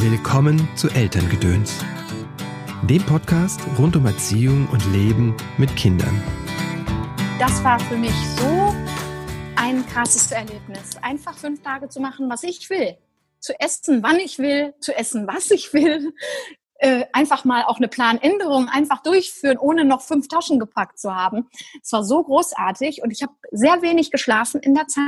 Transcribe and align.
Willkommen 0.00 0.68
zu 0.76 0.88
Elterngedöns, 0.90 1.84
dem 2.84 3.02
Podcast 3.04 3.60
rund 3.76 3.96
um 3.96 4.06
Erziehung 4.06 4.68
und 4.68 4.80
Leben 4.92 5.36
mit 5.56 5.74
Kindern. 5.74 6.22
Das 7.40 7.64
war 7.64 7.80
für 7.80 7.96
mich 7.96 8.14
so 8.36 8.72
ein 9.56 9.84
krasses 9.86 10.30
Erlebnis. 10.30 10.96
Einfach 11.02 11.36
fünf 11.36 11.62
Tage 11.62 11.88
zu 11.88 11.98
machen, 11.98 12.30
was 12.30 12.44
ich 12.44 12.70
will. 12.70 12.96
Zu 13.40 13.58
essen, 13.58 14.04
wann 14.04 14.20
ich 14.20 14.38
will, 14.38 14.72
zu 14.78 14.96
essen, 14.96 15.26
was 15.26 15.50
ich 15.50 15.74
will. 15.74 16.14
Äh, 16.74 17.06
einfach 17.12 17.44
mal 17.44 17.64
auch 17.64 17.78
eine 17.78 17.88
Planänderung 17.88 18.68
einfach 18.68 19.02
durchführen, 19.02 19.58
ohne 19.58 19.84
noch 19.84 20.02
fünf 20.02 20.28
Taschen 20.28 20.60
gepackt 20.60 21.00
zu 21.00 21.12
haben. 21.12 21.48
Es 21.82 21.90
war 21.90 22.04
so 22.04 22.22
großartig 22.22 23.02
und 23.02 23.10
ich 23.10 23.24
habe 23.24 23.32
sehr 23.50 23.82
wenig 23.82 24.12
geschlafen 24.12 24.60
in 24.60 24.76
der 24.76 24.86
Zeit. 24.86 25.02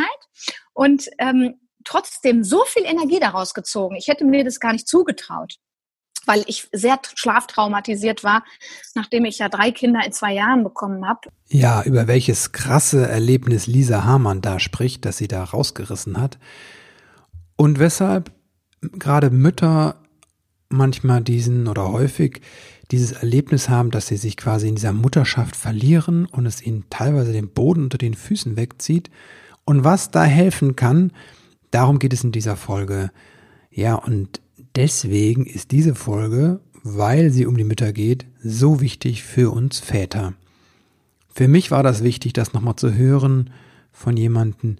Und 0.73 1.09
ähm, 1.19 1.61
trotzdem 1.85 2.45
so 2.45 2.65
viel 2.65 2.85
Energie 2.85 3.21
daraus 3.21 3.55
gezogen. 3.55 3.97
Ich 3.97 4.09
hätte 4.09 4.25
mir 4.25 4.45
das 4.45 4.61
gar 4.61 4.73
nicht 4.73 4.89
zugetraut, 4.89 5.57
weil 6.27 6.45
ich 6.47 6.69
sehr 6.73 6.99
schlaftraumatisiert 7.15 8.25
war, 8.25 8.45
nachdem 8.95 9.25
ich 9.25 9.39
ja 9.39 9.49
drei 9.49 9.71
Kinder 9.71 10.01
in 10.05 10.13
zwei 10.13 10.35
Jahren 10.35 10.65
bekommen 10.65 11.07
habe. 11.07 11.29
Ja, 11.49 11.83
über 11.83 12.07
welches 12.07 12.53
krasse 12.53 13.09
Erlebnis 13.09 13.67
Lisa 13.67 14.05
Hamann 14.05 14.41
da 14.41 14.59
spricht, 14.61 15.05
das 15.05 15.17
sie 15.17 15.29
da 15.29 15.45
rausgerissen 15.45 16.21
hat. 16.21 16.39
Und 17.57 17.79
weshalb 17.79 18.33
gerade 18.81 19.31
Mütter 19.31 19.97
manchmal 20.69 21.23
diesen 21.23 21.69
oder 21.69 21.91
häufig 21.91 22.41
dieses 22.91 23.13
Erlebnis 23.13 23.69
haben, 23.69 23.91
dass 23.91 24.07
sie 24.07 24.17
sich 24.17 24.37
quasi 24.37 24.69
in 24.69 24.75
dieser 24.75 24.93
Mutterschaft 24.93 25.55
verlieren 25.55 26.27
und 26.27 26.47
es 26.47 26.63
ihnen 26.63 26.85
teilweise 26.91 27.33
den 27.33 27.51
Boden 27.51 27.85
unter 27.85 27.99
den 27.99 28.15
Füßen 28.15 28.57
wegzieht. 28.57 29.11
Und 29.65 29.85
was 29.85 30.11
da 30.11 30.25
helfen 30.25 30.75
kann, 30.75 31.13
Darum 31.71 31.99
geht 31.99 32.13
es 32.13 32.25
in 32.25 32.33
dieser 32.33 32.57
Folge. 32.57 33.11
Ja, 33.71 33.95
und 33.95 34.41
deswegen 34.75 35.47
ist 35.47 35.71
diese 35.71 35.95
Folge, 35.95 36.61
weil 36.83 37.31
sie 37.31 37.47
um 37.47 37.57
die 37.57 37.65
Mütter 37.65 37.93
geht, 37.93 38.27
so 38.43 38.81
wichtig 38.81 39.23
für 39.23 39.51
uns 39.51 39.79
Väter. 39.79 40.35
Für 41.33 41.49
mich 41.49 41.71
war 41.71 41.83
das 41.83 42.03
wichtig, 42.03 42.33
das 42.33 42.53
nochmal 42.53 42.77
zu 42.77 42.95
hören 42.95 43.51
von 43.93 44.17
jemandem, 44.17 44.77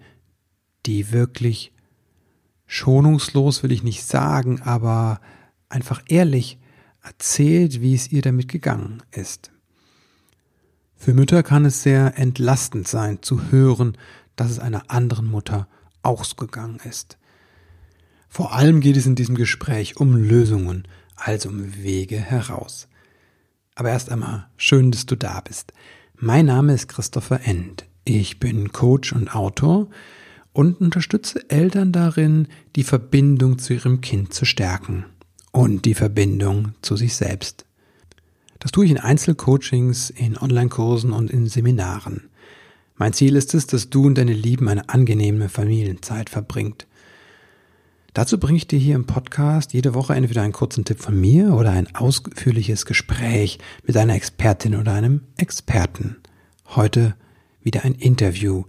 die 0.87 1.13
wirklich 1.13 1.73
schonungslos, 2.67 3.63
will 3.63 3.73
ich 3.73 3.83
nicht 3.83 4.05
sagen, 4.05 4.63
aber 4.63 5.21
einfach 5.69 6.03
ehrlich 6.09 6.59
erzählt, 7.03 7.81
wie 7.81 7.95
es 7.95 8.11
ihr 8.13 8.23
damit 8.23 8.49
gegangen 8.49 9.03
ist. 9.11 9.51
Für 10.97 11.15
Mütter 11.15 11.43
kann 11.43 11.65
es 11.65 11.83
sehr 11.83 12.19
entlastend 12.19 12.87
sein, 12.87 13.23
zu 13.23 13.51
hören, 13.51 13.97
dass 14.37 14.51
es 14.51 14.59
einer 14.59 14.91
anderen 14.91 15.27
Mutter 15.27 15.67
ausgegangen 16.03 16.79
ist. 16.89 17.19
Vor 18.29 18.53
allem 18.53 18.81
geht 18.81 18.97
es 18.97 19.07
in 19.07 19.17
diesem 19.17 19.35
Gespräch 19.35 19.97
um 19.97 20.17
Lösungen, 20.17 20.87
also 21.17 21.49
um 21.49 21.83
Wege 21.83 22.19
heraus. 22.19 22.89
Aber 23.75 23.91
erst 23.91 24.11
einmal, 24.11 24.47
schön, 24.57 24.91
dass 24.91 25.07
du 25.07 25.17
da 25.17 25.41
bist. 25.41 25.73
Mein 26.17 26.47
Name 26.47 26.75
ist 26.75 26.89
Christopher 26.89 27.41
End. 27.45 27.87
Ich 28.05 28.39
bin 28.39 28.73
Coach 28.73 29.13
und 29.13 29.35
Autor 29.35 29.89
und 30.53 30.81
unterstütze 30.81 31.49
Eltern 31.51 31.93
darin, 31.93 32.49
die 32.77 32.85
Verbindung 32.85 33.59
zu 33.59 33.75
ihrem 33.75 34.01
Kind 34.01 34.33
zu 34.35 34.45
stärken 34.45 35.05
und 35.53 35.85
die 35.85 35.95
Verbindung 35.95 36.75
zu 36.83 36.97
sich 36.97 37.15
selbst. 37.15 37.65
Das 38.59 38.73
tue 38.73 38.85
ich 38.85 38.91
in 38.91 38.99
Einzelcoachings, 38.99 40.11
in 40.11 40.37
Online-Kursen 40.37 41.13
und 41.13 41.31
in 41.31 41.47
Seminaren. 41.47 42.30
Mein 43.01 43.15
Ziel 43.15 43.35
ist 43.37 43.55
es, 43.55 43.67
dass 43.67 43.89
du 43.89 44.05
und 44.05 44.19
deine 44.19 44.35
Lieben 44.35 44.69
eine 44.69 44.91
angenehme 44.91 45.49
Familienzeit 45.49 46.29
verbringt. 46.29 46.87
Dazu 48.13 48.39
bringe 48.39 48.59
ich 48.59 48.67
dir 48.67 48.79
hier 48.79 48.95
im 48.95 49.07
Podcast 49.07 49.73
jede 49.73 49.95
Woche 49.95 50.13
entweder 50.13 50.43
einen 50.43 50.53
kurzen 50.53 50.85
Tipp 50.85 51.01
von 51.01 51.19
mir 51.19 51.55
oder 51.55 51.71
ein 51.71 51.95
ausführliches 51.95 52.85
Gespräch 52.85 53.59
mit 53.87 53.97
einer 53.97 54.17
Expertin 54.17 54.75
oder 54.75 54.93
einem 54.93 55.23
Experten. 55.39 56.19
Heute 56.77 57.15
wieder 57.63 57.87
ein 57.87 57.95
Interview. 57.95 58.65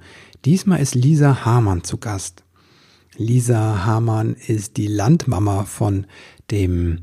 Diesmal 0.45 0.79
ist 0.79 0.95
Lisa 0.95 1.43
Hamann 1.43 1.83
zu 1.83 1.97
Gast. 1.97 2.45
Lisa 3.17 3.83
Hamann 3.83 4.35
ist 4.35 4.77
die 4.77 4.87
Landmama 4.87 5.65
von 5.65 6.07
dem 6.51 7.01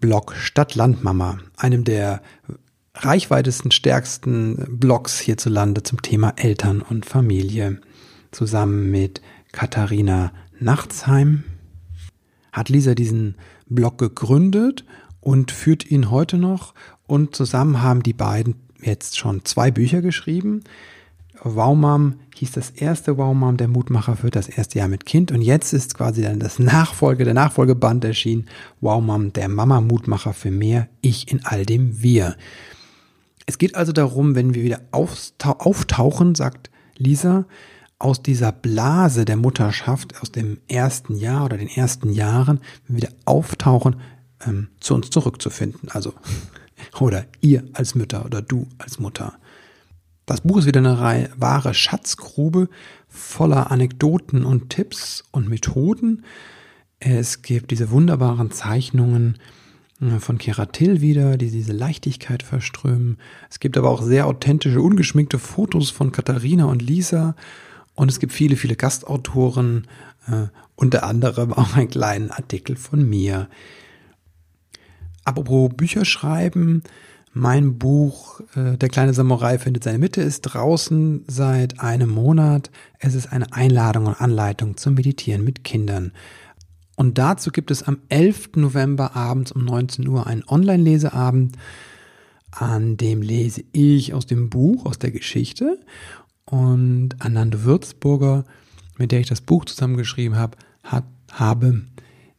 Blog 0.00 0.34
Stadt-Landmama, 0.34 1.40
einem 1.58 1.84
der 1.84 2.22
reichweitesten, 3.04 3.70
stärksten 3.70 4.78
Blogs 4.78 5.18
hierzulande 5.18 5.82
zum 5.82 6.02
Thema 6.02 6.34
Eltern 6.36 6.82
und 6.82 7.06
Familie. 7.06 7.80
Zusammen 8.30 8.90
mit 8.90 9.20
Katharina 9.52 10.32
Nachtsheim 10.58 11.44
hat 12.52 12.68
Lisa 12.68 12.94
diesen 12.94 13.36
Blog 13.68 13.98
gegründet 13.98 14.84
und 15.20 15.50
führt 15.50 15.90
ihn 15.90 16.10
heute 16.10 16.36
noch. 16.36 16.74
Und 17.06 17.34
zusammen 17.34 17.82
haben 17.82 18.02
die 18.02 18.12
beiden 18.12 18.54
jetzt 18.82 19.18
schon 19.18 19.44
zwei 19.44 19.70
Bücher 19.70 20.02
geschrieben. 20.02 20.62
Waumam 21.42 22.16
hieß 22.36 22.52
das 22.52 22.70
erste 22.70 23.16
Waumam, 23.16 23.56
der 23.56 23.68
Mutmacher 23.68 24.16
für 24.16 24.30
das 24.30 24.48
erste 24.48 24.78
Jahr 24.78 24.88
mit 24.88 25.06
Kind. 25.06 25.32
Und 25.32 25.42
jetzt 25.42 25.72
ist 25.72 25.94
quasi 25.94 26.22
dann 26.22 26.38
das 26.38 26.58
Nachfolge, 26.58 27.24
der 27.24 27.34
Nachfolgeband 27.34 28.04
erschienen. 28.04 28.46
Waumam, 28.80 29.32
der 29.32 29.48
Mama-Mutmacher 29.48 30.34
für 30.34 30.50
mehr 30.50 30.88
Ich 31.00 31.30
in 31.30 31.44
all 31.44 31.64
dem 31.64 32.02
Wir. 32.02 32.36
Es 33.50 33.58
geht 33.58 33.74
also 33.74 33.90
darum, 33.90 34.36
wenn 34.36 34.54
wir 34.54 34.62
wieder 34.62 34.80
auftauchen, 34.92 36.36
sagt 36.36 36.70
Lisa, 36.96 37.46
aus 37.98 38.22
dieser 38.22 38.52
Blase 38.52 39.24
der 39.24 39.36
Mutterschaft, 39.36 40.22
aus 40.22 40.30
dem 40.30 40.58
ersten 40.68 41.16
Jahr 41.16 41.46
oder 41.46 41.58
den 41.58 41.66
ersten 41.66 42.12
Jahren, 42.12 42.60
wenn 42.86 42.96
wir 42.96 43.02
wieder 43.02 43.16
auftauchen, 43.24 43.96
ähm, 44.46 44.68
zu 44.78 44.94
uns 44.94 45.10
zurückzufinden. 45.10 45.88
Also, 45.88 46.14
oder 47.00 47.26
ihr 47.40 47.64
als 47.72 47.96
Mütter 47.96 48.24
oder 48.24 48.40
du 48.40 48.68
als 48.78 49.00
Mutter. 49.00 49.34
Das 50.26 50.42
Buch 50.42 50.58
ist 50.58 50.66
wieder 50.66 50.78
eine 50.78 51.00
Reihe, 51.00 51.28
wahre 51.36 51.74
Schatzgrube 51.74 52.68
voller 53.08 53.72
Anekdoten 53.72 54.44
und 54.44 54.70
Tipps 54.70 55.24
und 55.32 55.48
Methoden. 55.48 56.24
Es 57.00 57.42
gibt 57.42 57.72
diese 57.72 57.90
wunderbaren 57.90 58.52
Zeichnungen 58.52 59.38
von 60.18 60.38
Keratil 60.38 61.00
wieder, 61.00 61.36
die 61.36 61.50
diese 61.50 61.72
Leichtigkeit 61.72 62.42
verströmen. 62.42 63.18
Es 63.50 63.60
gibt 63.60 63.76
aber 63.76 63.90
auch 63.90 64.02
sehr 64.02 64.26
authentische, 64.26 64.80
ungeschminkte 64.80 65.38
Fotos 65.38 65.90
von 65.90 66.10
Katharina 66.10 66.64
und 66.64 66.80
Lisa. 66.80 67.34
Und 67.94 68.10
es 68.10 68.18
gibt 68.18 68.32
viele, 68.32 68.56
viele 68.56 68.76
Gastautoren, 68.76 69.86
äh, 70.26 70.46
unter 70.74 71.04
anderem 71.04 71.52
auch 71.52 71.76
einen 71.76 71.88
kleinen 71.88 72.30
Artikel 72.30 72.76
von 72.76 73.06
mir. 73.06 73.48
Apropos 75.24 75.70
Bücher 75.76 76.06
schreiben, 76.06 76.82
mein 77.32 77.78
Buch 77.78 78.40
äh, 78.56 78.76
Der 78.76 78.88
kleine 78.88 79.14
Samurai 79.14 79.58
findet 79.58 79.84
seine 79.84 79.98
Mitte 79.98 80.22
ist 80.22 80.42
draußen 80.42 81.24
seit 81.28 81.80
einem 81.80 82.10
Monat. 82.10 82.70
Es 82.98 83.14
ist 83.14 83.32
eine 83.32 83.52
Einladung 83.52 84.06
und 84.06 84.20
Anleitung 84.20 84.76
zum 84.76 84.94
Meditieren 84.94 85.44
mit 85.44 85.62
Kindern. 85.62 86.12
Und 87.00 87.16
dazu 87.16 87.50
gibt 87.50 87.70
es 87.70 87.82
am 87.82 87.96
11. 88.10 88.56
November 88.56 89.16
abends 89.16 89.52
um 89.52 89.64
19 89.64 90.06
Uhr 90.06 90.26
einen 90.26 90.44
Online-Leseabend, 90.46 91.56
an 92.50 92.98
dem 92.98 93.22
lese 93.22 93.64
ich 93.72 94.12
aus 94.12 94.26
dem 94.26 94.50
Buch, 94.50 94.84
aus 94.84 94.98
der 94.98 95.10
Geschichte. 95.10 95.80
Und 96.44 97.14
Ananda 97.20 97.64
Würzburger, 97.64 98.44
mit 98.98 99.12
der 99.12 99.20
ich 99.20 99.28
das 99.28 99.40
Buch 99.40 99.64
zusammengeschrieben 99.64 100.36
habe, 100.36 100.58
hat, 100.82 101.06
habe, 101.32 101.80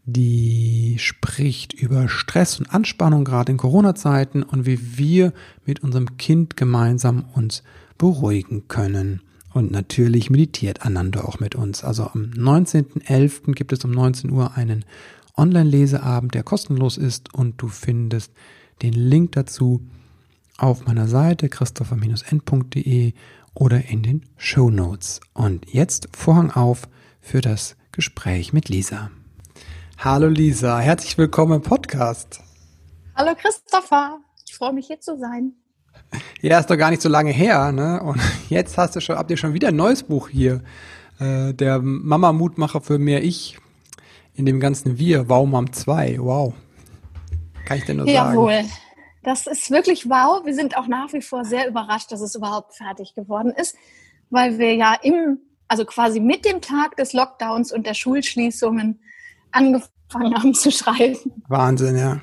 die 0.05 0.97
spricht 0.99 1.73
über 1.73 2.07
Stress 2.07 2.59
und 2.59 2.71
Anspannung 2.71 3.25
gerade 3.25 3.51
in 3.51 3.57
Corona-Zeiten 3.57 4.43
und 4.43 4.67
wie 4.67 4.95
wir 4.95 5.33
mit 5.65 5.81
unserem 5.81 6.17
Kind 6.17 6.55
gemeinsam 6.55 7.25
uns 7.33 7.63
beruhigen 7.97 8.67
können. 8.67 9.21
Und 9.53 9.71
natürlich 9.71 10.29
meditiert 10.29 10.85
Ananda 10.85 11.21
auch 11.21 11.39
mit 11.39 11.55
uns. 11.55 11.83
Also 11.83 12.03
am 12.05 12.31
19.11. 12.31 13.53
gibt 13.53 13.73
es 13.73 13.83
um 13.83 13.91
19 13.91 14.31
Uhr 14.31 14.55
einen 14.55 14.85
Online-Leseabend, 15.35 16.33
der 16.33 16.43
kostenlos 16.43 16.97
ist 16.97 17.33
und 17.33 17.61
du 17.61 17.67
findest 17.67 18.31
den 18.81 18.93
Link 18.93 19.33
dazu 19.33 19.81
auf 20.57 20.85
meiner 20.85 21.07
Seite 21.07 21.49
christopher-n.de 21.49 23.13
oder 23.53 23.85
in 23.85 24.03
den 24.03 24.25
Show 24.37 24.69
Notes. 24.69 25.19
Und 25.33 25.71
jetzt 25.73 26.07
Vorhang 26.15 26.51
auf 26.51 26.87
für 27.19 27.41
das 27.41 27.75
Gespräch 27.91 28.53
mit 28.53 28.69
Lisa. 28.69 29.11
Hallo 29.97 30.27
Lisa, 30.27 30.79
herzlich 30.79 31.17
willkommen 31.17 31.53
im 31.55 31.61
Podcast. 31.61 32.41
Hallo 33.15 33.35
Christopher, 33.37 34.19
ich 34.47 34.55
freue 34.55 34.73
mich 34.73 34.87
hier 34.87 34.99
zu 34.99 35.17
sein. 35.17 35.53
Ja, 36.41 36.59
ist 36.59 36.69
doch 36.69 36.77
gar 36.77 36.89
nicht 36.89 37.01
so 37.01 37.09
lange 37.09 37.31
her, 37.31 37.71
ne? 37.71 38.01
Und 38.01 38.19
jetzt 38.49 38.77
hast 38.77 38.95
du 38.95 38.99
schon, 38.99 39.17
habt 39.17 39.31
ihr 39.31 39.37
schon 39.37 39.53
wieder 39.53 39.69
ein 39.69 39.75
neues 39.75 40.03
Buch 40.03 40.29
hier. 40.29 40.61
Äh, 41.19 41.53
der 41.53 41.79
Mama-Mutmacher 41.79 42.81
für 42.81 42.97
mehr 42.97 43.23
Ich 43.23 43.57
in 44.35 44.45
dem 44.45 44.59
ganzen 44.59 44.97
Wir, 44.97 45.29
Wow 45.29 45.47
Mom 45.47 45.71
2. 45.71 46.17
Wow. 46.19 46.53
Kann 47.65 47.77
ich 47.77 47.85
denn 47.85 47.97
nur 47.97 48.07
sagen? 48.07 48.33
Jawohl. 48.33 48.63
Das 49.23 49.45
ist 49.45 49.69
wirklich 49.69 50.09
wow. 50.09 50.43
Wir 50.45 50.55
sind 50.55 50.75
auch 50.75 50.87
nach 50.87 51.13
wie 51.13 51.21
vor 51.21 51.45
sehr 51.45 51.67
überrascht, 51.67 52.11
dass 52.11 52.21
es 52.21 52.33
überhaupt 52.33 52.73
fertig 52.73 53.13
geworden 53.13 53.53
ist, 53.55 53.75
weil 54.31 54.57
wir 54.57 54.73
ja 54.73 54.95
im, 55.03 55.39
also 55.67 55.85
quasi 55.85 56.19
mit 56.19 56.43
dem 56.43 56.59
Tag 56.61 56.95
des 56.95 57.13
Lockdowns 57.13 57.71
und 57.71 57.85
der 57.85 57.93
Schulschließungen 57.93 58.99
angefangen 59.51 60.33
haben 60.35 60.53
zu 60.55 60.71
schreiben. 60.71 61.17
Wahnsinn, 61.47 61.97
ja. 61.97 62.19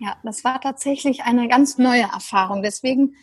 Ja, 0.00 0.16
das 0.22 0.44
war 0.44 0.60
tatsächlich 0.60 1.22
eine 1.22 1.48
ganz 1.48 1.78
neue 1.78 2.02
Erfahrung. 2.02 2.62
Deswegen, 2.62 3.14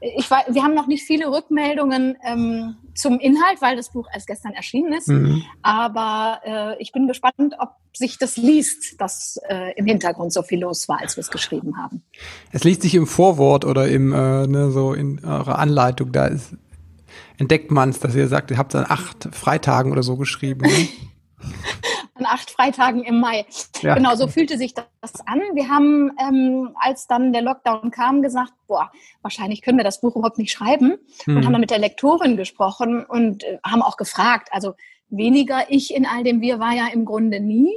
ich 0.00 0.30
war, 0.30 0.42
wir 0.48 0.62
haben 0.62 0.74
noch 0.74 0.86
nicht 0.86 1.04
viele 1.04 1.30
Rückmeldungen 1.30 2.16
ähm, 2.24 2.76
zum 2.94 3.18
Inhalt, 3.20 3.60
weil 3.60 3.76
das 3.76 3.90
Buch 3.90 4.08
erst 4.12 4.26
gestern 4.26 4.52
erschienen 4.52 4.92
ist. 4.94 5.08
Mhm. 5.08 5.42
Aber 5.62 6.40
äh, 6.44 6.82
ich 6.82 6.92
bin 6.92 7.06
gespannt, 7.06 7.54
ob 7.58 7.70
sich 7.94 8.18
das 8.18 8.36
liest, 8.36 9.00
dass 9.00 9.38
äh, 9.48 9.72
im 9.76 9.86
Hintergrund 9.86 10.32
so 10.32 10.42
viel 10.42 10.60
los 10.60 10.88
war, 10.88 11.00
als 11.00 11.16
wir 11.16 11.20
es 11.20 11.30
geschrieben 11.30 11.76
haben. 11.76 12.02
Es 12.50 12.64
liest 12.64 12.82
sich 12.82 12.94
im 12.94 13.06
Vorwort 13.06 13.64
oder 13.64 13.88
im 13.88 14.12
äh, 14.12 14.46
ne, 14.46 14.70
so 14.70 14.94
in 14.94 15.22
eurer 15.24 15.58
Anleitung. 15.58 16.12
Da 16.12 16.26
ist, 16.26 16.56
entdeckt 17.36 17.70
man 17.70 17.90
es, 17.90 18.00
dass 18.00 18.14
ihr 18.14 18.28
sagt, 18.28 18.50
ihr 18.50 18.58
habt 18.58 18.74
es 18.74 18.80
an 18.80 18.86
acht 18.88 19.28
Freitagen 19.32 19.92
oder 19.92 20.02
so 20.02 20.16
geschrieben. 20.16 20.62
Ne? 20.62 20.88
acht 22.32 22.50
Freitagen 22.50 23.04
im 23.04 23.20
Mai. 23.20 23.46
Ja. 23.82 23.94
Genau, 23.94 24.14
so 24.14 24.26
fühlte 24.26 24.58
sich 24.58 24.74
das 24.74 25.26
an. 25.26 25.40
Wir 25.54 25.68
haben, 25.68 26.10
ähm, 26.18 26.70
als 26.80 27.06
dann 27.06 27.32
der 27.32 27.42
Lockdown 27.42 27.90
kam, 27.90 28.22
gesagt, 28.22 28.52
boah, 28.66 28.90
wahrscheinlich 29.22 29.62
können 29.62 29.78
wir 29.78 29.84
das 29.84 30.00
Buch 30.00 30.16
überhaupt 30.16 30.38
nicht 30.38 30.52
schreiben. 30.52 30.96
Hm. 31.24 31.36
Und 31.36 31.44
haben 31.44 31.52
dann 31.52 31.60
mit 31.60 31.70
der 31.70 31.78
Lektorin 31.78 32.36
gesprochen 32.36 33.04
und 33.04 33.44
äh, 33.44 33.58
haben 33.64 33.82
auch 33.82 33.96
gefragt, 33.96 34.48
also 34.50 34.74
weniger 35.08 35.64
ich 35.68 35.94
in 35.94 36.06
all 36.06 36.24
dem 36.24 36.40
Wir 36.40 36.58
war 36.58 36.72
ja 36.72 36.88
im 36.92 37.04
Grunde 37.04 37.38
nie 37.38 37.70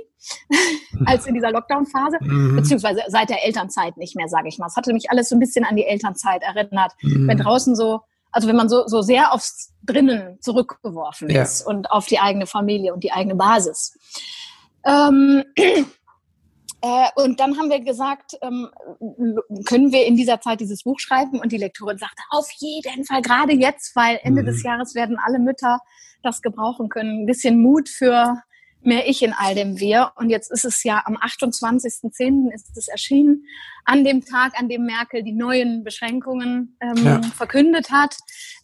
als 1.06 1.28
in 1.28 1.34
dieser 1.36 1.52
Lockdown-Phase, 1.52 2.18
mhm. 2.22 2.56
beziehungsweise 2.56 3.02
seit 3.10 3.30
der 3.30 3.46
Elternzeit 3.46 3.98
nicht 3.98 4.16
mehr, 4.16 4.28
sage 4.28 4.48
ich 4.48 4.58
mal. 4.58 4.68
Es 4.68 4.76
hatte 4.76 4.92
mich 4.94 5.12
alles 5.12 5.30
so 5.30 5.36
ein 5.36 5.40
bisschen 5.40 5.66
an 5.66 5.76
die 5.76 5.86
Elternzeit 5.86 6.42
erinnert. 6.42 6.94
Mhm. 7.02 7.28
Wenn 7.28 7.38
draußen 7.38 7.76
so 7.76 8.02
also 8.36 8.50
wenn 8.50 8.58
man 8.58 8.68
so, 8.68 8.86
so 8.86 9.02
sehr 9.02 9.32
aufs 9.34 9.72
Drinnen 9.82 10.38
zurückgeworfen 10.42 11.30
ja. 11.30 11.42
ist 11.42 11.66
und 11.66 11.90
auf 11.90 12.06
die 12.08 12.20
eigene 12.20 12.46
Familie 12.48 12.94
und 12.94 13.02
die 13.06 13.14
eigene 13.14 13.36
Basis. 13.36 13.98
Ähm, 14.86 15.44
äh, 16.82 17.08
und 17.16 17.40
dann 17.40 17.58
haben 17.58 17.70
wir 17.70 17.80
gesagt, 17.80 18.38
ähm, 18.42 18.70
können 19.66 19.92
wir 19.92 20.06
in 20.06 20.16
dieser 20.16 20.40
Zeit 20.42 20.60
dieses 20.60 20.84
Buch 20.84 21.00
schreiben? 21.00 21.40
Und 21.40 21.52
die 21.52 21.58
Lektorin 21.58 21.98
sagte, 21.98 22.22
auf 22.30 22.50
jeden 22.58 23.06
Fall, 23.06 23.22
gerade 23.22 23.54
jetzt, 23.54 23.96
weil 23.96 24.20
Ende 24.24 24.44
mhm. 24.44 24.48
des 24.48 24.64
Jahres 24.64 24.96
werden 24.96 25.18
alle 25.24 25.40
Mütter 25.40 25.80
das 26.24 26.42
gebrauchen 26.42 26.90
können. 26.90 27.22
Ein 27.22 27.26
bisschen 27.26 27.62
Mut 27.62 27.90
für 27.90 28.42
mehr 28.86 29.08
ich 29.08 29.24
in 29.24 29.34
all 29.34 29.56
dem 29.56 29.80
Wir. 29.80 30.12
Und 30.16 30.30
jetzt 30.30 30.52
ist 30.52 30.66
es 30.66 30.84
ja 30.84 31.02
am 31.06 31.18
28.10. 31.18 32.54
ist 32.54 32.78
es 32.78 32.88
erschienen, 32.88 33.46
an 33.84 34.04
dem 34.04 34.24
Tag, 34.24 34.54
an 34.60 34.70
dem 34.70 34.86
Merkel 34.86 35.24
die 35.24 35.34
neuen 35.34 35.84
Beschränkungen 35.84 36.78
ähm, 36.82 37.06
ja. 37.06 37.22
verkündet 37.22 37.92
hat. 37.92 38.16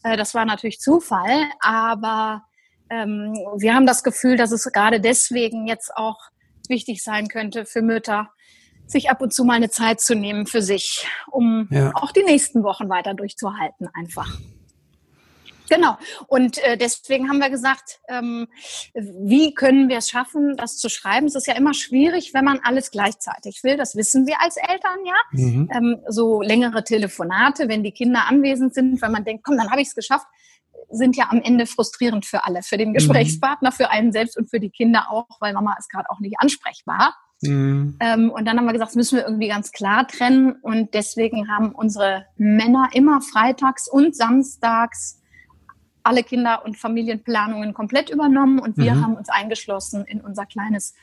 Äh, 0.03 0.17
das 0.17 0.33
war 0.33 0.45
natürlich 0.45 0.79
Zufall, 0.79 1.45
aber 1.59 2.43
ähm, 2.91 3.33
wir 3.57 3.73
haben 3.73 3.85
das 3.85 4.03
Gefühl, 4.03 4.35
dass 4.35 4.51
es 4.51 4.65
gerade 4.71 4.99
deswegen 4.99 5.65
jetzt 5.65 5.95
auch 5.95 6.19
wichtig 6.67 7.03
sein 7.03 7.27
könnte 7.27 7.65
für 7.65 7.81
Mütter, 7.81 8.29
sich 8.85 9.09
ab 9.09 9.21
und 9.21 9.33
zu 9.33 9.45
mal 9.45 9.53
eine 9.53 9.69
Zeit 9.69 10.01
zu 10.01 10.13
nehmen 10.13 10.45
für 10.45 10.61
sich, 10.61 11.07
um 11.31 11.67
ja. 11.71 11.93
auch 11.95 12.11
die 12.11 12.23
nächsten 12.23 12.63
Wochen 12.63 12.89
weiter 12.89 13.13
durchzuhalten 13.13 13.87
einfach. 13.93 14.37
Genau. 15.69 15.97
Und 16.27 16.57
äh, 16.57 16.75
deswegen 16.75 17.29
haben 17.29 17.39
wir 17.39 17.49
gesagt, 17.49 18.01
ähm, 18.09 18.47
wie 18.93 19.53
können 19.53 19.87
wir 19.87 19.99
es 19.99 20.09
schaffen, 20.09 20.57
das 20.57 20.77
zu 20.77 20.89
schreiben? 20.89 21.27
Es 21.27 21.35
ist 21.35 21.47
ja 21.47 21.55
immer 21.55 21.73
schwierig, 21.73 22.33
wenn 22.33 22.43
man 22.43 22.59
alles 22.61 22.91
gleichzeitig 22.91 23.63
will. 23.63 23.77
Das 23.77 23.95
wissen 23.95 24.27
wir 24.27 24.41
als 24.41 24.57
Eltern 24.57 24.99
ja. 25.05 25.15
Mhm. 25.31 25.69
Ähm, 25.73 26.01
so 26.09 26.41
längere 26.41 26.83
Telefonate, 26.83 27.69
wenn 27.69 27.83
die 27.83 27.93
Kinder 27.93 28.27
anwesend 28.27 28.73
sind, 28.73 29.01
weil 29.01 29.11
man 29.11 29.23
denkt, 29.23 29.45
komm, 29.45 29.55
dann 29.55 29.71
habe 29.71 29.79
ich 29.79 29.87
es 29.87 29.95
geschafft, 29.95 30.27
sind 30.89 31.15
ja 31.15 31.29
am 31.29 31.41
Ende 31.41 31.65
frustrierend 31.65 32.25
für 32.25 32.45
alle, 32.45 32.63
für 32.63 32.77
den 32.77 32.89
mhm. 32.89 32.93
Gesprächspartner, 32.93 33.71
für 33.71 33.89
einen 33.89 34.11
selbst 34.11 34.37
und 34.37 34.49
für 34.49 34.59
die 34.59 34.69
Kinder 34.69 35.07
auch, 35.09 35.27
weil 35.39 35.53
Mama 35.53 35.75
ist 35.79 35.89
gerade 35.89 36.09
auch 36.09 36.19
nicht 36.19 36.35
ansprechbar. 36.39 37.15
Mhm. 37.41 37.97
Ähm, 37.99 38.29
und 38.29 38.45
dann 38.45 38.57
haben 38.57 38.65
wir 38.65 38.73
gesagt, 38.73 38.91
das 38.91 38.95
müssen 38.95 39.17
wir 39.17 39.25
irgendwie 39.25 39.47
ganz 39.47 39.71
klar 39.71 40.07
trennen. 40.07 40.53
Und 40.61 40.93
deswegen 40.93 41.49
haben 41.49 41.71
unsere 41.71 42.25
Männer 42.37 42.89
immer 42.93 43.21
freitags 43.21 43.89
und 43.89 44.15
samstags 44.15 45.21
alle 46.03 46.23
Kinder- 46.23 46.65
und 46.65 46.77
Familienplanungen 46.77 47.73
komplett 47.73 48.09
übernommen 48.09 48.59
und 48.59 48.77
wir 48.77 48.95
mhm. 48.95 49.03
haben 49.03 49.15
uns 49.15 49.29
eingeschlossen 49.29 50.05
in 50.05 50.21
unser 50.21 50.45
kleines 50.45 50.95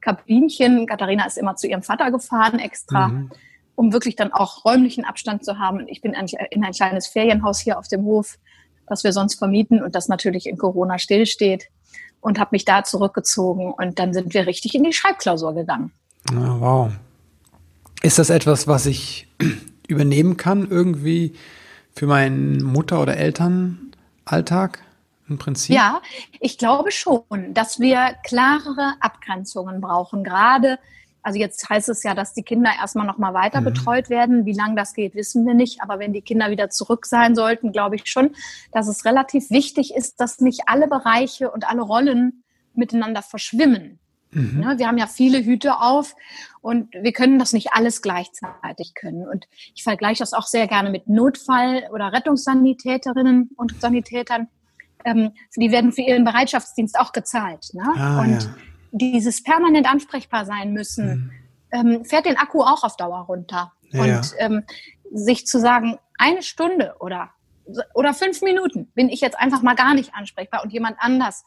Kabinchen. 0.00 0.86
Katharina 0.86 1.26
ist 1.26 1.38
immer 1.38 1.56
zu 1.56 1.66
ihrem 1.66 1.82
Vater 1.82 2.10
gefahren 2.10 2.58
extra, 2.58 3.08
mhm. 3.08 3.30
um 3.74 3.92
wirklich 3.92 4.16
dann 4.16 4.32
auch 4.32 4.64
räumlichen 4.64 5.04
Abstand 5.04 5.44
zu 5.44 5.58
haben. 5.58 5.78
Und 5.78 5.88
ich 5.88 6.00
bin 6.00 6.14
in 6.14 6.64
ein 6.64 6.72
kleines 6.72 7.08
Ferienhaus 7.08 7.60
hier 7.60 7.78
auf 7.78 7.88
dem 7.88 8.04
Hof, 8.04 8.38
das 8.88 9.04
wir 9.04 9.12
sonst 9.12 9.36
vermieten 9.36 9.82
und 9.82 9.94
das 9.94 10.08
natürlich 10.08 10.46
in 10.46 10.58
Corona 10.58 10.98
stillsteht 10.98 11.68
und 12.20 12.38
habe 12.38 12.50
mich 12.52 12.64
da 12.64 12.84
zurückgezogen 12.84 13.72
und 13.72 13.98
dann 13.98 14.12
sind 14.12 14.34
wir 14.34 14.46
richtig 14.46 14.74
in 14.74 14.84
die 14.84 14.92
Schreibklausur 14.92 15.54
gegangen. 15.54 15.92
Oh, 16.32 16.60
wow. 16.60 16.92
Ist 18.02 18.18
das 18.18 18.30
etwas, 18.30 18.66
was 18.66 18.86
ich 18.86 19.28
übernehmen 19.88 20.36
kann 20.36 20.68
irgendwie 20.70 21.34
für 21.94 22.06
meine 22.06 22.62
Mutter 22.62 23.00
oder 23.00 23.16
Eltern? 23.16 23.92
Alltag 24.24 24.80
im 25.28 25.38
Prinzip? 25.38 25.74
Ja, 25.74 26.02
ich 26.40 26.58
glaube 26.58 26.90
schon, 26.90 27.54
dass 27.54 27.80
wir 27.80 28.14
klarere 28.24 28.94
Abgrenzungen 29.00 29.80
brauchen. 29.80 30.24
Gerade, 30.24 30.78
also 31.22 31.38
jetzt 31.38 31.68
heißt 31.68 31.88
es 31.88 32.02
ja, 32.02 32.14
dass 32.14 32.32
die 32.32 32.42
Kinder 32.42 32.70
erstmal 32.80 33.06
nochmal 33.06 33.34
weiter 33.34 33.60
mhm. 33.60 33.66
betreut 33.66 34.08
werden. 34.10 34.46
Wie 34.46 34.52
lange 34.52 34.76
das 34.76 34.94
geht, 34.94 35.14
wissen 35.14 35.46
wir 35.46 35.54
nicht. 35.54 35.82
Aber 35.82 35.98
wenn 35.98 36.12
die 36.12 36.22
Kinder 36.22 36.50
wieder 36.50 36.70
zurück 36.70 37.06
sein 37.06 37.34
sollten, 37.34 37.72
glaube 37.72 37.96
ich 37.96 38.06
schon, 38.06 38.34
dass 38.72 38.88
es 38.88 39.04
relativ 39.04 39.50
wichtig 39.50 39.94
ist, 39.94 40.20
dass 40.20 40.40
nicht 40.40 40.62
alle 40.66 40.88
Bereiche 40.88 41.50
und 41.50 41.68
alle 41.68 41.82
Rollen 41.82 42.44
miteinander 42.74 43.22
verschwimmen. 43.22 43.98
Mhm. 44.30 44.62
Ja, 44.62 44.78
wir 44.78 44.86
haben 44.86 44.98
ja 44.98 45.06
viele 45.06 45.42
Hüte 45.42 45.80
auf 45.80 46.14
und 46.60 46.92
wir 46.94 47.12
können 47.12 47.38
das 47.38 47.52
nicht 47.52 47.72
alles 47.72 48.02
gleichzeitig 48.02 48.94
können. 48.94 49.26
Und 49.26 49.48
ich 49.74 49.82
vergleiche 49.82 50.20
das 50.20 50.34
auch 50.34 50.46
sehr 50.46 50.66
gerne 50.66 50.90
mit 50.90 51.08
Notfall- 51.08 51.88
oder 51.92 52.12
Rettungssanitäterinnen 52.12 53.50
und 53.56 53.80
Sanitätern. 53.80 54.48
Ähm, 55.04 55.32
die 55.56 55.70
werden 55.70 55.92
für 55.92 56.02
ihren 56.02 56.24
Bereitschaftsdienst 56.24 56.98
auch 56.98 57.12
gezahlt. 57.12 57.70
Ne? 57.72 57.84
Ah, 57.96 58.20
und 58.20 58.42
ja. 58.42 58.50
Dieses 58.90 59.42
permanent 59.42 59.86
ansprechbar 59.90 60.44
sein 60.44 60.72
müssen, 60.72 61.32
mhm. 61.72 61.96
ähm, 61.96 62.04
fährt 62.04 62.26
den 62.26 62.36
Akku 62.36 62.62
auch 62.62 62.84
auf 62.84 62.96
Dauer 62.96 63.20
runter. 63.20 63.72
Ja, 63.90 64.02
und 64.02 64.34
ähm, 64.38 64.64
sich 65.12 65.46
zu 65.46 65.58
sagen, 65.58 65.98
eine 66.18 66.42
Stunde 66.42 66.96
oder, 67.00 67.30
oder 67.94 68.12
fünf 68.14 68.42
Minuten 68.42 68.90
bin 68.94 69.08
ich 69.08 69.20
jetzt 69.20 69.38
einfach 69.38 69.62
mal 69.62 69.74
gar 69.74 69.94
nicht 69.94 70.14
ansprechbar 70.14 70.62
und 70.62 70.72
jemand 70.72 70.96
anders 70.98 71.44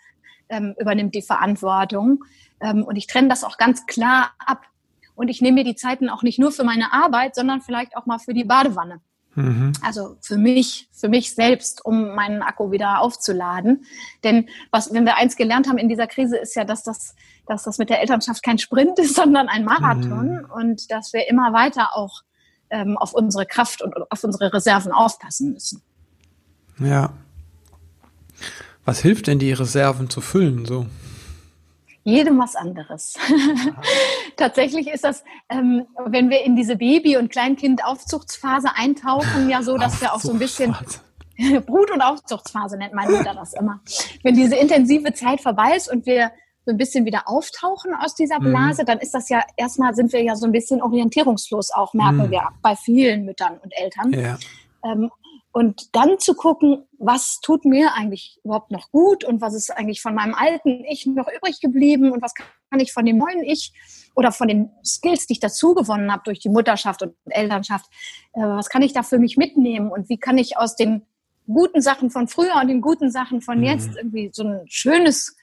ähm, 0.50 0.76
übernimmt 0.80 1.16
die 1.16 1.22
Verantwortung. 1.22 2.24
Ähm, 2.60 2.84
und 2.84 2.96
ich 2.96 3.08
trenne 3.08 3.28
das 3.28 3.44
auch 3.44 3.58
ganz 3.58 3.86
klar 3.86 4.32
ab. 4.40 4.64
Und 5.16 5.28
ich 5.28 5.42
nehme 5.42 5.56
mir 5.56 5.64
die 5.64 5.76
Zeiten 5.76 6.10
auch 6.10 6.24
nicht 6.24 6.40
nur 6.40 6.52
für 6.52 6.64
meine 6.64 6.94
Arbeit, 6.94 7.36
sondern 7.36 7.62
vielleicht 7.62 7.96
auch 7.96 8.06
mal 8.06 8.20
für 8.20 8.34
die 8.34 8.44
Badewanne. 8.44 9.02
Mhm. 9.36 9.72
Also 9.82 10.18
für 10.22 10.38
mich, 10.38 10.90
für 10.92 11.08
mich 11.08 11.34
selbst, 11.34 11.86
um 11.86 12.16
meinen 12.16 12.42
Akku 12.42 12.72
wieder 12.72 13.02
aufzuladen. 13.02 13.86
Denn 14.24 14.50
was, 14.72 14.94
wenn 14.94 15.06
wir 15.06 15.16
eins 15.16 15.36
gelernt 15.36 15.68
haben 15.68 15.78
in 15.78 15.90
dieser 15.90 16.08
Krise, 16.08 16.38
ist 16.38 16.56
ja, 16.56 16.66
dass 16.66 16.84
das, 16.84 17.16
dass 17.48 17.64
das 17.64 17.78
mit 17.78 17.90
der 17.90 18.02
Elternschaft 18.02 18.44
kein 18.44 18.58
Sprint 18.58 19.00
ist, 19.00 19.16
sondern 19.16 19.48
ein 19.48 19.64
Marathon 19.64 20.42
mhm. 20.42 20.52
und 20.52 20.92
dass 20.92 21.14
wir 21.14 21.30
immer 21.30 21.54
weiter 21.54 21.96
auch 21.96 22.22
ähm, 22.70 22.98
auf 22.98 23.14
unsere 23.14 23.46
Kraft 23.46 23.82
und 23.82 23.94
auf 24.12 24.24
unsere 24.24 24.54
Reserven 24.54 24.92
aufpassen 24.92 25.54
müssen. 25.54 25.82
Ja. 26.80 27.14
Was 28.86 29.00
hilft 29.00 29.28
denn, 29.28 29.40
die 29.40 29.54
Reserven 29.54 30.10
zu 30.10 30.22
füllen, 30.22 30.66
so? 30.66 30.88
Jedem 32.04 32.40
was 32.40 32.56
anderes. 32.56 33.16
Tatsächlich 34.38 34.88
ist 34.88 35.04
das, 35.04 35.24
ähm, 35.50 35.86
wenn 36.06 36.30
wir 36.30 36.44
in 36.44 36.56
diese 36.56 36.76
Baby- 36.76 37.18
und 37.18 37.32
Kleinkind-Aufzuchtsphase 37.32 38.70
eintauchen, 38.76 39.50
ja 39.50 39.62
so, 39.62 39.78
dass 39.78 40.02
wir 40.02 40.14
auch 40.14 40.20
so 40.20 40.32
ein 40.32 40.40
bisschen 40.40 40.76
Brut- 41.66 41.92
und 41.92 42.02
Aufzuchtsphase 42.02 42.78
nennt 42.78 42.94
meine 42.94 43.18
Mutter 43.18 43.34
das 43.34 43.54
immer. 43.54 43.82
Wenn 44.24 44.36
diese 44.36 44.56
intensive 44.56 45.14
Zeit 45.14 45.42
vorbei 45.42 45.76
ist 45.76 45.92
und 45.92 46.06
wir 46.06 46.32
so 46.66 46.72
ein 46.72 46.78
bisschen 46.78 47.06
wieder 47.06 47.24
auftauchen 47.28 47.94
aus 47.96 48.14
dieser 48.14 48.40
mhm. 48.40 48.52
Blase, 48.52 48.84
mhm. 48.84 48.86
dann 48.86 49.00
ist 49.00 49.14
das 49.14 49.30
ja 49.30 49.44
erstmal 49.58 49.96
sind 49.96 50.14
wir 50.14 50.24
ja 50.24 50.36
so 50.36 50.46
ein 50.46 50.52
bisschen 50.52 50.82
orientierungslos 50.82 51.72
auch, 51.72 51.94
merken 51.94 52.28
mhm. 52.28 52.32
wir 52.32 52.50
bei 52.62 52.76
vielen 52.76 53.26
Müttern 53.26 53.58
und 53.64 53.74
Eltern. 53.76 54.14
Ja. 54.14 54.38
Ähm, 54.84 55.12
und 55.52 55.96
dann 55.96 56.20
zu 56.20 56.34
gucken, 56.34 56.84
was 56.98 57.40
tut 57.42 57.66
mir 57.66 57.94
eigentlich 57.94 58.40
überhaupt 58.44 58.72
noch 58.72 58.92
gut 58.92 59.24
und 59.24 59.42
was 59.42 59.54
ist 59.54 59.70
eigentlich 59.70 60.02
von 60.02 60.16
meinem 60.16 60.34
alten 60.34 60.86
Ich 60.86 61.06
noch 61.06 61.28
übrig 61.28 61.60
geblieben 61.60 62.12
und 62.12 62.22
was 62.22 62.34
kann 62.34 62.80
ich 62.80 62.94
von 62.94 63.06
dem 63.06 63.18
neuen 63.18 63.44
Ich 63.44 63.74
oder 64.16 64.32
von 64.32 64.48
den 64.48 64.72
Skills, 64.84 65.28
die 65.28 65.34
ich 65.34 65.40
dazu 65.40 65.74
gewonnen 65.74 66.12
habe 66.12 66.24
durch 66.26 66.40
die 66.40 66.50
Mutterschaft 66.50 67.02
und 67.02 67.16
Elternschaft, 67.26 67.86
äh, 68.34 68.42
was 68.42 68.70
kann 68.70 68.82
ich 68.82 68.94
da 68.94 69.04
für 69.04 69.20
mich 69.20 69.38
mitnehmen 69.38 69.92
und 69.92 70.10
wie 70.10 70.18
kann 70.18 70.38
ich 70.38 70.58
aus 70.58 70.76
den 70.76 71.06
guten 71.48 71.82
Sachen 71.82 72.10
von 72.10 72.28
früher 72.28 72.56
und 72.62 72.68
den 72.68 72.82
guten 72.82 73.12
Sachen 73.12 73.42
von 73.42 73.58
mhm. 73.58 73.64
jetzt 73.66 73.96
irgendwie 73.96 74.30
so 74.32 74.44
ein 74.44 74.62
schönes 74.68 75.36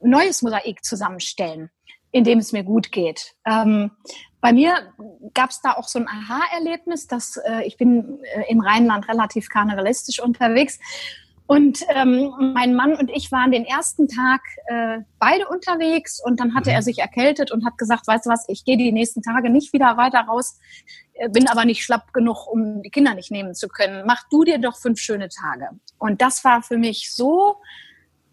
neues 0.00 0.42
Mosaik 0.42 0.84
zusammenstellen, 0.84 1.70
in 2.10 2.24
dem 2.24 2.38
es 2.38 2.52
mir 2.52 2.64
gut 2.64 2.92
geht. 2.92 3.34
Ähm, 3.46 3.90
bei 4.44 4.52
mir 4.52 4.92
gab 5.32 5.48
es 5.48 5.62
da 5.62 5.72
auch 5.72 5.88
so 5.88 5.98
ein 5.98 6.06
Aha-Erlebnis, 6.06 7.06
dass 7.06 7.38
äh, 7.38 7.62
ich 7.64 7.78
bin 7.78 8.18
äh, 8.24 8.44
im 8.50 8.60
Rheinland 8.60 9.08
relativ 9.08 9.48
karnevalistisch 9.48 10.20
unterwegs 10.20 10.78
Und 11.46 11.80
ähm, 11.88 12.52
mein 12.54 12.74
Mann 12.74 12.94
und 12.94 13.10
ich 13.10 13.32
waren 13.32 13.52
den 13.52 13.64
ersten 13.64 14.06
Tag 14.06 14.42
äh, 14.66 14.98
beide 15.18 15.48
unterwegs 15.48 16.22
und 16.22 16.40
dann 16.40 16.54
hatte 16.54 16.70
er 16.70 16.80
mhm. 16.80 16.84
sich 16.84 16.98
erkältet 16.98 17.52
und 17.52 17.64
hat 17.64 17.76
gesagt, 17.76 18.06
weißt 18.06 18.26
du 18.26 18.30
was, 18.30 18.46
ich 18.48 18.66
gehe 18.66 18.78
die 18.78 18.92
nächsten 18.92 19.22
Tage 19.22 19.48
nicht 19.48 19.72
wieder 19.72 19.96
weiter 19.96 20.20
raus, 20.20 20.58
äh, 21.14 21.30
bin 21.30 21.48
aber 21.48 21.64
nicht 21.64 21.82
schlapp 21.82 22.12
genug, 22.12 22.46
um 22.46 22.82
die 22.82 22.90
Kinder 22.90 23.14
nicht 23.14 23.30
nehmen 23.30 23.54
zu 23.54 23.68
können. 23.68 24.04
Mach 24.06 24.28
du 24.30 24.44
dir 24.44 24.58
doch 24.58 24.76
fünf 24.76 25.00
schöne 25.00 25.30
Tage. 25.30 25.68
Und 25.98 26.20
das 26.20 26.44
war 26.44 26.62
für 26.62 26.76
mich 26.76 27.10
so 27.14 27.56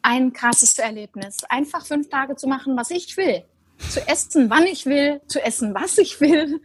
ein 0.02 0.34
krasses 0.34 0.78
Erlebnis, 0.78 1.46
einfach 1.50 1.86
fünf 1.86 2.10
Tage 2.10 2.36
zu 2.36 2.48
machen, 2.48 2.78
was 2.78 2.92
ich 2.92 3.16
will. 3.16 3.44
Zu 3.90 4.08
essen, 4.08 4.50
wann 4.50 4.66
ich 4.66 4.86
will, 4.86 5.22
zu 5.28 5.44
essen, 5.44 5.74
was 5.74 5.98
ich 5.98 6.22
will, 6.22 6.62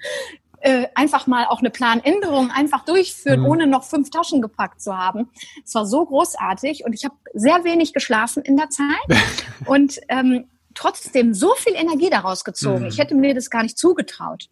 äh, 0.60 0.86
einfach 0.94 1.26
mal 1.26 1.46
auch 1.46 1.60
eine 1.60 1.70
Planänderung 1.70 2.50
einfach 2.50 2.84
durchführen, 2.84 3.40
mhm. 3.40 3.46
ohne 3.46 3.66
noch 3.66 3.84
fünf 3.84 4.10
Taschen 4.10 4.42
gepackt 4.42 4.80
zu 4.80 4.96
haben. 4.96 5.30
Es 5.64 5.74
war 5.74 5.86
so 5.86 6.04
großartig 6.04 6.84
und 6.84 6.92
ich 6.92 7.04
habe 7.04 7.14
sehr 7.34 7.64
wenig 7.64 7.92
geschlafen 7.92 8.42
in 8.42 8.56
der 8.56 8.70
Zeit 8.70 9.18
und 9.66 10.00
ähm, 10.08 10.48
trotzdem 10.74 11.34
so 11.34 11.54
viel 11.54 11.74
Energie 11.74 12.10
daraus 12.10 12.44
gezogen. 12.44 12.80
Mhm. 12.80 12.88
Ich 12.88 12.98
hätte 12.98 13.14
mir 13.14 13.34
das 13.34 13.50
gar 13.50 13.62
nicht 13.62 13.78
zugetraut 13.78 14.48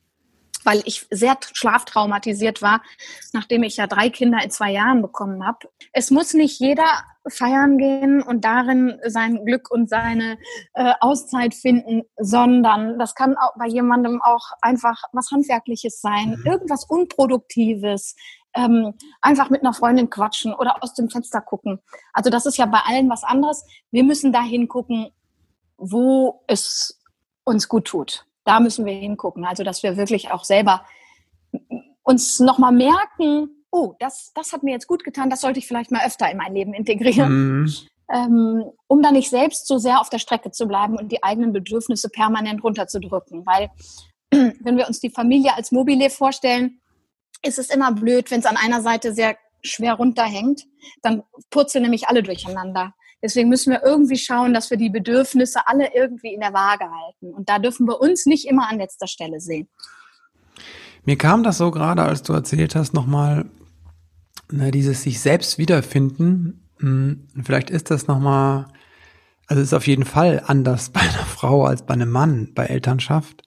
weil 0.64 0.82
ich 0.84 1.06
sehr 1.10 1.36
schlaftraumatisiert 1.52 2.62
war, 2.62 2.82
nachdem 3.32 3.62
ich 3.62 3.76
ja 3.76 3.86
drei 3.86 4.10
Kinder 4.10 4.42
in 4.42 4.50
zwei 4.50 4.72
Jahren 4.72 5.02
bekommen 5.02 5.46
habe. 5.46 5.68
Es 5.92 6.10
muss 6.10 6.34
nicht 6.34 6.58
jeder 6.58 7.04
feiern 7.28 7.78
gehen 7.78 8.22
und 8.22 8.44
darin 8.44 9.00
sein 9.06 9.44
Glück 9.44 9.70
und 9.70 9.88
seine 9.88 10.38
äh, 10.74 10.92
Auszeit 11.00 11.54
finden, 11.54 12.02
sondern 12.18 12.98
das 12.98 13.14
kann 13.14 13.36
auch 13.36 13.54
bei 13.58 13.66
jemandem 13.66 14.20
auch 14.22 14.50
einfach 14.60 15.02
was 15.12 15.30
Handwerkliches 15.30 16.00
sein, 16.00 16.36
mhm. 16.38 16.46
irgendwas 16.46 16.84
Unproduktives, 16.84 18.14
ähm, 18.54 18.94
einfach 19.22 19.50
mit 19.50 19.62
einer 19.62 19.72
Freundin 19.72 20.10
quatschen 20.10 20.54
oder 20.54 20.82
aus 20.82 20.94
dem 20.94 21.08
Fenster 21.08 21.40
gucken. 21.40 21.80
Also 22.12 22.30
das 22.30 22.46
ist 22.46 22.58
ja 22.58 22.66
bei 22.66 22.80
allen 22.84 23.08
was 23.08 23.24
anderes. 23.24 23.64
Wir 23.90 24.04
müssen 24.04 24.32
dahin 24.32 24.68
gucken, 24.68 25.10
wo 25.76 26.44
es 26.46 27.00
uns 27.44 27.68
gut 27.68 27.86
tut 27.86 28.26
da 28.44 28.60
müssen 28.60 28.84
wir 28.84 28.92
hingucken. 28.92 29.44
Also, 29.44 29.64
dass 29.64 29.82
wir 29.82 29.96
wirklich 29.96 30.30
auch 30.30 30.44
selber 30.44 30.84
uns 32.02 32.40
nochmal 32.40 32.72
merken, 32.72 33.64
oh, 33.70 33.94
das, 33.98 34.32
das 34.34 34.52
hat 34.52 34.62
mir 34.62 34.72
jetzt 34.72 34.86
gut 34.86 35.02
getan, 35.04 35.30
das 35.30 35.40
sollte 35.40 35.58
ich 35.58 35.66
vielleicht 35.66 35.90
mal 35.90 36.06
öfter 36.06 36.30
in 36.30 36.36
mein 36.36 36.54
Leben 36.54 36.74
integrieren. 36.74 37.62
Mhm. 37.62 37.74
Ähm, 38.12 38.64
um 38.86 39.02
da 39.02 39.10
nicht 39.10 39.30
selbst 39.30 39.66
so 39.66 39.78
sehr 39.78 40.00
auf 40.00 40.10
der 40.10 40.18
Strecke 40.18 40.50
zu 40.50 40.68
bleiben 40.68 40.96
und 40.96 41.10
die 41.10 41.22
eigenen 41.22 41.52
Bedürfnisse 41.52 42.10
permanent 42.10 42.62
runterzudrücken. 42.62 43.46
Weil 43.46 43.70
wenn 44.30 44.76
wir 44.76 44.86
uns 44.86 45.00
die 45.00 45.10
Familie 45.10 45.56
als 45.56 45.72
Mobile 45.72 46.10
vorstellen, 46.10 46.80
ist 47.42 47.58
es 47.58 47.70
immer 47.70 47.92
blöd, 47.92 48.30
wenn 48.30 48.40
es 48.40 48.46
an 48.46 48.56
einer 48.56 48.82
Seite 48.82 49.14
sehr 49.14 49.36
schwer 49.62 49.94
runterhängt, 49.94 50.66
dann 51.02 51.22
purzeln 51.50 51.82
nämlich 51.82 52.08
alle 52.08 52.22
durcheinander. 52.22 52.94
Deswegen 53.24 53.48
müssen 53.48 53.72
wir 53.72 53.82
irgendwie 53.82 54.18
schauen, 54.18 54.52
dass 54.52 54.68
wir 54.68 54.76
die 54.76 54.90
Bedürfnisse 54.90 55.66
alle 55.66 55.94
irgendwie 55.94 56.34
in 56.34 56.40
der 56.40 56.52
Waage 56.52 56.84
halten. 56.84 57.32
Und 57.34 57.48
da 57.48 57.58
dürfen 57.58 57.86
wir 57.88 57.98
uns 57.98 58.26
nicht 58.26 58.46
immer 58.46 58.68
an 58.68 58.76
letzter 58.76 59.06
Stelle 59.06 59.40
sehen. 59.40 59.66
Mir 61.06 61.16
kam 61.16 61.42
das 61.42 61.56
so 61.56 61.70
gerade, 61.70 62.02
als 62.02 62.22
du 62.22 62.34
erzählt 62.34 62.74
hast, 62.74 62.92
nochmal, 62.92 63.46
ne, 64.52 64.70
dieses 64.70 65.04
sich 65.04 65.22
selbst 65.22 65.56
wiederfinden. 65.56 66.68
Hm, 66.80 67.26
vielleicht 67.42 67.70
ist 67.70 67.90
das 67.90 68.08
nochmal, 68.08 68.66
also 69.46 69.62
ist 69.62 69.72
auf 69.72 69.86
jeden 69.86 70.04
Fall 70.04 70.42
anders 70.44 70.90
bei 70.92 71.00
einer 71.00 71.24
Frau 71.24 71.64
als 71.64 71.86
bei 71.86 71.94
einem 71.94 72.10
Mann 72.10 72.52
bei 72.54 72.66
Elternschaft. 72.66 73.42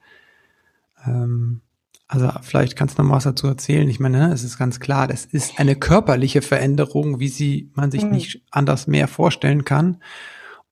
Ähm, 1.05 1.61
also 2.07 2.29
vielleicht 2.41 2.77
kannst 2.77 2.97
du 2.97 3.03
noch 3.03 3.11
was 3.11 3.25
dazu 3.25 3.47
erzählen. 3.47 3.89
Ich 3.89 3.99
meine, 3.99 4.27
ne, 4.27 4.33
es 4.33 4.43
ist 4.43 4.57
ganz 4.57 4.79
klar, 4.79 5.07
das 5.07 5.25
ist 5.25 5.59
eine 5.59 5.75
körperliche 5.75 6.41
Veränderung, 6.41 7.19
wie 7.19 7.27
sie 7.27 7.71
man 7.75 7.91
sich 7.91 8.03
mhm. 8.03 8.11
nicht 8.11 8.41
anders 8.49 8.87
mehr 8.87 9.07
vorstellen 9.07 9.65
kann. 9.65 10.01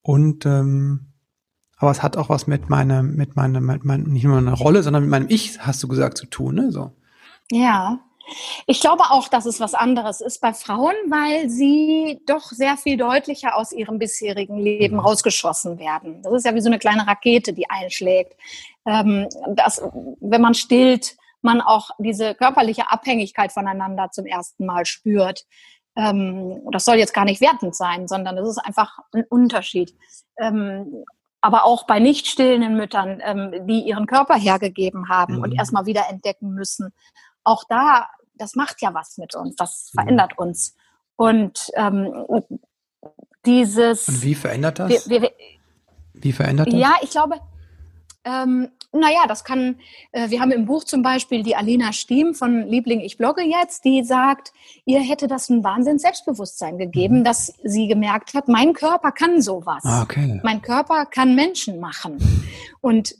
Und 0.00 0.46
ähm, 0.46 1.12
aber 1.78 1.90
es 1.90 2.02
hat 2.02 2.16
auch 2.16 2.30
was 2.30 2.46
mit 2.46 2.70
meinem, 2.70 3.16
mit 3.16 3.36
meinem, 3.36 3.66
mit 3.66 3.84
meinem, 3.84 4.04
nicht 4.04 4.24
nur 4.24 4.38
eine 4.38 4.54
Rolle, 4.54 4.82
sondern 4.82 5.02
mit 5.02 5.10
meinem 5.10 5.26
Ich, 5.28 5.60
hast 5.60 5.82
du 5.82 5.88
gesagt, 5.88 6.16
zu 6.16 6.26
tun, 6.26 6.54
ne? 6.54 6.72
So. 6.72 6.92
Ja. 7.50 7.98
Ich 8.66 8.80
glaube 8.80 9.04
auch, 9.10 9.28
dass 9.28 9.46
es 9.46 9.60
was 9.60 9.74
anderes 9.74 10.20
ist 10.20 10.40
bei 10.40 10.52
Frauen, 10.52 10.94
weil 11.08 11.48
sie 11.48 12.18
doch 12.26 12.44
sehr 12.50 12.76
viel 12.76 12.96
deutlicher 12.96 13.54
aus 13.54 13.72
ihrem 13.72 13.98
bisherigen 13.98 14.58
Leben 14.58 14.96
mhm. 14.96 15.00
rausgeschossen 15.00 15.78
werden. 15.78 16.22
Das 16.22 16.32
ist 16.32 16.46
ja 16.46 16.54
wie 16.54 16.60
so 16.60 16.68
eine 16.68 16.78
kleine 16.78 17.06
Rakete, 17.06 17.52
die 17.52 17.70
einschlägt. 17.70 18.32
Ähm, 18.86 19.28
das, 19.54 19.82
wenn 20.20 20.40
man 20.40 20.54
stillt, 20.54 21.16
man 21.46 21.62
auch 21.62 21.90
diese 21.98 22.34
körperliche 22.34 22.90
Abhängigkeit 22.90 23.52
voneinander 23.52 24.10
zum 24.10 24.26
ersten 24.26 24.66
Mal 24.66 24.84
spürt. 24.84 25.46
Ähm, 25.96 26.60
das 26.70 26.84
soll 26.84 26.96
jetzt 26.96 27.14
gar 27.14 27.24
nicht 27.24 27.40
wertend 27.40 27.74
sein, 27.74 28.06
sondern 28.06 28.36
es 28.36 28.48
ist 28.48 28.58
einfach 28.58 28.98
ein 29.14 29.24
Unterschied. 29.30 29.94
Ähm, 30.38 31.04
aber 31.40 31.64
auch 31.64 31.86
bei 31.86 32.00
nicht 32.00 32.26
stillenden 32.26 32.76
Müttern, 32.76 33.22
ähm, 33.24 33.66
die 33.66 33.80
ihren 33.80 34.06
Körper 34.06 34.34
hergegeben 34.34 35.08
haben 35.08 35.36
mhm. 35.36 35.42
und 35.42 35.52
erstmal 35.52 35.86
wieder 35.86 36.08
entdecken 36.10 36.50
müssen. 36.50 36.92
Auch 37.44 37.64
da, 37.68 38.08
das 38.34 38.56
macht 38.56 38.82
ja 38.82 38.92
was 38.92 39.16
mit 39.16 39.34
uns, 39.34 39.54
das 39.56 39.92
mhm. 39.92 40.00
verändert 40.00 40.38
uns. 40.38 40.74
Und 41.14 41.70
ähm, 41.76 42.26
dieses. 43.46 44.08
Und 44.08 44.22
wie 44.22 44.34
verändert 44.34 44.80
das? 44.80 45.08
Wir, 45.08 45.22
wir, 45.22 45.30
wie 46.14 46.32
verändert 46.32 46.66
das? 46.66 46.74
Ja, 46.74 46.94
ich 47.00 47.10
glaube, 47.10 47.40
ähm, 48.24 48.68
naja, 48.98 49.26
das 49.28 49.44
kann, 49.44 49.76
äh, 50.12 50.30
wir 50.30 50.40
haben 50.40 50.50
im 50.50 50.66
Buch 50.66 50.84
zum 50.84 51.02
Beispiel 51.02 51.42
die 51.42 51.56
Alena 51.56 51.92
Stiem 51.92 52.34
von 52.34 52.66
Liebling, 52.66 53.00
ich 53.00 53.16
blogge 53.18 53.42
jetzt, 53.42 53.84
die 53.84 54.04
sagt, 54.04 54.52
ihr 54.84 55.00
hätte 55.00 55.26
das 55.26 55.48
ein 55.48 55.64
Wahnsinn 55.64 55.98
Selbstbewusstsein 55.98 56.78
gegeben, 56.78 57.20
mhm. 57.20 57.24
dass 57.24 57.54
sie 57.62 57.88
gemerkt 57.88 58.34
hat, 58.34 58.48
mein 58.48 58.72
Körper 58.72 59.12
kann 59.12 59.40
sowas. 59.40 59.82
Ah, 59.84 60.02
okay. 60.02 60.40
Mein 60.42 60.62
Körper 60.62 61.06
kann 61.06 61.34
Menschen 61.34 61.80
machen. 61.80 62.18
Und 62.80 63.14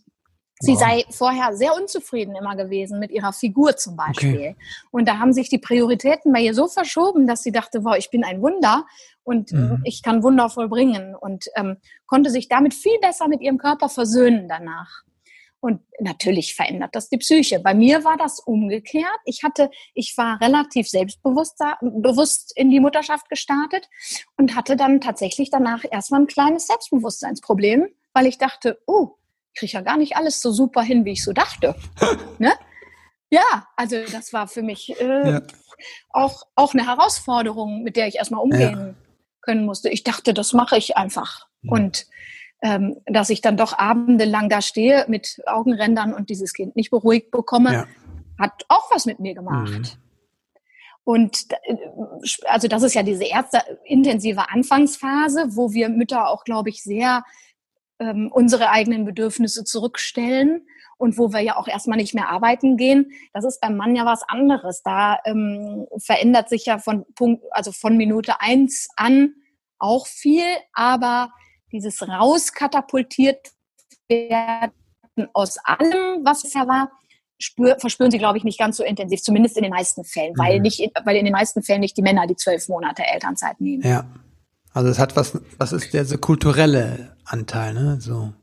Sie 0.58 0.72
wow. 0.72 0.80
sei 0.80 1.04
vorher 1.10 1.54
sehr 1.54 1.74
unzufrieden 1.74 2.34
immer 2.34 2.56
gewesen 2.56 2.98
mit 2.98 3.10
ihrer 3.10 3.34
Figur 3.34 3.76
zum 3.76 3.94
Beispiel. 3.94 4.34
Okay. 4.34 4.56
Und 4.90 5.06
da 5.06 5.18
haben 5.18 5.34
sich 5.34 5.50
die 5.50 5.58
Prioritäten 5.58 6.32
bei 6.32 6.40
ihr 6.40 6.54
so 6.54 6.66
verschoben, 6.66 7.26
dass 7.26 7.42
sie 7.42 7.52
dachte, 7.52 7.84
wow, 7.84 7.94
ich 7.96 8.10
bin 8.10 8.24
ein 8.24 8.40
Wunder 8.40 8.86
und 9.22 9.52
mhm. 9.52 9.82
ich 9.84 10.02
kann 10.02 10.22
Wunder 10.22 10.48
vollbringen 10.48 11.14
und 11.14 11.46
ähm, 11.56 11.76
konnte 12.06 12.30
sich 12.30 12.48
damit 12.48 12.72
viel 12.72 12.98
besser 13.00 13.28
mit 13.28 13.42
ihrem 13.42 13.58
Körper 13.58 13.90
versöhnen 13.90 14.48
danach. 14.48 15.02
Und 15.60 15.80
natürlich 15.98 16.54
verändert 16.54 16.94
das 16.94 17.08
die 17.08 17.16
Psyche. 17.16 17.58
Bei 17.58 17.74
mir 17.74 18.04
war 18.04 18.16
das 18.16 18.40
umgekehrt. 18.40 19.18
Ich 19.24 19.42
hatte, 19.42 19.70
ich 19.94 20.16
war 20.16 20.40
relativ 20.40 20.88
selbstbewusst 20.88 21.58
bewusst 21.80 22.52
in 22.56 22.70
die 22.70 22.80
Mutterschaft 22.80 23.28
gestartet 23.28 23.88
und 24.36 24.54
hatte 24.54 24.76
dann 24.76 25.00
tatsächlich 25.00 25.50
danach 25.50 25.84
erstmal 25.90 26.20
ein 26.20 26.26
kleines 26.26 26.66
Selbstbewusstseinsproblem, 26.66 27.88
weil 28.12 28.26
ich 28.26 28.38
dachte, 28.38 28.80
oh, 28.86 29.16
ich 29.52 29.60
kriege 29.60 29.72
ja 29.72 29.80
gar 29.80 29.96
nicht 29.96 30.16
alles 30.16 30.40
so 30.40 30.52
super 30.52 30.82
hin, 30.82 31.04
wie 31.04 31.12
ich 31.12 31.24
so 31.24 31.32
dachte. 31.32 31.74
ne? 32.38 32.52
Ja, 33.30 33.66
also 33.76 33.96
das 34.12 34.32
war 34.32 34.46
für 34.46 34.62
mich 34.62 35.00
äh, 35.00 35.30
ja. 35.30 35.42
auch, 36.10 36.44
auch 36.54 36.74
eine 36.74 36.86
Herausforderung, 36.86 37.82
mit 37.82 37.96
der 37.96 38.06
ich 38.06 38.16
erstmal 38.16 38.42
umgehen 38.42 38.94
ja. 38.94 38.94
können 39.40 39.64
musste. 39.64 39.88
Ich 39.88 40.04
dachte, 40.04 40.32
das 40.32 40.52
mache 40.52 40.76
ich 40.76 40.96
einfach. 40.96 41.48
Ja. 41.62 41.72
Und 41.72 42.06
ähm, 42.62 42.96
dass 43.06 43.30
ich 43.30 43.40
dann 43.40 43.56
doch 43.56 43.76
abendelang 43.76 44.48
da 44.48 44.62
stehe 44.62 45.04
mit 45.08 45.42
Augenrändern 45.46 46.14
und 46.14 46.30
dieses 46.30 46.52
Kind 46.52 46.76
nicht 46.76 46.90
beruhigt 46.90 47.30
bekomme, 47.30 47.72
ja. 47.72 47.86
hat 48.38 48.64
auch 48.68 48.90
was 48.90 49.06
mit 49.06 49.20
mir 49.20 49.34
gemacht. 49.34 49.72
Mhm. 49.72 49.86
Und 51.04 51.46
äh, 51.62 51.76
also 52.46 52.66
das 52.66 52.82
ist 52.82 52.94
ja 52.94 53.02
diese 53.02 53.24
erste 53.24 53.62
intensive 53.84 54.50
Anfangsphase, 54.50 55.48
wo 55.50 55.72
wir 55.72 55.88
Mütter 55.88 56.28
auch, 56.28 56.44
glaube 56.44 56.70
ich, 56.70 56.82
sehr 56.82 57.24
ähm, 57.98 58.30
unsere 58.32 58.70
eigenen 58.70 59.04
Bedürfnisse 59.04 59.64
zurückstellen 59.64 60.66
und 60.98 61.18
wo 61.18 61.32
wir 61.32 61.40
ja 61.40 61.56
auch 61.56 61.68
erstmal 61.68 61.98
nicht 61.98 62.14
mehr 62.14 62.28
arbeiten 62.28 62.76
gehen. 62.76 63.12
Das 63.32 63.44
ist 63.44 63.60
beim 63.60 63.76
Mann 63.76 63.94
ja 63.94 64.04
was 64.04 64.22
anderes. 64.26 64.82
Da 64.82 65.18
ähm, 65.24 65.86
verändert 65.98 66.48
sich 66.48 66.66
ja 66.66 66.78
von 66.78 67.04
Punkt, 67.14 67.44
also 67.50 67.70
von 67.70 67.96
Minute 67.96 68.40
eins 68.40 68.88
an 68.96 69.34
auch 69.78 70.06
viel, 70.06 70.44
aber 70.72 71.30
dieses 71.72 72.02
rauskatapultiert 72.02 73.52
werden 74.08 74.72
aus 75.32 75.58
allem, 75.64 76.24
was 76.24 76.44
es 76.44 76.54
ja 76.54 76.66
war, 76.66 76.90
spür, 77.38 77.76
verspüren 77.78 78.10
sie, 78.10 78.18
glaube 78.18 78.38
ich, 78.38 78.44
nicht 78.44 78.58
ganz 78.58 78.76
so 78.76 78.84
intensiv, 78.84 79.22
zumindest 79.22 79.56
in 79.56 79.62
den 79.62 79.72
meisten 79.72 80.04
Fällen, 80.04 80.32
mhm. 80.34 80.38
weil, 80.38 80.60
nicht, 80.60 80.80
weil 81.04 81.16
in 81.16 81.24
den 81.24 81.32
meisten 81.32 81.62
Fällen 81.62 81.80
nicht 81.80 81.96
die 81.96 82.02
Männer 82.02 82.26
die 82.26 82.36
zwölf 82.36 82.68
Monate 82.68 83.02
Elternzeit 83.04 83.60
nehmen. 83.60 83.82
Ja. 83.82 84.06
Also 84.72 84.90
es 84.90 84.98
hat 84.98 85.16
was, 85.16 85.40
was 85.56 85.72
ist 85.72 85.94
der 85.94 86.04
so 86.04 86.18
kulturelle 86.18 87.16
Anteil, 87.24 87.72
ne? 87.72 87.98
So. 87.98 88.34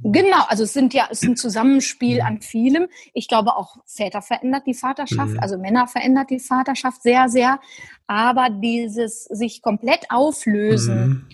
Genau, 0.00 0.42
also 0.48 0.64
es 0.64 0.72
sind 0.72 0.92
ja, 0.92 1.06
es 1.10 1.22
ist 1.22 1.28
ein 1.28 1.36
Zusammenspiel 1.36 2.20
an 2.20 2.42
vielem. 2.42 2.88
Ich 3.14 3.28
glaube 3.28 3.56
auch 3.56 3.76
Väter 3.86 4.22
verändert 4.22 4.64
die 4.66 4.74
Vaterschaft, 4.74 5.34
mhm. 5.34 5.38
also 5.40 5.56
Männer 5.56 5.86
verändert 5.86 6.30
die 6.30 6.40
Vaterschaft 6.40 7.02
sehr, 7.02 7.28
sehr. 7.28 7.60
Aber 8.08 8.50
dieses 8.50 9.24
sich 9.24 9.62
komplett 9.62 10.10
auflösen, 10.10 11.08
mhm 11.08 11.28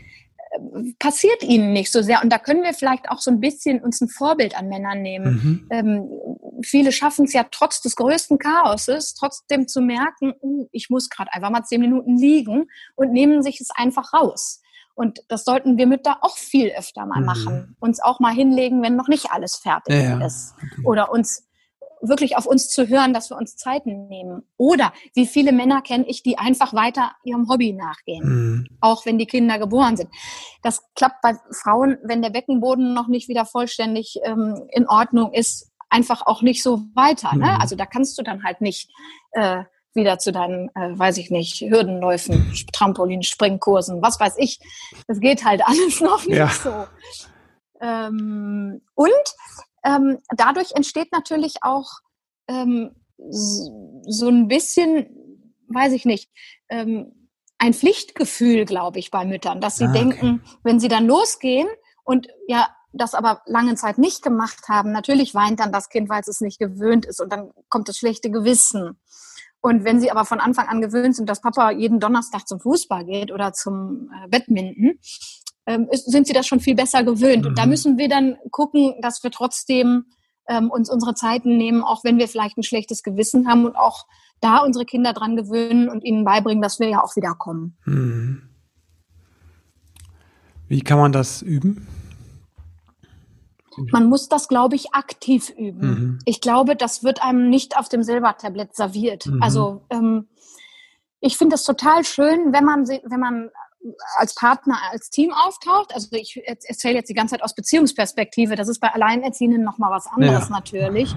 passiert 0.99 1.43
ihnen 1.43 1.73
nicht 1.73 1.91
so 1.91 2.03
sehr. 2.03 2.23
Und 2.23 2.31
da 2.31 2.39
können 2.39 2.63
wir 2.63 2.75
vielleicht 2.75 3.11
auch 3.11 3.19
so 3.19 3.31
ein 3.31 3.41
bisschen 3.41 3.83
uns 3.83 4.01
ein 4.01 4.09
Vorbild 4.09 4.57
an 4.57 4.69
Männern 4.69 5.03
nehmen. 5.03 5.33
Mhm. 5.35 5.69
Ähm, 5.71 6.63
viele 6.63 6.93
schaffen 6.93 7.25
es 7.25 7.33
ja 7.33 7.45
trotz 7.51 7.81
des 7.81 7.97
größten 7.97 8.39
Chaoses, 8.39 9.15
trotzdem 9.15 9.69
zu 9.69 9.81
merken, 9.81 10.35
uh, 10.41 10.69
ich 10.73 10.91
muss 10.91 11.09
gerade 11.09 11.33
einfach 11.33 11.51
mal 11.51 11.65
zehn 11.65 11.81
Minuten 11.81 12.17
liegen 12.17 12.67
und 12.95 13.13
nehmen 13.13 13.43
sich 13.43 13.61
es 13.61 13.71
einfach 13.75 14.13
raus. 14.13 14.61
Und 14.95 15.21
das 15.29 15.45
sollten 15.45 15.79
wir 15.79 15.87
Mütter 15.87 16.19
auch 16.21 16.37
viel 16.37 16.71
öfter 16.71 17.07
mal 17.07 17.21
mhm. 17.21 17.27
machen. 17.27 17.77
Uns 17.81 18.01
auch 18.01 18.21
mal 18.21 18.35
hinlegen, 18.35 18.83
wenn 18.83 18.97
noch 18.97 19.09
nicht 19.09 19.31
alles 19.31 19.57
fertig 19.57 19.95
ja, 19.95 20.25
ist. 20.25 20.55
Oder 20.85 21.11
uns 21.11 21.47
wirklich 22.03 22.37
auf 22.37 22.47
uns 22.47 22.69
zu 22.69 22.89
hören, 22.89 23.15
dass 23.15 23.31
wir 23.31 23.37
uns 23.37 23.57
Zeiten 23.57 24.09
nehmen. 24.09 24.43
Oder 24.57 24.93
wie 25.15 25.27
viele 25.27 25.53
Männer 25.53 25.83
kenne 25.83 26.05
ich, 26.07 26.23
die 26.23 26.37
einfach 26.37 26.75
weiter 26.75 27.13
ihrem 27.25 27.49
Hobby 27.49 27.73
nachgehen, 27.73 28.25
mhm. 28.25 28.67
auch 28.81 29.07
wenn 29.07 29.19
die 29.19 29.27
Kinder 29.27 29.59
geboren 29.59 29.97
sind. 29.97 30.11
Das 30.63 30.83
klappt 30.95 31.23
bei 31.23 31.35
Frauen, 31.53 31.99
wenn 32.03 32.23
der 32.23 32.31
Beckenboden 32.31 32.93
noch 32.93 33.09
nicht 33.09 33.29
wieder 33.29 33.47
vollständig 33.47 34.19
ähm, 34.25 34.69
in 34.71 34.89
Ordnung 34.89 35.33
ist, 35.33 35.71
einfach 35.89 36.27
auch 36.27 36.43
nicht 36.43 36.63
so 36.63 36.83
weiter. 36.95 37.35
Ne? 37.37 37.47
Mhm. 37.47 37.61
Also 37.61 37.77
da 37.77 37.87
kannst 37.87 38.19
du 38.19 38.23
dann 38.23 38.43
halt 38.43 38.61
nicht 38.61 38.91
äh, 39.33 39.65
wieder 39.95 40.19
zu 40.19 40.33
deinen, 40.33 40.71
äh, 40.75 40.99
weiß 40.99 41.19
ich 41.19 41.31
nicht, 41.31 41.61
Hürdenläufen, 41.61 42.53
Trampolin, 42.73 43.23
Springkursen, 43.23 44.03
was 44.03 44.19
weiß 44.19 44.35
ich. 44.39 44.59
Das 45.07 45.21
geht 45.21 45.45
halt 45.45 45.63
alles 45.65 46.01
noch 46.01 46.25
nicht 46.27 46.37
ja. 46.37 46.49
so. 46.49 46.87
Ähm, 47.81 48.81
und 48.95 49.35
ähm, 49.85 50.19
dadurch 50.37 50.73
entsteht 50.73 51.13
natürlich 51.13 51.57
auch 51.63 51.91
ähm, 52.49 52.95
so 53.31 54.29
ein 54.29 54.49
bisschen, 54.49 55.07
weiß 55.69 55.93
ich 55.93 56.05
nicht, 56.05 56.31
ähm, 56.69 57.29
ein 57.59 57.75
Pflichtgefühl, 57.75 58.65
glaube 58.65 58.99
ich, 58.99 59.11
bei 59.11 59.25
Müttern, 59.25 59.61
dass 59.61 59.77
sie 59.77 59.85
ah, 59.85 59.91
okay. 59.91 59.99
denken, 59.99 60.43
wenn 60.65 60.81
sie 60.81 60.89
dann 60.89 61.07
losgehen 61.07 61.69
und 62.05 62.29
ja 62.49 62.69
das 62.93 63.15
aber 63.15 63.43
lange 63.47 63.75
Zeit 63.75 63.99
nicht 63.99 64.23
gemacht 64.23 64.69
haben, 64.69 64.93
natürlich 64.93 65.35
weint 65.35 65.61
dann 65.61 65.73
das 65.73 65.89
Kind, 65.89 66.09
weil 66.09 66.21
es 66.21 66.29
es 66.29 66.41
nicht 66.41 66.59
gewöhnt 66.59 67.07
ist 67.07 67.21
und 67.21 67.33
dann 67.33 67.51
kommt 67.69 67.89
das 67.89 67.97
schlechte 67.97 68.31
Gewissen. 68.31 68.99
Und 69.61 69.85
wenn 69.85 70.01
sie 70.01 70.11
aber 70.11 70.25
von 70.25 70.41
Anfang 70.41 70.69
an 70.69 70.81
gewöhnt 70.81 71.15
sind, 71.15 71.29
dass 71.29 71.41
Papa 71.41 71.71
jeden 71.71 72.01
Donnerstag 72.01 72.49
zum 72.49 72.61
Fußball 72.61 73.05
geht 73.05 73.31
oder 73.31 73.53
zum 73.53 74.11
äh, 74.13 74.29
Badminton, 74.29 74.99
ähm, 75.67 75.89
sind 75.93 76.27
sie 76.27 76.33
das 76.33 76.47
schon 76.47 76.61
viel 76.61 76.75
besser 76.75 77.05
gewöhnt. 77.05 77.43
Mhm. 77.43 77.49
Und 77.49 77.59
da 77.59 77.65
mhm. 77.65 77.71
müssen 77.71 77.99
wir 77.99 78.09
dann 78.09 78.37
gucken, 78.51 78.95
dass 79.01 79.23
wir 79.23 79.31
trotzdem 79.31 80.07
ähm, 80.49 80.71
uns 80.71 80.91
unsere 80.91 81.15
Zeiten 81.15 81.57
nehmen, 81.57 81.83
auch 81.83 82.05
wenn 82.05 82.19
wir 82.19 82.29
vielleicht 82.29 82.57
ein 82.57 82.63
schlechtes 82.63 83.03
Gewissen 83.03 83.49
haben 83.49 83.65
und 83.65 83.77
auch 83.77 84.07
da 84.41 84.59
unsere 84.59 84.85
Kinder 84.85 85.13
dran 85.13 85.37
gewöhnen 85.37 85.89
und 85.89 86.05
ihnen 86.05 86.25
beibringen, 86.25 86.63
dass 86.63 86.81
wir 86.81 86.89
ja 86.89 87.03
auch 87.03 87.17
wieder 87.17 87.35
kommen. 87.35 87.77
Mhm. 87.85 88.43
Wie 90.69 90.81
kann 90.81 90.99
man 90.99 91.13
das 91.13 91.43
üben? 91.43 91.87
Man 93.91 94.09
muss 94.09 94.29
das, 94.29 94.49
glaube 94.49 94.75
ich, 94.75 94.95
aktiv 94.95 95.51
üben. 95.51 95.89
Mhm. 95.89 96.19
Ich 96.25 96.41
glaube, 96.41 96.77
das 96.77 97.05
wird 97.05 97.23
einem 97.23 97.49
nicht 97.49 97.77
auf 97.79 97.89
dem 97.89 98.03
Silbertablett 98.03 98.75
serviert. 98.75 99.27
Mhm. 99.27 99.43
Also 99.43 99.83
ähm, 99.91 100.29
ich 101.21 101.37
finde 101.37 101.55
es 101.55 101.65
total 101.65 102.05
schön, 102.05 102.53
wenn 102.53 102.65
man, 102.65 102.87
wenn 102.89 103.21
man 103.21 103.51
als 104.17 104.35
Partner, 104.35 104.77
als 104.91 105.11
Team 105.11 105.33
auftaucht. 105.33 105.95
Also 105.95 106.09
ich 106.13 106.41
erzähle 106.47 106.95
jetzt 106.95 107.09
die 107.09 107.15
ganze 107.15 107.35
Zeit 107.35 107.43
aus 107.43 107.55
Beziehungsperspektive. 107.55 108.57
Das 108.57 108.69
ist 108.69 108.81
bei 108.81 108.93
Alleinerziehenden 108.93 109.63
nochmal 109.63 109.91
was 109.91 110.07
anderes 110.07 110.49
ja. 110.49 110.55
natürlich. 110.55 111.15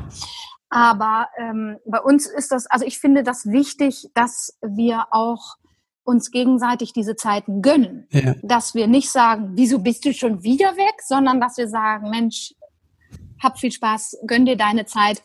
Aber 0.70 1.28
ähm, 1.38 1.78
bei 1.86 2.02
uns 2.02 2.28
ist 2.28 2.52
das, 2.52 2.66
also 2.68 2.86
ich 2.86 3.00
finde 3.00 3.24
das 3.24 3.46
wichtig, 3.46 4.10
dass 4.14 4.58
wir 4.62 5.08
auch 5.12 5.56
uns 6.04 6.32
gegenseitig 6.32 6.94
diese 6.94 7.16
Zeiten 7.16 7.62
gönnen. 7.62 8.08
Ja. 8.12 8.36
Dass 8.42 8.76
wir 8.76 8.88
nicht 8.88 9.10
sagen, 9.10 9.52
wieso 9.56 9.80
bist 9.80 10.06
du 10.06 10.14
schon 10.14 10.44
wieder 10.44 10.76
weg, 10.76 11.02
sondern 11.04 11.40
dass 11.40 11.58
wir 11.58 11.68
sagen, 11.68 12.10
Mensch, 12.10 12.54
hab 13.42 13.60
viel 13.60 13.72
Spaß, 13.72 14.18
gönn 14.28 14.46
dir 14.46 14.56
deine 14.56 14.86
Zeit, 14.86 15.24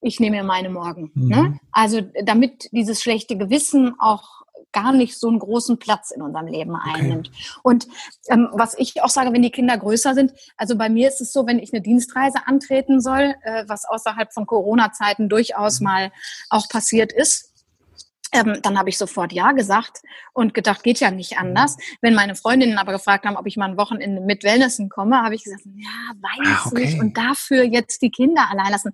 ich 0.00 0.20
nehme 0.20 0.38
mir 0.38 0.44
meine 0.44 0.70
morgen. 0.70 1.10
Mhm. 1.14 1.28
Ne? 1.28 1.60
Also 1.70 2.00
damit 2.24 2.68
dieses 2.72 3.02
schlechte 3.02 3.36
Gewissen 3.36 3.94
auch 3.98 4.41
gar 4.72 4.92
nicht 4.92 5.18
so 5.18 5.28
einen 5.28 5.38
großen 5.38 5.78
Platz 5.78 6.10
in 6.10 6.22
unserem 6.22 6.46
Leben 6.46 6.74
einnimmt. 6.76 7.28
Okay. 7.28 7.60
Und 7.62 7.88
ähm, 8.28 8.48
was 8.52 8.76
ich 8.78 9.02
auch 9.02 9.08
sage, 9.08 9.32
wenn 9.32 9.42
die 9.42 9.50
Kinder 9.50 9.76
größer 9.76 10.14
sind, 10.14 10.32
also 10.56 10.76
bei 10.76 10.88
mir 10.88 11.08
ist 11.08 11.20
es 11.20 11.32
so, 11.32 11.46
wenn 11.46 11.58
ich 11.58 11.72
eine 11.72 11.82
Dienstreise 11.82 12.38
antreten 12.46 13.00
soll, 13.00 13.34
äh, 13.42 13.64
was 13.66 13.84
außerhalb 13.84 14.32
von 14.32 14.46
Corona-Zeiten 14.46 15.28
durchaus 15.28 15.80
mhm. 15.80 15.84
mal 15.84 16.12
auch 16.50 16.68
passiert 16.68 17.12
ist, 17.12 17.51
ähm, 18.32 18.58
dann 18.62 18.78
habe 18.78 18.88
ich 18.88 18.98
sofort 18.98 19.32
Ja 19.32 19.52
gesagt 19.52 20.00
und 20.32 20.54
gedacht, 20.54 20.82
geht 20.82 21.00
ja 21.00 21.10
nicht 21.10 21.38
anders. 21.38 21.76
Wenn 22.00 22.14
meine 22.14 22.34
Freundinnen 22.34 22.78
aber 22.78 22.92
gefragt 22.92 23.26
haben, 23.26 23.36
ob 23.36 23.46
ich 23.46 23.56
mal 23.56 23.68
ein 23.68 23.76
Wochenende 23.76 24.22
mit 24.22 24.42
Wellnessen 24.42 24.88
komme, 24.88 25.22
habe 25.22 25.34
ich 25.34 25.44
gesagt, 25.44 25.62
ja, 25.76 26.14
weiß 26.20 26.46
ah, 26.46 26.66
okay. 26.66 26.84
nicht. 26.84 27.00
Und 27.00 27.16
dafür 27.16 27.62
jetzt 27.64 28.00
die 28.00 28.10
Kinder 28.10 28.48
allein 28.50 28.72
lassen. 28.72 28.92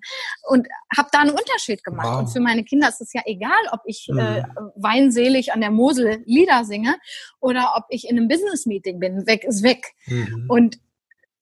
Und 0.49 0.67
habe 0.95 1.09
da 1.11 1.19
einen 1.19 1.31
Unterschied 1.31 1.83
gemacht. 1.83 2.07
Wow. 2.07 2.19
Und 2.19 2.27
für 2.27 2.41
meine 2.41 2.63
Kinder 2.63 2.89
ist 2.89 3.01
es 3.01 3.13
ja 3.13 3.21
egal, 3.25 3.51
ob 3.71 3.79
ich 3.85 4.07
mhm. 4.11 4.19
äh, 4.19 4.43
weinselig 4.75 5.53
an 5.53 5.61
der 5.61 5.71
Mosel 5.71 6.21
Lieder 6.25 6.65
singe 6.65 6.95
oder 7.39 7.73
ob 7.77 7.85
ich 7.89 8.09
in 8.09 8.17
einem 8.17 8.27
Business-Meeting 8.27 8.99
bin. 8.99 9.25
Weg 9.25 9.45
ist 9.45 9.63
weg. 9.63 9.93
Mhm. 10.07 10.45
Und 10.49 10.79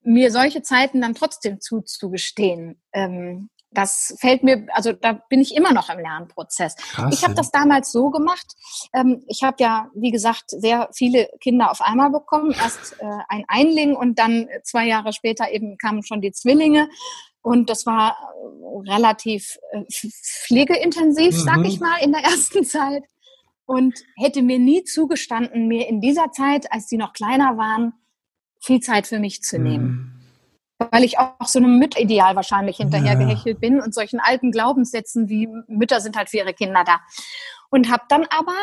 mir 0.04 0.32
solche 0.32 0.62
Zeiten 0.62 1.02
dann 1.02 1.16
trotzdem 1.16 1.60
zuzugestehen. 1.60 2.80
Ähm, 2.94 3.50
das 3.72 4.16
fällt 4.20 4.44
mir, 4.44 4.66
also 4.72 4.94
da 4.94 5.14
bin 5.30 5.42
ich 5.42 5.56
immer 5.56 5.74
noch 5.74 5.90
im 5.90 6.00
Lernprozess. 6.00 6.76
Krass, 6.76 7.14
ich 7.14 7.24
habe 7.24 7.36
das 7.36 7.52
damals 7.52 7.92
so 7.92 8.10
gemacht. 8.10 8.46
Ähm, 8.94 9.24
ich 9.28 9.44
habe 9.44 9.58
ja, 9.60 9.90
wie 9.94 10.12
gesagt, 10.12 10.46
sehr 10.50 10.90
viele 10.94 11.30
Kinder 11.42 11.70
auf 11.72 11.82
einmal 11.82 12.10
bekommen. 12.10 12.52
Erst 12.52 12.96
äh, 13.00 13.06
ein 13.28 13.44
Einling 13.48 13.96
und 13.96 14.20
dann 14.20 14.48
zwei 14.64 14.88
Jahre 14.88 15.14
später 15.14 15.52
eben 15.52 15.78
kamen 15.78 16.04
schon 16.04 16.22
die 16.22 16.32
Zwillinge. 16.32 16.90
Und 17.42 17.70
das 17.70 17.86
war 17.86 18.18
relativ 18.88 19.58
äh, 19.72 19.84
pflegeintensiv, 19.92 21.36
mhm. 21.36 21.40
sag 21.40 21.66
ich 21.66 21.80
mal, 21.80 21.98
in 22.02 22.12
der 22.12 22.22
ersten 22.24 22.64
Zeit. 22.64 23.04
Und 23.66 23.96
hätte 24.16 24.42
mir 24.42 24.60
nie 24.60 24.86
zugestanden, 24.86 25.68
mir 25.68 25.88
in 25.90 26.00
dieser 26.00 26.32
Zeit, 26.32 26.72
als 26.72 26.88
die 26.88 26.98
noch 26.98 27.12
kleiner 27.12 27.58
waren, 27.58 27.94
viel 28.62 28.80
Zeit 28.80 29.08
für 29.08 29.20
mich 29.20 29.44
zu 29.44 29.60
nehmen. 29.60 30.17
Weil 30.80 31.04
ich 31.04 31.18
auch 31.18 31.48
so 31.48 31.60
einem 31.60 31.80
Mütterideal 31.80 32.36
wahrscheinlich 32.36 32.78
hinterhergehechelt 32.78 33.60
bin 33.60 33.82
und 33.82 33.94
solchen 33.94 34.20
alten 34.20 34.52
Glaubenssätzen 34.52 35.28
wie 35.28 35.50
Mütter 35.68 36.02
sind 36.02 36.16
halt 36.16 36.30
für 36.30 36.38
ihre 36.38 36.54
Kinder 36.54 36.84
da. 36.86 37.00
Und 37.70 37.92
habe 37.92 38.04
dann 38.10 38.26
aber, 38.30 38.56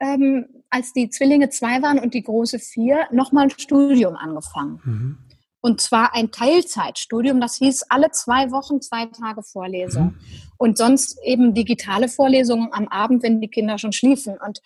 ähm, 0.00 0.46
als 0.68 0.92
die 0.92 1.08
Zwillinge 1.08 1.48
zwei 1.48 1.80
waren 1.82 1.98
und 1.98 2.12
die 2.12 2.22
große 2.22 2.58
vier, 2.58 3.06
nochmal 3.10 3.44
ein 3.44 3.50
Studium 3.50 4.16
angefangen. 4.16 4.80
Mhm. 4.84 5.18
Und 5.66 5.80
zwar 5.80 6.14
ein 6.14 6.30
Teilzeitstudium, 6.30 7.40
das 7.40 7.56
hieß 7.56 7.84
alle 7.88 8.10
zwei 8.12 8.52
Wochen 8.52 8.80
zwei 8.80 9.06
Tage 9.06 9.42
Vorlesung. 9.42 10.04
Mhm. 10.04 10.18
Und 10.58 10.78
sonst 10.78 11.18
eben 11.24 11.54
digitale 11.54 12.08
Vorlesungen 12.08 12.68
am 12.72 12.86
Abend, 12.88 13.22
wenn 13.22 13.40
die 13.40 13.48
Kinder 13.48 13.78
schon 13.78 13.92
schliefen. 13.92 14.38
Und 14.38 14.60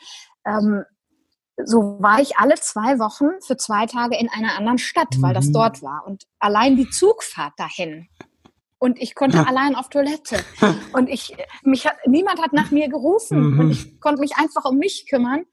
ähm, 0.44 0.85
so 1.64 1.96
war 2.00 2.20
ich 2.20 2.36
alle 2.38 2.54
zwei 2.54 2.98
Wochen 2.98 3.40
für 3.46 3.56
zwei 3.56 3.86
Tage 3.86 4.16
in 4.18 4.28
einer 4.28 4.56
anderen 4.56 4.78
Stadt, 4.78 5.20
weil 5.20 5.34
das 5.34 5.46
mhm. 5.46 5.52
dort 5.52 5.82
war. 5.82 6.06
Und 6.06 6.26
allein 6.38 6.76
die 6.76 6.88
Zugfahrt 6.88 7.52
dahin. 7.56 8.08
Und 8.78 9.00
ich 9.00 9.14
konnte 9.14 9.36
ja. 9.36 9.42
allein 9.44 9.74
auf 9.74 9.90
Toilette. 9.90 10.42
Und 10.94 11.10
ich, 11.10 11.36
mich 11.62 11.86
hat, 11.86 11.96
niemand 12.06 12.40
hat 12.40 12.54
nach 12.54 12.70
mir 12.70 12.88
gerufen. 12.88 13.50
Mhm. 13.50 13.60
Und 13.60 13.70
ich 13.70 14.00
konnte 14.00 14.20
mich 14.20 14.36
einfach 14.36 14.64
um 14.64 14.78
mich 14.78 15.06
kümmern. 15.08 15.44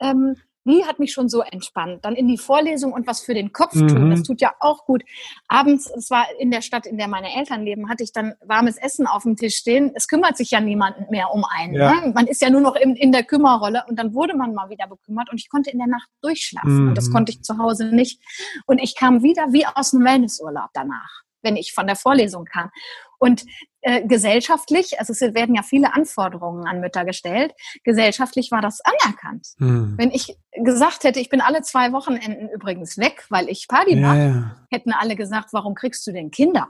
Ähm, 0.00 0.36
die 0.64 0.84
hat 0.84 0.98
mich 0.98 1.12
schon 1.12 1.28
so 1.28 1.42
entspannt. 1.42 2.04
Dann 2.04 2.14
in 2.14 2.28
die 2.28 2.38
Vorlesung 2.38 2.92
und 2.92 3.06
was 3.06 3.20
für 3.20 3.34
den 3.34 3.52
Kopf 3.52 3.74
mhm. 3.74 3.88
tun. 3.88 4.10
Das 4.10 4.22
tut 4.22 4.40
ja 4.40 4.54
auch 4.60 4.84
gut. 4.86 5.02
Abends, 5.48 5.90
es 5.96 6.10
war 6.10 6.26
in 6.38 6.50
der 6.50 6.62
Stadt, 6.62 6.86
in 6.86 6.96
der 6.96 7.08
meine 7.08 7.34
Eltern 7.34 7.64
leben, 7.64 7.88
hatte 7.88 8.02
ich 8.02 8.12
dann 8.12 8.34
warmes 8.44 8.76
Essen 8.76 9.06
auf 9.06 9.24
dem 9.24 9.36
Tisch 9.36 9.56
stehen. 9.56 9.92
Es 9.94 10.08
kümmert 10.08 10.36
sich 10.36 10.50
ja 10.50 10.60
niemand 10.60 11.10
mehr 11.10 11.32
um 11.32 11.44
einen. 11.44 11.74
Ja. 11.74 11.94
Ne? 11.94 12.12
Man 12.14 12.26
ist 12.26 12.40
ja 12.40 12.50
nur 12.50 12.60
noch 12.60 12.76
in, 12.76 12.96
in, 12.96 13.12
der 13.12 13.24
Kümmerrolle 13.24 13.84
und 13.88 13.98
dann 13.98 14.14
wurde 14.14 14.36
man 14.36 14.54
mal 14.54 14.70
wieder 14.70 14.86
bekümmert 14.86 15.30
und 15.30 15.38
ich 15.38 15.48
konnte 15.48 15.70
in 15.70 15.78
der 15.78 15.88
Nacht 15.88 16.08
durchschlafen. 16.22 16.82
Mhm. 16.82 16.88
Und 16.88 16.94
das 16.98 17.08
mhm. 17.08 17.12
konnte 17.12 17.32
ich 17.32 17.42
zu 17.42 17.58
Hause 17.58 17.86
nicht. 17.86 18.20
Und 18.66 18.78
ich 18.78 18.96
kam 18.96 19.22
wieder 19.22 19.52
wie 19.52 19.66
aus 19.66 19.94
einem 19.94 20.04
Wellnessurlaub 20.04 20.70
danach 20.72 21.24
wenn 21.44 21.56
ich 21.56 21.74
von 21.74 21.86
der 21.86 21.94
Vorlesung 21.94 22.46
kam. 22.46 22.70
Und 23.18 23.44
äh, 23.86 24.06
gesellschaftlich, 24.06 24.98
also 24.98 25.12
es 25.12 25.20
werden 25.20 25.54
ja 25.54 25.62
viele 25.62 25.92
Anforderungen 25.92 26.66
an 26.66 26.80
Mütter 26.80 27.04
gestellt, 27.04 27.52
gesellschaftlich 27.84 28.50
war 28.50 28.62
das 28.62 28.80
anerkannt. 28.80 29.48
Hm. 29.58 29.94
Wenn 29.98 30.10
ich 30.10 30.38
gesagt 30.52 31.04
hätte, 31.04 31.20
ich 31.20 31.28
bin 31.28 31.42
alle 31.42 31.60
zwei 31.60 31.92
Wochenenden 31.92 32.48
übrigens 32.48 32.96
weg, 32.96 33.26
weil 33.28 33.50
ich 33.50 33.68
Party 33.68 33.96
mache, 33.96 34.16
ja, 34.16 34.26
ja. 34.26 34.56
hätten 34.70 34.92
alle 34.92 35.16
gesagt, 35.16 35.52
warum 35.52 35.74
kriegst 35.74 36.06
du 36.06 36.12
denn 36.12 36.30
Kinder? 36.30 36.68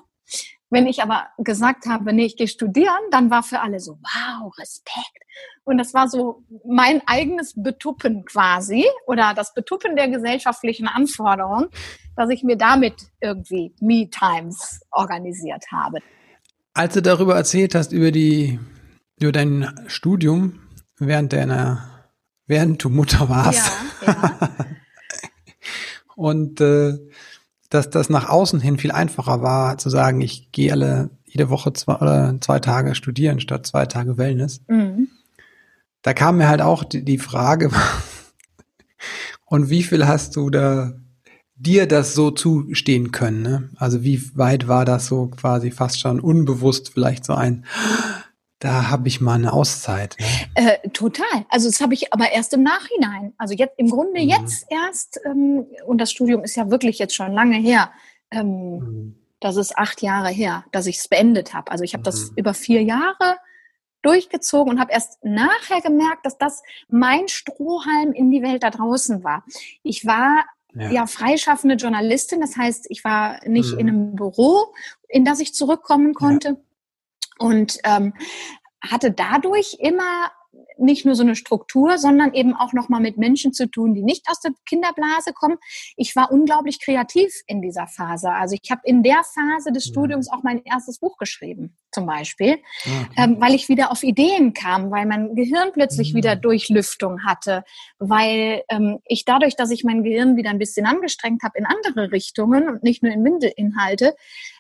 Wenn 0.71 0.89
ich 0.89 1.05
aber 1.05 1.29
gesagt 1.39 1.87
habe, 1.87 2.13
nee, 2.13 2.25
ich 2.25 2.37
gehe 2.37 2.49
studieren, 2.49 2.99
dann 3.13 3.31
war 3.31 3.45
für 3.45 3.61
alle 3.61 3.79
so, 3.79 3.93
wow, 4.03 4.59
Respekt. 4.59 5.23
Und 5.63 5.79
das 5.79 5.95
war 5.95 6.09
so 6.09 6.43
mein 6.67 7.01
eigenes 7.07 7.55
Betuppen 7.55 8.25
quasi 8.25 8.85
oder 9.07 9.35
das 9.35 9.55
Betuppen 9.55 9.95
der 9.95 10.09
gesellschaftlichen 10.09 10.89
Anforderungen, 10.89 11.69
dass 12.17 12.29
ich 12.31 12.43
mir 12.43 12.57
damit 12.57 12.95
irgendwie 13.21 13.73
Me-Times 13.81 14.81
organisiert 14.91 15.65
habe. 15.71 16.01
Als 16.75 16.95
du 16.95 17.03
darüber 17.03 17.37
erzählt 17.37 17.77
hast, 17.77 17.93
über 17.93 18.11
die, 18.11 18.59
über 19.21 19.31
dein 19.31 19.73
Studium 19.87 20.61
während 20.99 21.33
deiner, 21.33 22.11
während 22.47 22.83
du 22.83 22.89
Mutter 22.89 23.29
warst. 23.29 23.71
Ja, 24.05 24.13
ja. 24.13 24.51
und 26.17 26.61
äh, 26.61 26.99
dass 27.71 27.91
das 27.91 28.11
nach 28.11 28.29
außen 28.29 28.61
hin 28.61 28.79
viel 28.79 28.91
einfacher 28.91 29.41
war, 29.41 29.79
zu 29.79 29.89
sagen, 29.89 30.21
ich 30.21 30.51
gehe 30.51 30.73
alle 30.73 31.11
jede 31.25 31.49
Woche 31.49 31.73
zwei 31.73 31.97
oder 31.97 32.37
zwei 32.41 32.59
Tage 32.59 32.95
studieren 32.95 33.41
statt 33.41 33.67
zwei 33.67 33.87
Tage 33.87 34.19
Wellness. 34.19 34.61
Mhm. 34.69 35.09
Da 36.03 36.13
kam 36.13 36.39
mir 36.39 36.49
halt 36.49 36.61
auch 36.61 36.85
die, 36.85 37.05
die 37.05 37.19
Frage, 37.19 37.71
und 39.47 39.71
wie 39.71 39.83
viel 39.85 40.07
hast 40.07 40.37
du 40.37 40.51
da 40.51 40.93
dir 41.65 41.87
das 41.87 42.15
so 42.15 42.31
zustehen 42.31 43.11
können? 43.11 43.43
Ne? 43.43 43.71
Also 43.77 44.05
wie 44.05 44.23
weit 44.37 44.69
war 44.69 44.85
das 44.85 45.07
so 45.07 45.29
quasi 45.29 45.71
fast 45.71 46.01
schon 46.01 46.21
unbewusst 46.21 46.93
vielleicht 46.93 47.25
so 47.25 47.35
ein, 47.35 47.65
da 48.61 48.91
habe 48.91 49.09
ich 49.09 49.21
mal 49.21 49.35
eine 49.35 49.53
Auszeit. 49.53 50.17
Ne? 50.19 50.27
Äh, 50.55 50.89
total. 50.91 51.45
Also 51.49 51.69
das 51.69 51.81
habe 51.81 51.95
ich 51.95 52.13
aber 52.13 52.33
erst 52.33 52.53
im 52.55 52.63
Nachhinein. 52.63 53.33
Also 53.37 53.55
jetzt 53.55 53.79
im 53.79 53.91
Grunde 53.91 54.23
mhm. 54.23 54.29
jetzt 54.29 54.67
erst, 54.71 55.21
ähm, 55.27 55.67
und 55.87 55.99
das 55.99 56.11
Studium 56.11 56.45
ist 56.45 56.57
ja 56.57 56.71
wirklich 56.71 56.99
jetzt 56.99 57.15
schon 57.15 57.33
lange 57.33 57.57
her. 57.57 57.91
Ähm, 58.31 58.79
mhm. 58.79 59.15
Das 59.41 59.57
ist 59.57 59.77
acht 59.77 60.01
Jahre 60.01 60.31
her, 60.31 60.65
dass 60.73 60.87
ich 60.87 60.99
es 60.99 61.09
beendet 61.09 61.53
habe. 61.53 61.71
Also 61.71 61.85
ich 61.85 61.93
habe 61.93 62.01
mhm. 62.01 62.05
das 62.05 62.33
über 62.37 62.55
vier 62.55 62.83
Jahre 62.83 63.37
durchgezogen 64.05 64.73
und 64.73 64.81
habe 64.81 64.93
erst 64.93 65.23
nachher 65.25 65.81
gemerkt, 65.81 66.25
dass 66.25 66.39
das 66.39 66.63
mein 66.89 67.29
Strohhalm 67.29 68.13
in 68.13 68.31
die 68.31 68.43
Welt 68.43 68.63
da 68.63 68.71
draußen 68.71 69.25
war. 69.25 69.45
Ich 69.83 70.07
war 70.07 70.45
ja, 70.75 70.91
ja 70.91 71.07
freischaffende 71.07 71.77
Journalistin, 71.77 72.41
das 72.41 72.57
heißt, 72.57 72.87
ich 72.89 73.05
war 73.05 73.41
nicht 73.47 73.73
mhm. 73.73 73.79
in 73.79 73.89
einem 73.89 74.15
Büro, 74.17 74.73
in 75.09 75.25
das 75.25 75.41
ich 75.41 75.55
zurückkommen 75.55 76.15
konnte. 76.15 76.49
Ja. 76.49 76.57
Und 77.39 77.79
ähm, 77.85 78.15
hatte 78.81 79.11
dadurch 79.11 79.77
immer 79.81 80.31
nicht 80.79 81.05
nur 81.05 81.15
so 81.15 81.23
eine 81.23 81.37
Struktur, 81.37 81.99
sondern 81.99 82.35
eben 82.35 82.55
auch 82.55 82.73
nochmal 82.73 83.01
mit 83.01 83.17
Menschen 83.19 83.53
zu 83.53 83.67
tun, 83.67 83.95
die 83.95 84.03
nicht 84.03 84.29
aus 84.29 84.41
der 84.41 84.53
Kinderblase 84.67 85.33
kommen. 85.33 85.57
Ich 85.97 86.15
war 86.17 86.31
unglaublich 86.31 86.81
kreativ 86.81 87.33
in 87.47 87.63
dieser 87.63 87.87
Phase. 87.87 88.31
Also 88.31 88.57
ich 88.61 88.71
habe 88.71 88.81
in 88.85 89.03
der 89.03 89.23
Phase 89.25 89.73
des 89.73 89.85
Studiums 89.85 90.31
auch 90.31 90.43
mein 90.43 90.63
erstes 90.65 90.99
Buch 90.99 91.17
geschrieben, 91.17 91.77
zum 91.93 92.07
Beispiel, 92.07 92.59
okay. 92.85 93.07
ähm, 93.17 93.41
weil 93.41 93.55
ich 93.55 93.69
wieder 93.69 93.91
auf 93.91 94.03
Ideen 94.03 94.53
kam, 94.53 94.91
weil 94.91 95.07
mein 95.07 95.35
Gehirn 95.35 95.71
plötzlich 95.73 96.13
mhm. 96.13 96.19
wieder 96.19 96.37
Durchlüftung 96.37 97.25
hatte, 97.25 97.65
weil 97.99 98.63
ähm, 98.69 98.99
ich 99.07 99.25
dadurch, 99.25 99.57
dass 99.57 99.71
ich 99.71 99.85
mein 99.85 100.03
Gehirn 100.03 100.37
wieder 100.37 100.51
ein 100.51 100.59
bisschen 100.59 100.87
angestrengt 100.87 101.43
habe 101.43 101.59
in 101.59 101.67
andere 101.67 102.13
Richtungen 102.13 102.69
und 102.69 102.83
nicht 102.83 103.03
nur 103.03 103.13
in 103.13 103.25
Windelinhalte, 103.25 104.15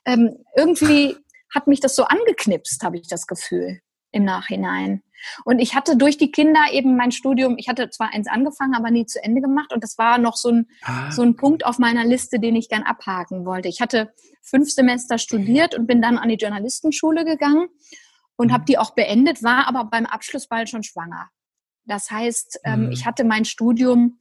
ähm, 0.04 0.36
irgendwie 0.56 1.16
hat 1.54 1.66
mich 1.66 1.80
das 1.80 1.94
so 1.94 2.04
angeknipst, 2.04 2.82
habe 2.82 2.96
ich 2.96 3.08
das 3.08 3.26
Gefühl 3.26 3.80
im 4.14 4.24
Nachhinein. 4.24 5.02
Und 5.44 5.58
ich 5.58 5.74
hatte 5.74 5.96
durch 5.96 6.18
die 6.18 6.30
Kinder 6.30 6.60
eben 6.72 6.96
mein 6.96 7.12
Studium, 7.12 7.56
ich 7.58 7.68
hatte 7.68 7.90
zwar 7.90 8.12
eins 8.12 8.28
angefangen, 8.28 8.74
aber 8.74 8.90
nie 8.90 9.06
zu 9.06 9.22
Ende 9.22 9.40
gemacht. 9.40 9.72
Und 9.72 9.82
das 9.82 9.98
war 9.98 10.18
noch 10.18 10.36
so 10.36 10.50
ein, 10.50 10.66
ah. 10.82 11.10
so 11.10 11.22
ein 11.22 11.36
Punkt 11.36 11.64
auf 11.64 11.78
meiner 11.78 12.04
Liste, 12.04 12.38
den 12.38 12.56
ich 12.56 12.68
gern 12.68 12.82
abhaken 12.82 13.44
wollte. 13.44 13.68
Ich 13.68 13.80
hatte 13.80 14.12
fünf 14.42 14.70
Semester 14.70 15.18
studiert 15.18 15.74
und 15.74 15.86
bin 15.86 16.02
dann 16.02 16.18
an 16.18 16.28
die 16.28 16.36
Journalistenschule 16.36 17.24
gegangen 17.24 17.68
und 18.36 18.52
habe 18.52 18.62
mhm. 18.62 18.66
die 18.66 18.78
auch 18.78 18.94
beendet, 18.94 19.42
war 19.42 19.66
aber 19.66 19.84
beim 19.84 20.06
Abschluss 20.06 20.46
bald 20.46 20.68
schon 20.68 20.82
schwanger. 20.82 21.28
Das 21.86 22.10
heißt, 22.10 22.60
ähm, 22.64 22.86
mhm. 22.86 22.92
ich 22.92 23.06
hatte 23.06 23.24
mein 23.24 23.44
Studium 23.44 24.18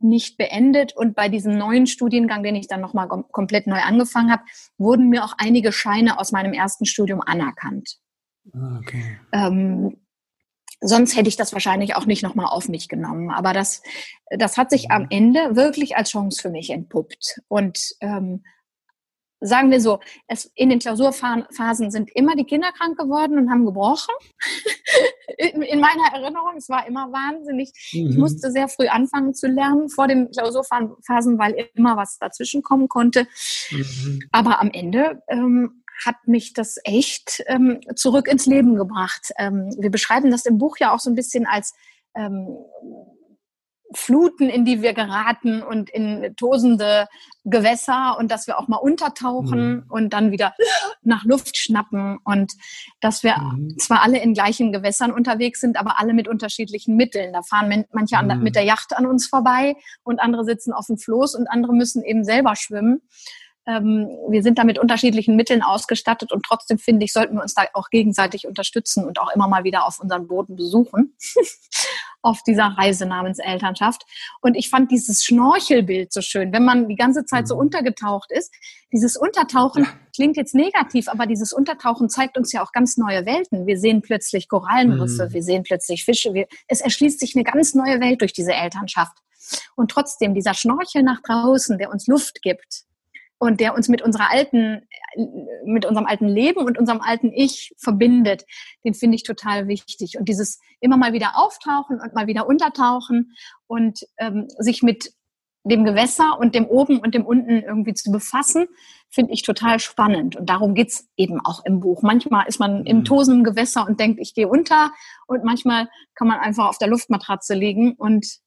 nicht 0.00 0.38
beendet 0.38 0.96
und 0.96 1.14
bei 1.14 1.28
diesem 1.28 1.58
neuen 1.58 1.86
Studiengang, 1.86 2.42
den 2.42 2.56
ich 2.56 2.68
dann 2.68 2.80
nochmal 2.80 3.06
komplett 3.08 3.66
neu 3.66 3.80
angefangen 3.80 4.32
habe, 4.32 4.42
wurden 4.78 5.10
mir 5.10 5.24
auch 5.24 5.34
einige 5.36 5.72
Scheine 5.72 6.18
aus 6.18 6.32
meinem 6.32 6.54
ersten 6.54 6.86
Studium 6.86 7.20
anerkannt. 7.20 7.98
Ah, 8.52 8.78
okay. 8.78 9.18
Ähm, 9.32 9.96
sonst 10.80 11.16
hätte 11.16 11.28
ich 11.28 11.36
das 11.36 11.52
wahrscheinlich 11.52 11.96
auch 11.96 12.06
nicht 12.06 12.22
nochmal 12.22 12.46
auf 12.46 12.68
mich 12.68 12.88
genommen. 12.88 13.30
Aber 13.30 13.52
das, 13.52 13.82
das 14.30 14.56
hat 14.56 14.70
sich 14.70 14.90
am 14.90 15.02
mhm. 15.02 15.08
Ende 15.10 15.56
wirklich 15.56 15.96
als 15.96 16.10
Chance 16.10 16.40
für 16.40 16.50
mich 16.50 16.70
entpuppt. 16.70 17.40
Und 17.48 17.92
ähm, 18.00 18.42
sagen 19.40 19.70
wir 19.70 19.80
so, 19.80 20.00
es, 20.28 20.50
in 20.54 20.68
den 20.68 20.78
Klausurphasen 20.78 21.90
sind 21.90 22.10
immer 22.14 22.36
die 22.36 22.44
Kinder 22.44 22.72
krank 22.72 22.98
geworden 22.98 23.38
und 23.38 23.50
haben 23.50 23.64
gebrochen. 23.64 24.14
in, 25.38 25.62
in, 25.62 25.80
meiner 25.80 26.12
Erinnerung, 26.12 26.56
es 26.56 26.68
war 26.68 26.86
immer 26.86 27.10
wahnsinnig. 27.10 27.72
Mhm. 27.92 28.10
Ich 28.10 28.16
musste 28.16 28.50
sehr 28.50 28.68
früh 28.68 28.88
anfangen 28.88 29.34
zu 29.34 29.48
lernen 29.48 29.88
vor 29.88 30.08
den 30.08 30.30
Klausurphasen, 30.30 31.38
weil 31.38 31.68
immer 31.74 31.96
was 31.96 32.18
dazwischen 32.18 32.62
kommen 32.62 32.88
konnte. 32.88 33.26
Mhm. 33.70 34.20
Aber 34.32 34.60
am 34.60 34.70
Ende 34.70 35.22
ähm, 35.28 35.79
hat 36.04 36.16
mich 36.26 36.52
das 36.52 36.76
echt 36.84 37.42
ähm, 37.46 37.80
zurück 37.94 38.28
ins 38.28 38.46
Leben 38.46 38.76
gebracht. 38.76 39.30
Ähm, 39.38 39.74
wir 39.78 39.90
beschreiben 39.90 40.30
das 40.30 40.46
im 40.46 40.58
Buch 40.58 40.76
ja 40.78 40.92
auch 40.92 41.00
so 41.00 41.10
ein 41.10 41.16
bisschen 41.16 41.46
als 41.46 41.74
ähm, 42.14 42.48
Fluten, 43.92 44.48
in 44.48 44.64
die 44.64 44.82
wir 44.82 44.92
geraten 44.92 45.62
und 45.62 45.90
in 45.90 46.34
tosende 46.36 47.08
Gewässer 47.44 48.16
und 48.18 48.30
dass 48.30 48.46
wir 48.46 48.58
auch 48.58 48.68
mal 48.68 48.76
untertauchen 48.76 49.70
mhm. 49.70 49.84
und 49.88 50.12
dann 50.12 50.30
wieder 50.30 50.54
nach 51.02 51.24
Luft 51.24 51.56
schnappen 51.56 52.18
und 52.24 52.52
dass 53.00 53.24
wir 53.24 53.36
mhm. 53.38 53.76
zwar 53.78 54.02
alle 54.02 54.22
in 54.22 54.34
gleichen 54.34 54.72
Gewässern 54.72 55.10
unterwegs 55.10 55.60
sind, 55.60 55.76
aber 55.76 55.98
alle 55.98 56.14
mit 56.14 56.28
unterschiedlichen 56.28 56.96
Mitteln. 56.96 57.32
Da 57.32 57.42
fahren 57.42 57.84
manche 57.92 58.16
mhm. 58.22 58.42
mit 58.42 58.54
der 58.54 58.64
Yacht 58.64 58.96
an 58.96 59.06
uns 59.06 59.26
vorbei 59.26 59.74
und 60.04 60.20
andere 60.20 60.44
sitzen 60.44 60.72
auf 60.72 60.86
dem 60.86 60.98
Floß 60.98 61.34
und 61.34 61.48
andere 61.48 61.74
müssen 61.74 62.04
eben 62.04 62.24
selber 62.24 62.54
schwimmen. 62.54 63.02
Ähm, 63.66 64.08
wir 64.28 64.42
sind 64.42 64.58
da 64.58 64.64
mit 64.64 64.78
unterschiedlichen 64.78 65.36
Mitteln 65.36 65.62
ausgestattet 65.62 66.32
und 66.32 66.44
trotzdem 66.44 66.78
finde 66.78 67.04
ich, 67.04 67.12
sollten 67.12 67.36
wir 67.36 67.42
uns 67.42 67.54
da 67.54 67.64
auch 67.74 67.90
gegenseitig 67.90 68.46
unterstützen 68.46 69.04
und 69.04 69.20
auch 69.20 69.34
immer 69.34 69.48
mal 69.48 69.64
wieder 69.64 69.86
auf 69.86 70.00
unseren 70.00 70.26
Boden 70.26 70.56
besuchen. 70.56 71.16
auf 72.22 72.42
dieser 72.42 72.66
Reise 72.66 73.06
namens 73.06 73.38
Elternschaft. 73.38 74.04
Und 74.40 74.54
ich 74.54 74.68
fand 74.68 74.90
dieses 74.90 75.24
Schnorchelbild 75.24 76.12
so 76.12 76.20
schön, 76.20 76.52
wenn 76.52 76.64
man 76.64 76.88
die 76.88 76.96
ganze 76.96 77.24
Zeit 77.24 77.48
so 77.48 77.54
mhm. 77.54 77.62
untergetaucht 77.62 78.30
ist. 78.30 78.52
Dieses 78.92 79.16
Untertauchen 79.16 79.84
ja. 79.84 79.90
klingt 80.14 80.36
jetzt 80.36 80.54
negativ, 80.54 81.08
aber 81.08 81.26
dieses 81.26 81.52
Untertauchen 81.52 82.08
zeigt 82.08 82.36
uns 82.36 82.52
ja 82.52 82.62
auch 82.62 82.72
ganz 82.72 82.96
neue 82.96 83.24
Welten. 83.24 83.66
Wir 83.66 83.78
sehen 83.78 84.02
plötzlich 84.02 84.48
Korallenriffe, 84.48 85.26
mhm. 85.26 85.32
wir 85.32 85.42
sehen 85.42 85.62
plötzlich 85.62 86.04
Fische. 86.04 86.34
Wir, 86.34 86.46
es 86.68 86.80
erschließt 86.80 87.20
sich 87.20 87.34
eine 87.34 87.44
ganz 87.44 87.74
neue 87.74 88.00
Welt 88.00 88.20
durch 88.20 88.32
diese 88.32 88.52
Elternschaft. 88.52 89.16
Und 89.74 89.90
trotzdem 89.90 90.34
dieser 90.34 90.54
Schnorchel 90.54 91.02
nach 91.02 91.22
draußen, 91.22 91.78
der 91.78 91.90
uns 91.90 92.06
Luft 92.06 92.42
gibt, 92.42 92.84
und 93.40 93.58
der 93.58 93.74
uns 93.74 93.88
mit 93.88 94.02
unserer 94.02 94.30
alten, 94.30 94.86
mit 95.64 95.86
unserem 95.86 96.06
alten 96.06 96.28
Leben 96.28 96.60
und 96.60 96.78
unserem 96.78 97.00
alten 97.00 97.32
Ich 97.32 97.74
verbindet, 97.78 98.44
den 98.84 98.92
finde 98.92 99.16
ich 99.16 99.22
total 99.22 99.66
wichtig. 99.66 100.18
Und 100.18 100.28
dieses 100.28 100.60
immer 100.78 100.98
mal 100.98 101.14
wieder 101.14 101.32
auftauchen 101.36 102.00
und 102.00 102.14
mal 102.14 102.26
wieder 102.26 102.46
untertauchen 102.46 103.32
und 103.66 104.06
ähm, 104.18 104.46
sich 104.58 104.82
mit 104.82 105.14
dem 105.64 105.84
Gewässer 105.84 106.38
und 106.38 106.54
dem 106.54 106.66
oben 106.66 106.98
und 106.98 107.14
dem 107.14 107.24
unten 107.24 107.62
irgendwie 107.62 107.94
zu 107.94 108.12
befassen, 108.12 108.66
finde 109.08 109.32
ich 109.32 109.42
total 109.42 109.80
spannend. 109.80 110.36
Und 110.36 110.50
darum 110.50 110.74
geht's 110.74 111.08
eben 111.16 111.40
auch 111.42 111.64
im 111.64 111.80
Buch. 111.80 112.02
Manchmal 112.02 112.46
ist 112.46 112.60
man 112.60 112.84
im 112.84 112.98
mhm. 112.98 113.04
tosenden 113.04 113.44
Gewässer 113.44 113.86
und 113.86 114.00
denkt, 114.00 114.20
ich 114.20 114.34
gehe 114.34 114.48
unter. 114.48 114.92
Und 115.26 115.44
manchmal 115.44 115.88
kann 116.14 116.28
man 116.28 116.40
einfach 116.40 116.68
auf 116.68 116.78
der 116.78 116.88
Luftmatratze 116.88 117.54
liegen 117.54 117.94
und 117.94 118.40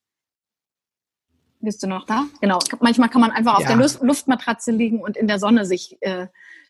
bist 1.63 1.82
du 1.84 1.88
noch 1.88 2.06
da? 2.06 2.26
Genau. 2.41 2.60
Manchmal 2.80 3.10
kann 3.10 3.21
man 3.21 3.32
einfach 3.32 3.56
auf 3.56 3.63
ja. 3.63 3.76
der 3.76 3.78
Luftmatratze 3.78 4.71
liegen 4.71 5.02
und 5.02 5.17
in 5.17 5.28
der 5.28 5.39
Sonne 5.39 5.65
sich 5.65 5.97
äh, 6.02 6.28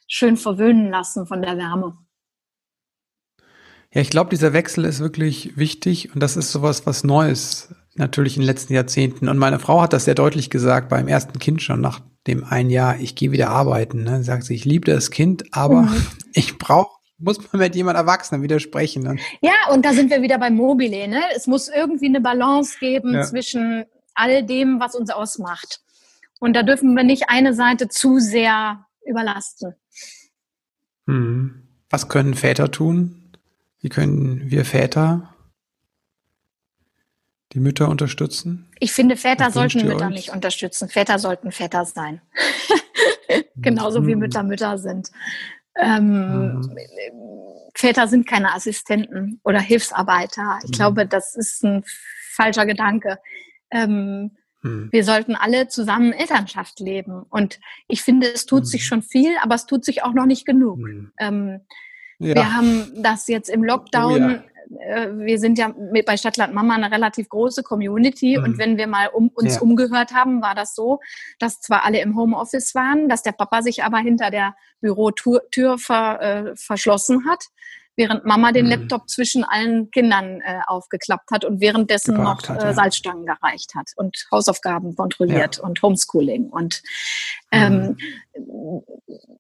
schön 0.08 0.38
verwöhnen 0.38 0.90
lassen 0.90 1.26
von 1.26 1.42
der 1.42 1.58
Wärme. 1.58 1.98
Ja, 3.94 4.02
ich 4.02 4.10
glaube, 4.10 4.32
dieser 4.32 4.54
Wechsel 4.54 4.86
ist 4.86 5.00
wirklich 5.00 5.56
wichtig 5.58 6.14
und 6.14 6.22
das 6.22 6.36
ist 6.36 6.52
sowas, 6.52 6.86
was 6.86 7.04
Neues 7.04 7.76
natürlich 7.96 8.38
in 8.38 8.42
den 8.42 8.48
letzten 8.48 8.74
Jahrzehnten. 8.74 9.30
Und 9.30 9.38
meine 9.38 9.60
Frau 9.60 9.82
hat 9.82 9.94
das 9.94 10.06
sehr 10.06 10.16
deutlich 10.16 10.50
gesagt 10.50 10.90
beim 10.90 11.08
ersten 11.08 11.38
Kind 11.38 11.62
schon 11.62 11.82
nach 11.82 12.00
dem 12.26 12.44
ein 12.44 12.70
Jahr, 12.70 13.00
ich 13.00 13.16
gehe 13.16 13.32
wieder 13.32 13.50
arbeiten. 13.50 14.04
Ne? 14.04 14.24
Sagt 14.24 14.46
sie, 14.46 14.56
ich 14.56 14.66
liebe 14.66 14.92
das 14.92 15.12
Kind, 15.12 15.44
aber 15.52 15.84
mhm. 15.84 16.06
ich 16.34 16.58
brauche 16.58 16.94
muss 17.20 17.38
man 17.52 17.62
mit 17.62 17.76
jemand 17.76 17.98
Erwachsenen 17.98 18.42
widersprechen. 18.42 19.04
Ne? 19.04 19.16
Ja, 19.42 19.54
und 19.72 19.86
da 19.86 19.94
sind 19.94 20.10
wir 20.10 20.22
wieder 20.22 20.38
beim 20.40 20.56
Mobile. 20.56 21.08
Ne? 21.08 21.22
Es 21.36 21.48
muss 21.48 21.70
irgendwie 21.70 22.08
eine 22.08 22.20
Balance 22.20 22.78
geben 22.80 23.14
ja. 23.14 23.24
zwischen 23.24 23.86
all 24.15 24.43
dem, 24.45 24.80
was 24.80 24.95
uns 24.95 25.10
ausmacht. 25.10 25.82
Und 26.39 26.54
da 26.54 26.63
dürfen 26.63 26.93
wir 26.95 27.04
nicht 27.04 27.30
eine 27.30 27.54
Seite 27.54 27.88
zu 27.88 28.19
sehr 28.19 28.86
überlasten. 29.06 29.76
Hm. 31.08 31.67
Was 31.89 32.10
können 32.10 32.34
Väter 32.34 32.71
tun? 32.71 33.32
Wie 33.80 33.89
können 33.89 34.49
wir 34.49 34.65
Väter 34.65 35.34
die 37.52 37.60
Mütter 37.60 37.88
unterstützen? 37.89 38.67
Ich 38.80 38.91
finde, 38.91 39.15
Väter 39.15 39.52
sollten 39.52 39.86
Mütter 39.88 40.08
euch? 40.08 40.13
nicht 40.13 40.30
unterstützen. 40.30 40.89
Väter 40.89 41.19
sollten 41.19 41.52
Väter 41.52 41.86
sein. 41.86 42.21
Genauso 43.56 43.99
hm. 43.99 44.08
wie 44.08 44.15
Mütter 44.15 44.43
Mütter 44.43 44.78
sind. 44.78 45.12
Ähm, 45.76 46.63
hm. 46.63 46.78
Väter 47.76 48.08
sind 48.08 48.28
keine 48.28 48.54
Assistenten 48.54 49.39
oder 49.43 49.60
Hilfsarbeiter. 49.60 50.60
Ich 50.63 50.69
hm. 50.69 50.71
glaube, 50.71 51.06
das 51.06 51.36
ist 51.36 51.63
ein 51.63 51.84
falscher 52.32 52.65
Gedanke. 52.65 53.19
Ähm, 53.74 54.32
hm. 54.62 54.90
Wir 54.92 55.04
sollten 55.04 55.36
alle 55.36 55.68
zusammen 55.68 56.14
Elternschaft 56.14 56.80
leben. 56.80 57.24
Und 57.30 57.60
ich 57.88 58.02
finde, 58.02 58.32
es 58.32 58.46
tut 58.46 58.62
hm. 58.62 58.66
sich 58.66 58.86
schon 58.86 59.02
viel, 59.02 59.32
aber 59.42 59.56
es 59.56 59.66
tut 59.66 59.84
sich 59.84 60.04
auch 60.04 60.14
noch 60.14 60.26
nicht 60.26 60.46
genug. 60.46 60.80
Hm. 60.80 61.12
Ähm, 61.20 61.62
ja. 62.20 62.36
Wir 62.36 62.56
haben 62.56 63.04
das 63.04 63.28
jetzt 63.28 63.50
im 63.50 63.64
Lockdown 63.64 64.42
oh, 64.70 64.76
ja. 64.80 64.96
äh, 64.96 65.18
wir 65.18 65.40
sind 65.40 65.58
ja 65.58 65.74
mit, 65.92 66.06
bei 66.06 66.16
Stadtland 66.16 66.54
Mama 66.54 66.76
eine 66.76 66.90
relativ 66.90 67.28
große 67.28 67.64
Community 67.64 68.38
mhm. 68.38 68.44
und 68.44 68.58
wenn 68.58 68.78
wir 68.78 68.88
mal 68.88 69.08
um, 69.08 69.30
uns 69.34 69.56
ja. 69.56 69.62
umgehört 69.62 70.14
haben, 70.14 70.42
war 70.42 70.56
das 70.56 70.74
so, 70.74 71.00
dass 71.40 71.60
zwar 71.60 71.84
alle 71.84 72.00
im 72.00 72.16
Homeoffice 72.16 72.76
waren, 72.76 73.10
dass 73.10 73.24
der 73.24 73.34
Papa 73.34 73.62
sich 73.62 73.84
aber 73.84 73.98
hinter 73.98 74.32
der 74.32 74.56
Bürotür 74.80 75.78
ver, 75.78 76.22
äh, 76.22 76.56
verschlossen 76.56 77.28
hat, 77.28 77.46
während 77.96 78.26
Mama 78.26 78.52
den 78.52 78.66
mhm. 78.66 78.72
Laptop 78.72 79.10
zwischen 79.10 79.44
allen 79.44 79.92
Kindern 79.92 80.42
äh, 80.42 80.60
aufgeklappt 80.68 81.32
hat 81.32 81.46
und 81.46 81.62
währenddessen 81.62 82.16
Gebracht 82.16 82.50
noch 82.50 82.56
hat, 82.56 82.64
äh, 82.64 82.68
ja. 82.68 82.74
Salzstangen 82.74 83.26
gereicht 83.26 83.74
hat 83.76 83.92
und 83.96 84.26
Hausaufgaben 84.32 84.96
kontrolliert 84.96 85.58
ja. 85.58 85.64
und 85.64 85.82
Homeschooling 85.82 86.50
und 86.50 86.82
ähm, 87.52 87.98
mhm 88.36 89.40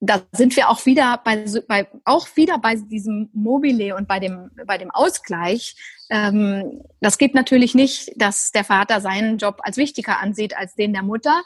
da 0.00 0.22
sind 0.32 0.56
wir 0.56 0.70
auch 0.70 0.86
wieder 0.86 1.20
bei, 1.24 1.44
bei 1.68 1.86
auch 2.04 2.26
wieder 2.34 2.58
bei 2.58 2.74
diesem 2.74 3.28
Mobile 3.34 3.94
und 3.94 4.08
bei 4.08 4.18
dem 4.18 4.50
bei 4.66 4.78
dem 4.78 4.90
Ausgleich. 4.90 5.76
Ähm, 6.08 6.82
das 7.00 7.18
geht 7.18 7.34
natürlich 7.34 7.74
nicht, 7.74 8.10
dass 8.16 8.50
der 8.50 8.64
Vater 8.64 9.02
seinen 9.02 9.36
Job 9.36 9.60
als 9.62 9.76
wichtiger 9.76 10.18
ansieht 10.18 10.56
als 10.56 10.74
den 10.74 10.94
der 10.94 11.02
Mutter. 11.02 11.42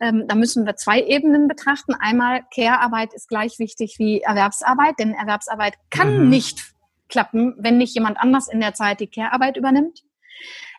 Ähm, 0.00 0.24
da 0.26 0.34
müssen 0.34 0.64
wir 0.64 0.76
zwei 0.76 1.02
Ebenen 1.02 1.46
betrachten. 1.46 1.94
Einmal 1.94 2.42
Care-Arbeit 2.54 3.12
ist 3.12 3.28
gleich 3.28 3.58
wichtig 3.58 3.96
wie 3.98 4.22
Erwerbsarbeit, 4.22 4.98
denn 4.98 5.12
Erwerbsarbeit 5.12 5.74
kann 5.90 6.24
mhm. 6.24 6.30
nicht 6.30 6.72
klappen, 7.10 7.54
wenn 7.58 7.76
nicht 7.76 7.94
jemand 7.94 8.18
anders 8.18 8.48
in 8.48 8.60
der 8.60 8.72
Zeit 8.72 9.00
die 9.00 9.08
Care-Arbeit 9.08 9.58
übernimmt. 9.58 10.04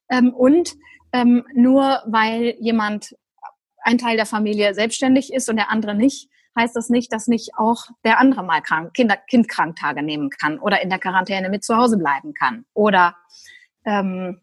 Ähm, 0.09 0.33
und 0.33 0.73
ähm, 1.13 1.45
nur 1.53 2.01
weil 2.07 2.55
jemand 2.59 3.15
ein 3.83 3.99
Teil 3.99 4.15
der 4.15 4.25
Familie 4.25 4.73
selbstständig 4.73 5.31
ist 5.31 5.49
und 5.49 5.57
der 5.57 5.69
andere 5.69 5.93
nicht, 5.93 6.29
heißt 6.57 6.75
das 6.75 6.89
nicht, 6.89 7.13
dass 7.13 7.27
nicht 7.27 7.51
auch 7.57 7.85
der 8.03 8.19
andere 8.19 8.43
mal 8.43 8.61
krank, 8.61 8.93
Kinder, 8.93 9.17
Kindkranktage 9.17 10.03
nehmen 10.03 10.29
kann 10.29 10.59
oder 10.59 10.81
in 10.81 10.89
der 10.89 10.99
Quarantäne 10.99 11.49
mit 11.49 11.63
zu 11.63 11.77
Hause 11.77 11.97
bleiben 11.97 12.33
kann. 12.33 12.65
Oder 12.73 13.15
ähm, 13.85 14.41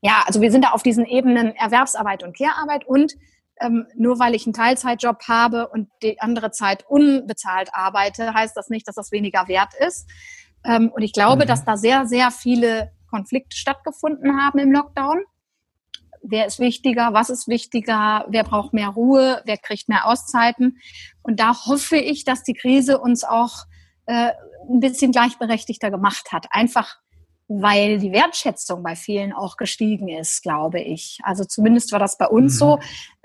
ja, 0.00 0.22
also 0.26 0.40
wir 0.40 0.50
sind 0.50 0.64
da 0.64 0.70
auf 0.70 0.82
diesen 0.82 1.04
Ebenen 1.04 1.54
Erwerbsarbeit 1.54 2.22
und 2.22 2.36
Care-Arbeit 2.36 2.86
und 2.86 3.14
ähm, 3.60 3.86
nur 3.94 4.18
weil 4.18 4.34
ich 4.34 4.46
einen 4.46 4.52
Teilzeitjob 4.52 5.22
habe 5.28 5.68
und 5.68 5.88
die 6.02 6.20
andere 6.20 6.50
Zeit 6.50 6.84
unbezahlt 6.88 7.70
arbeite, 7.72 8.34
heißt 8.34 8.56
das 8.56 8.68
nicht, 8.68 8.86
dass 8.86 8.96
das 8.96 9.12
weniger 9.12 9.48
wert 9.48 9.72
ist. 9.86 10.08
Ähm, 10.64 10.90
und 10.94 11.02
ich 11.02 11.12
glaube, 11.12 11.44
mhm. 11.44 11.48
dass 11.48 11.64
da 11.64 11.76
sehr, 11.76 12.06
sehr 12.06 12.30
viele 12.30 12.92
Konflikte 13.08 13.56
stattgefunden 13.56 14.40
haben 14.40 14.58
im 14.58 14.72
Lockdown 14.72 15.22
wer 16.28 16.46
ist 16.46 16.58
wichtiger, 16.58 17.12
was 17.12 17.30
ist 17.30 17.48
wichtiger, 17.48 18.26
wer 18.28 18.44
braucht 18.44 18.72
mehr 18.72 18.88
Ruhe, 18.88 19.42
wer 19.44 19.56
kriegt 19.56 19.88
mehr 19.88 20.06
Auszeiten. 20.06 20.78
Und 21.22 21.40
da 21.40 21.66
hoffe 21.66 21.96
ich, 21.96 22.24
dass 22.24 22.42
die 22.42 22.54
Krise 22.54 22.98
uns 22.98 23.24
auch 23.24 23.64
äh, 24.06 24.30
ein 24.68 24.80
bisschen 24.80 25.12
gleichberechtigter 25.12 25.90
gemacht 25.90 26.32
hat. 26.32 26.46
Einfach 26.50 26.96
weil 27.48 27.98
die 27.98 28.12
Wertschätzung 28.12 28.82
bei 28.82 28.96
vielen 28.96 29.32
auch 29.32 29.56
gestiegen 29.56 30.08
ist, 30.08 30.42
glaube 30.42 30.80
ich. 30.80 31.18
Also 31.22 31.44
zumindest 31.44 31.92
war 31.92 32.00
das 32.00 32.18
bei 32.18 32.26
uns 32.26 32.54
mhm. 32.54 32.58
so. 32.58 32.78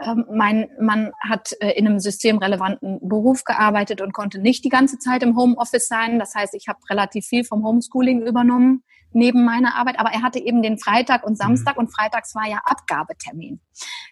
Ähm, 0.03 0.25
mein 0.31 0.69
Mann 0.79 1.11
hat 1.27 1.53
äh, 1.59 1.71
in 1.71 1.87
einem 1.87 1.99
systemrelevanten 1.99 2.99
Beruf 3.01 3.43
gearbeitet 3.43 3.99
und 3.99 4.13
konnte 4.13 4.39
nicht 4.39 4.63
die 4.63 4.69
ganze 4.69 4.99
Zeit 4.99 5.23
im 5.23 5.35
Homeoffice 5.35 5.87
sein. 5.87 6.19
Das 6.19 6.35
heißt, 6.35 6.53
ich 6.53 6.67
habe 6.67 6.79
relativ 6.89 7.25
viel 7.25 7.43
vom 7.43 7.63
Homeschooling 7.63 8.21
übernommen 8.21 8.83
neben 9.13 9.45
meiner 9.45 9.75
Arbeit, 9.75 9.99
aber 9.99 10.11
er 10.11 10.21
hatte 10.21 10.39
eben 10.39 10.61
den 10.61 10.77
Freitag 10.77 11.25
und 11.25 11.37
Samstag 11.37 11.75
mhm. 11.75 11.81
und 11.85 11.95
freitags 11.95 12.35
war 12.35 12.47
ja 12.47 12.61
Abgabetermin. 12.65 13.59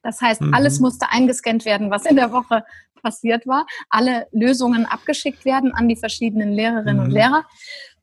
Das 0.03 0.21
heißt, 0.21 0.41
mhm. 0.41 0.53
alles 0.53 0.79
musste 0.79 1.09
eingescannt 1.11 1.65
werden, 1.65 1.91
was 1.91 2.05
in 2.05 2.15
der 2.15 2.31
Woche 2.31 2.63
passiert 3.01 3.47
war, 3.47 3.65
alle 3.89 4.27
Lösungen 4.31 4.85
abgeschickt 4.85 5.45
werden 5.45 5.73
an 5.73 5.87
die 5.87 5.95
verschiedenen 5.95 6.51
Lehrerinnen 6.51 6.97
mhm. 6.97 7.03
und 7.03 7.11
Lehrer. 7.11 7.45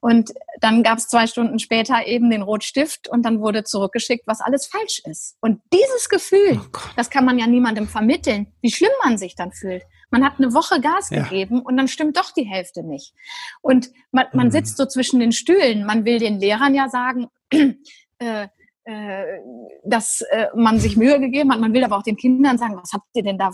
Und 0.01 0.33
dann 0.61 0.83
gab 0.83 0.99
es 0.99 1.09
zwei 1.09 1.27
Stunden 1.27 1.59
später 1.59 2.07
eben 2.07 2.31
den 2.31 2.43
Rotstift 2.43 3.09
und 3.09 3.25
dann 3.25 3.41
wurde 3.41 3.65
zurückgeschickt, 3.65 4.27
was 4.27 4.41
alles 4.41 4.67
falsch 4.67 5.03
ist. 5.05 5.37
Und 5.41 5.61
dieses 5.73 6.09
Gefühl, 6.09 6.61
oh 6.61 6.79
das 6.97 7.11
kann 7.11 7.25
man 7.25 7.39
ja 7.39 7.47
niemandem 7.47 7.89
vermitteln, 7.89 8.53
wie 8.61 8.71
schlimm 8.71 8.91
man 9.03 9.19
sich 9.19 9.35
dann 9.35 9.53
fühlt. 9.53 9.83
Man 10.11 10.25
hat 10.25 10.35
eine 10.39 10.55
Woche 10.55 10.81
Gas 10.81 11.11
ja. 11.11 11.25
gegeben 11.25 11.61
und 11.61 11.77
dann 11.77 11.89
stimmt 11.89 12.17
doch 12.17 12.33
die 12.33 12.45
Hälfte 12.45 12.83
nicht. 12.83 13.13
Und 13.61 13.91
man, 14.13 14.27
man 14.33 14.47
mhm. 14.49 14.53
sitzt 14.53 14.77
so 14.77 14.87
zwischen 14.87 15.21
den 15.21 15.33
Stühlen. 15.33 15.85
Man 15.85 16.05
will 16.05 16.19
den 16.19 16.39
Lehrern 16.39 16.75
ja 16.75 16.89
sagen, 16.89 17.29
äh, 18.19 18.49
äh, 18.89 19.41
dass 19.83 20.21
äh, 20.31 20.47
man 20.55 20.79
sich 20.79 20.97
Mühe 20.97 21.19
gegeben 21.19 21.53
hat. 21.53 21.59
Man 21.59 21.75
will 21.75 21.83
aber 21.83 21.97
auch 21.97 22.05
den 22.05 22.17
Kindern 22.17 22.57
sagen, 22.57 22.77
was 22.77 22.93
habt 22.93 23.09
ihr 23.15 23.25
denn 23.25 23.37
da 23.37 23.51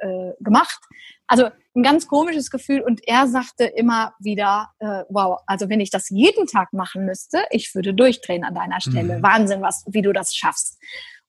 äh, 0.00 0.32
gemacht? 0.40 0.78
Also 1.26 1.48
ein 1.74 1.82
ganz 1.82 2.06
komisches 2.06 2.50
Gefühl. 2.50 2.82
Und 2.82 3.00
er 3.06 3.26
sagte 3.26 3.64
immer 3.64 4.12
wieder, 4.20 4.68
äh, 4.78 5.04
wow, 5.08 5.40
also 5.46 5.70
wenn 5.70 5.80
ich 5.80 5.88
das 5.88 6.10
jeden 6.10 6.46
Tag 6.46 6.74
machen 6.74 7.06
müsste, 7.06 7.38
ich 7.50 7.74
würde 7.74 7.94
durchdrehen 7.94 8.44
an 8.44 8.54
deiner 8.54 8.82
Stelle. 8.82 9.16
Mhm. 9.16 9.22
Wahnsinn, 9.22 9.62
was, 9.62 9.82
wie 9.88 10.02
du 10.02 10.12
das 10.12 10.34
schaffst. 10.34 10.78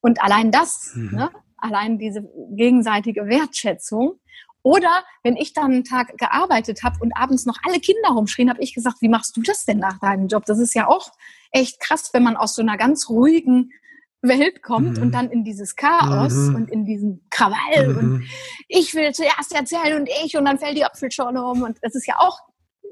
Und 0.01 0.21
allein 0.21 0.51
das, 0.51 0.91
mhm. 0.93 1.15
ne, 1.15 1.29
allein 1.57 1.97
diese 1.97 2.29
gegenseitige 2.51 3.27
Wertschätzung 3.27 4.19
oder 4.61 5.05
wenn 5.23 5.37
ich 5.37 5.53
dann 5.53 5.71
einen 5.71 5.83
Tag 5.85 6.17
gearbeitet 6.17 6.83
habe 6.83 6.97
und 6.99 7.15
abends 7.15 7.45
noch 7.45 7.55
alle 7.65 7.79
Kinder 7.79 8.09
rumschrien, 8.09 8.49
habe 8.49 8.61
ich 8.61 8.73
gesagt, 8.73 8.97
wie 8.99 9.07
machst 9.07 9.37
du 9.37 9.41
das 9.41 9.63
denn 9.63 9.79
nach 9.79 9.99
deinem 9.99 10.27
Job? 10.27 10.43
Das 10.45 10.59
ist 10.59 10.75
ja 10.75 10.87
auch 10.89 11.09
echt 11.51 11.79
krass, 11.79 12.09
wenn 12.13 12.23
man 12.23 12.37
aus 12.37 12.55
so 12.55 12.61
einer 12.61 12.77
ganz 12.77 13.09
ruhigen 13.09 13.71
Welt 14.21 14.63
kommt 14.63 14.97
mhm. 14.97 15.03
und 15.03 15.11
dann 15.11 15.29
in 15.29 15.43
dieses 15.43 15.75
Chaos 15.75 16.33
mhm. 16.33 16.55
und 16.55 16.71
in 16.71 16.85
diesen 16.85 17.25
Krawall 17.29 17.87
mhm. 17.87 17.97
und 17.97 18.23
ich 18.67 18.93
will 18.95 19.11
zuerst 19.13 19.53
erzählen 19.53 19.99
und 19.99 20.09
ich 20.23 20.35
und 20.35 20.45
dann 20.45 20.59
fällt 20.59 20.77
die 20.77 20.85
Apfelschorle 20.85 21.43
um 21.43 21.61
und 21.63 21.77
das 21.81 21.95
ist 21.95 22.07
ja 22.07 22.15
auch 22.17 22.39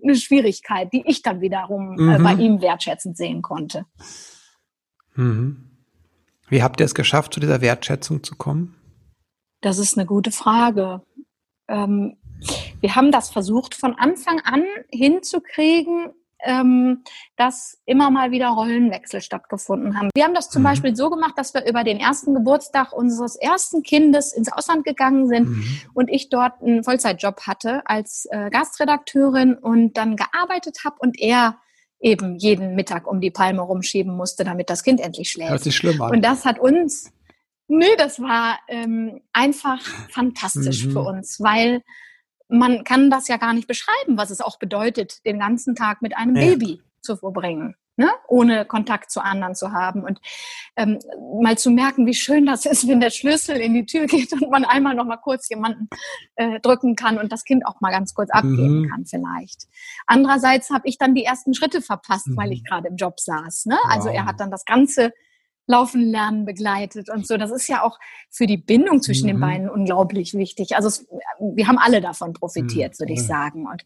eine 0.04 0.16
Schwierigkeit, 0.16 0.94
die 0.94 1.04
ich 1.08 1.22
dann 1.24 1.42
wiederum 1.42 1.98
äh, 1.98 2.20
bei 2.20 2.36
mhm. 2.36 2.42
ihm 2.42 2.62
wertschätzend 2.62 3.18
sehen 3.18 3.42
konnte. 3.42 3.86
Mhm. 5.16 5.72
Wie 6.48 6.62
habt 6.62 6.80
ihr 6.80 6.86
es 6.86 6.94
geschafft, 6.94 7.34
zu 7.34 7.40
dieser 7.40 7.62
Wertschätzung 7.62 8.24
zu 8.24 8.36
kommen? 8.36 8.76
Das 9.62 9.80
ist 9.80 9.98
eine 9.98 10.06
gute 10.06 10.32
Frage 10.32 11.02
ähm, 11.68 12.18
wir 12.80 12.96
haben 12.96 13.12
das 13.12 13.30
versucht 13.30 13.76
von 13.76 13.96
Anfang 13.96 14.40
an 14.42 14.64
hinzukriegen, 14.90 16.12
ähm, 16.46 17.04
dass 17.36 17.82
immer 17.86 18.10
mal 18.12 18.32
wieder 18.32 18.50
Rollenwechsel 18.50 19.22
stattgefunden 19.22 20.00
haben. 20.00 20.10
Wir 20.16 20.24
haben 20.24 20.34
das 20.34 20.50
zum 20.50 20.62
mhm. 20.62 20.68
Beispiel 20.68 20.96
so 20.96 21.10
gemacht, 21.10 21.34
dass 21.36 21.54
wir 21.54 21.66
über 21.68 21.84
den 21.84 22.00
ersten 22.00 22.34
Geburtstag 22.34 22.94
unseres 22.94 23.36
ersten 23.36 23.84
Kindes 23.84 24.32
ins 24.34 24.52
Ausland 24.52 24.86
gegangen 24.86 25.28
sind 25.28 25.50
mhm. 25.50 25.80
und 25.94 26.10
ich 26.10 26.30
dort 26.30 26.62
einen 26.62 26.84
Vollzeitjob 26.84 27.42
hatte 27.42 27.82
als 27.86 28.28
äh, 28.32 28.50
Gastredakteurin 28.50 29.56
und 29.56 29.98
dann 29.98 30.16
gearbeitet 30.16 30.80
habe 30.86 30.96
und 31.00 31.20
er 31.20 31.58
eben 32.00 32.38
jeden 32.38 32.76
Mittag 32.76 33.08
um 33.08 33.20
die 33.20 33.32
Palme 33.32 33.62
rumschieben 33.62 34.16
musste, 34.16 34.44
damit 34.44 34.70
das 34.70 34.84
Kind 34.84 35.00
endlich 35.02 35.32
schläft. 35.32 35.50
Hört 35.50 35.64
sich 35.64 35.76
schlimm 35.76 36.02
an. 36.02 36.12
Und 36.12 36.24
das 36.24 36.46
hat 36.46 36.60
uns 36.60 37.12
Nö, 37.68 37.88
das 37.98 38.20
war 38.20 38.60
ähm, 38.68 39.22
einfach 39.34 39.82
fantastisch 40.10 40.86
mhm. 40.86 40.92
für 40.92 41.00
uns, 41.00 41.40
weil 41.40 41.82
man 42.48 42.84
kann 42.84 43.10
das 43.10 43.28
ja 43.28 43.38
gar 43.38 43.54
nicht 43.54 43.68
beschreiben, 43.68 44.18
was 44.18 44.30
es 44.30 44.42
auch 44.42 44.60
bedeutet, 44.60 45.26
den 45.26 45.40
ganzen 45.40 45.76
Tag 45.76 46.02
mit 46.02 46.16
einem 46.16 46.36
ja. 46.36 46.50
Baby 46.50 46.82
zu 47.02 47.18
verbringen, 47.18 47.76
ne? 47.96 48.10
ohne 48.28 48.66
Kontakt 48.66 49.12
zu 49.12 49.22
anderen 49.24 49.56
zu 49.56 49.72
haben 49.72 50.04
und 50.04 50.20
ähm, 50.76 51.00
mal 51.42 51.58
zu 51.58 51.72
merken, 51.72 52.06
wie 52.06 52.14
schön 52.14 52.46
das 52.46 52.66
ist, 52.66 52.88
wenn 52.88 53.00
der 53.00 53.12
Schlüssel 53.12 53.58
in 53.58 53.74
die 53.74 53.86
Tür 53.86 54.06
geht 54.08 54.34
und 54.34 54.50
man 54.50 54.66
einmal 54.66 54.96
noch 54.96 55.06
mal 55.06 55.18
kurz 55.18 55.50
jemanden 55.50 55.88
äh, 56.36 56.60
drücken 56.60 56.96
kann 56.96 57.18
und 57.18 57.32
das 57.32 57.44
Kind 57.44 57.66
auch 57.66 57.82
mal 57.82 57.92
ganz 57.92 58.14
kurz 58.14 58.30
abgeben 58.32 58.82
mhm. 58.82 58.90
kann 58.90 59.06
vielleicht. 59.06 59.68
Andererseits 60.08 60.70
habe 60.70 60.88
ich 60.88 60.98
dann 60.98 61.16
die 61.16 61.24
ersten 61.24 61.54
Schritte 61.54 61.82
verpasst, 61.82 62.28
mhm. 62.28 62.38
weil 62.38 62.52
ich 62.52 62.64
gerade 62.64 62.88
im 62.88 62.96
Job 62.96 63.20
saß. 63.20 63.68
Ne? 63.68 63.76
Wow. 63.76 63.92
Also 63.92 64.10
er 64.10 64.26
hat 64.26 64.40
dann 64.40 64.52
das 64.52 64.66
ganze 64.66 65.14
Laufen 65.68 66.02
lernen 66.02 66.46
begleitet 66.46 67.10
und 67.10 67.26
so. 67.26 67.38
Das 67.38 67.52
ist 67.52 67.68
ja 67.68 67.82
auch 67.82 68.00
für 68.30 68.46
die 68.46 68.58
Bindung 68.58 69.02
zwischen 69.02 69.26
mhm. 69.26 69.34
den 69.34 69.40
beiden 69.40 69.70
unglaublich 69.70 70.34
wichtig. 70.34 70.76
Also 70.76 70.88
es, 70.88 71.08
wir 71.40 71.68
haben 71.68 71.80
alle 71.80 72.02
davon 72.02 72.34
profitiert, 72.34 72.94
mhm. 72.94 73.00
würde 73.00 73.14
ich 73.14 73.26
sagen. 73.26 73.68
Und 73.68 73.84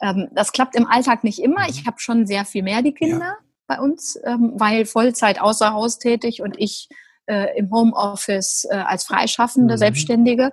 ähm, 0.00 0.28
das 0.32 0.52
klappt 0.52 0.74
im 0.74 0.86
Alltag 0.86 1.24
nicht 1.24 1.38
immer. 1.38 1.62
Mhm. 1.62 1.70
Ich 1.70 1.86
habe 1.86 2.00
schon 2.00 2.26
sehr 2.26 2.44
viel 2.44 2.62
mehr 2.62 2.82
die 2.82 2.92
Kinder 2.92 3.18
ja. 3.26 3.36
bei 3.66 3.80
uns, 3.80 4.18
ähm, 4.24 4.52
weil 4.56 4.84
Vollzeit 4.84 5.40
außer 5.40 5.72
Haus 5.72 5.98
tätig 5.98 6.42
und 6.42 6.56
ich 6.58 6.88
äh, 7.26 7.56
im 7.58 7.70
Homeoffice 7.70 8.66
äh, 8.70 8.76
als 8.76 9.04
Freischaffende, 9.04 9.74
mhm. 9.74 9.78
Selbstständige. 9.78 10.52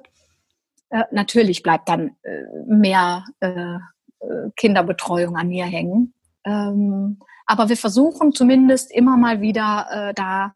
Äh, 0.90 1.04
natürlich 1.12 1.64
bleibt 1.64 1.90
dann 1.90 2.16
äh, 2.24 2.44
mehr 2.68 3.26
äh, 3.40 3.76
äh, 4.24 4.50
Kinderbetreuung 4.56 5.36
an 5.36 5.48
mir 5.48 5.66
hängen. 5.66 6.14
Ähm, 6.46 7.20
aber 7.46 7.70
wir 7.70 7.78
versuchen 7.78 8.34
zumindest 8.34 8.92
immer 8.92 9.18
mal 9.18 9.42
wieder 9.42 9.88
äh, 9.92 10.14
da 10.14 10.54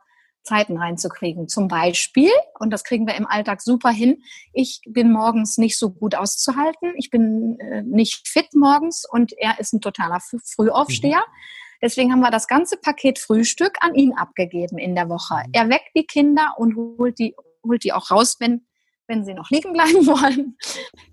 Zeiten 0.48 0.78
reinzukriegen. 0.78 1.48
Zum 1.50 1.68
Beispiel, 1.68 2.32
und 2.58 2.72
das 2.72 2.84
kriegen 2.84 3.06
wir 3.06 3.16
im 3.16 3.28
Alltag 3.28 3.62
super 3.62 3.90
hin, 3.90 4.24
ich 4.54 4.82
bin 4.88 5.12
morgens 5.12 5.58
nicht 5.58 5.78
so 5.78 5.92
gut 5.92 6.16
auszuhalten. 6.16 6.94
Ich 6.96 7.10
bin 7.10 7.60
äh, 7.60 7.84
nicht 7.84 8.28
fit 8.28 8.54
morgens 8.54 9.06
und 9.10 9.34
er 9.38 9.60
ist 9.60 9.74
ein 9.74 9.82
totaler 9.82 10.20
Frühaufsteher. 10.22 11.20
Mhm. 11.20 11.58
Deswegen 11.82 12.12
haben 12.12 12.22
wir 12.22 12.32
das 12.32 12.48
ganze 12.48 12.78
Paket 12.78 13.20
Frühstück 13.20 13.78
an 13.82 13.94
ihn 13.94 14.14
abgegeben 14.14 14.78
in 14.78 14.96
der 14.96 15.10
Woche. 15.10 15.44
Mhm. 15.46 15.52
Er 15.54 15.70
weckt 15.70 15.92
die 15.96 16.06
Kinder 16.06 16.56
und 16.58 16.76
holt 16.76 17.20
die, 17.20 17.36
holt 17.64 17.84
die 17.84 17.94
auch 17.94 18.10
raus, 18.10 18.38
wenn, 18.40 18.66
wenn 19.06 19.26
sie 19.26 19.34
noch 19.34 19.50
liegen 19.52 19.74
bleiben 19.74 20.08
wollen. 20.08 20.58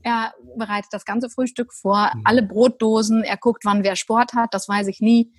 Er 0.02 0.32
bereitet 0.56 0.92
das 0.92 1.04
ganze 1.04 1.28
Frühstück 1.28 1.72
vor, 1.74 2.12
mhm. 2.14 2.22
alle 2.24 2.42
Brotdosen. 2.44 3.24
Er 3.24 3.36
guckt, 3.36 3.64
wann 3.64 3.82
wer 3.82 3.96
Sport 3.96 4.32
hat. 4.32 4.54
Das 4.54 4.68
weiß 4.68 4.86
ich 4.86 5.00
nie. 5.00 5.32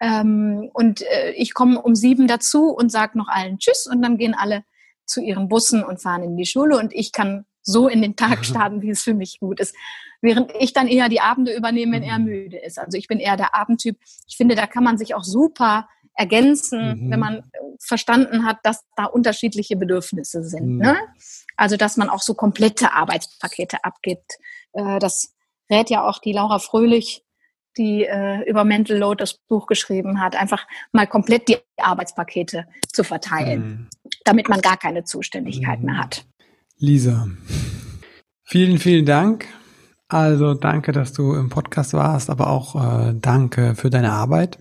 Ähm, 0.00 0.70
und 0.72 1.02
äh, 1.02 1.32
ich 1.32 1.54
komme 1.54 1.80
um 1.80 1.94
sieben 1.94 2.26
dazu 2.26 2.70
und 2.70 2.90
sage 2.90 3.16
noch 3.16 3.28
allen 3.28 3.58
Tschüss 3.58 3.86
und 3.86 4.02
dann 4.02 4.18
gehen 4.18 4.34
alle 4.34 4.64
zu 5.06 5.20
ihren 5.20 5.48
Bussen 5.48 5.84
und 5.84 6.02
fahren 6.02 6.22
in 6.22 6.36
die 6.36 6.46
Schule 6.46 6.78
und 6.78 6.92
ich 6.94 7.12
kann 7.12 7.44
so 7.62 7.88
in 7.88 8.02
den 8.02 8.16
Tag 8.16 8.44
starten, 8.44 8.82
wie 8.82 8.90
es 8.90 9.02
für 9.02 9.14
mich 9.14 9.38
gut 9.40 9.60
ist. 9.60 9.74
Während 10.20 10.52
ich 10.58 10.72
dann 10.72 10.88
eher 10.88 11.08
die 11.08 11.20
Abende 11.20 11.54
übernehme, 11.54 11.92
wenn 11.92 12.02
er 12.02 12.18
mhm. 12.18 12.24
müde 12.24 12.58
ist. 12.58 12.78
Also 12.78 12.96
ich 12.96 13.08
bin 13.08 13.18
eher 13.18 13.36
der 13.36 13.54
Abendtyp. 13.54 13.98
Ich 14.26 14.36
finde, 14.36 14.54
da 14.54 14.66
kann 14.66 14.84
man 14.84 14.96
sich 14.96 15.14
auch 15.14 15.24
super 15.24 15.88
ergänzen, 16.14 17.06
mhm. 17.06 17.10
wenn 17.10 17.20
man 17.20 17.42
verstanden 17.80 18.44
hat, 18.44 18.58
dass 18.62 18.84
da 18.96 19.04
unterschiedliche 19.04 19.76
Bedürfnisse 19.76 20.44
sind. 20.44 20.76
Mhm. 20.76 20.78
Ne? 20.78 20.96
Also 21.56 21.76
dass 21.76 21.96
man 21.96 22.08
auch 22.08 22.22
so 22.22 22.34
komplette 22.34 22.92
Arbeitspakete 22.92 23.84
abgibt. 23.84 24.38
Äh, 24.72 24.98
das 24.98 25.34
rät 25.70 25.90
ja 25.90 26.06
auch 26.06 26.18
die 26.18 26.32
Laura 26.32 26.58
Fröhlich, 26.58 27.24
die 27.76 28.04
äh, 28.04 28.48
über 28.48 28.64
Mental 28.64 28.96
Load 28.96 29.22
das 29.22 29.34
Buch 29.48 29.66
geschrieben 29.66 30.20
hat, 30.20 30.36
einfach 30.36 30.66
mal 30.92 31.06
komplett 31.06 31.48
die 31.48 31.58
Arbeitspakete 31.76 32.66
zu 32.92 33.04
verteilen, 33.04 33.60
mhm. 33.60 33.86
damit 34.24 34.48
man 34.48 34.60
gar 34.60 34.76
keine 34.76 35.04
Zuständigkeit 35.04 35.82
mehr 35.82 35.98
hat. 35.98 36.24
Lisa, 36.78 37.28
vielen, 38.42 38.78
vielen 38.78 39.06
Dank. 39.06 39.46
Also 40.08 40.54
danke, 40.54 40.92
dass 40.92 41.12
du 41.12 41.34
im 41.34 41.48
Podcast 41.48 41.94
warst, 41.94 42.30
aber 42.30 42.48
auch 42.48 43.08
äh, 43.08 43.14
danke 43.14 43.74
für 43.74 43.90
deine 43.90 44.12
Arbeit 44.12 44.58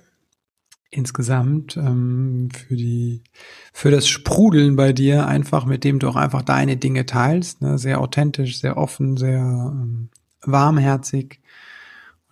insgesamt, 0.90 1.76
ähm, 1.76 2.50
für 2.52 2.76
die, 2.76 3.24
für 3.74 3.92
das 3.92 4.08
Sprudeln 4.08 4.76
bei 4.76 4.94
dir, 4.94 5.28
einfach 5.28 5.66
mit 5.66 5.84
dem 5.84 6.00
du 6.00 6.08
auch 6.08 6.16
einfach 6.16 6.44
deine 6.44 6.78
Dinge 6.78 7.06
teilst, 7.06 7.62
ne? 7.62 7.78
sehr 7.78 8.00
authentisch, 8.00 8.60
sehr 8.60 8.78
offen, 8.78 9.18
sehr 9.18 9.40
ähm, 9.40 10.10
warmherzig 10.42 11.42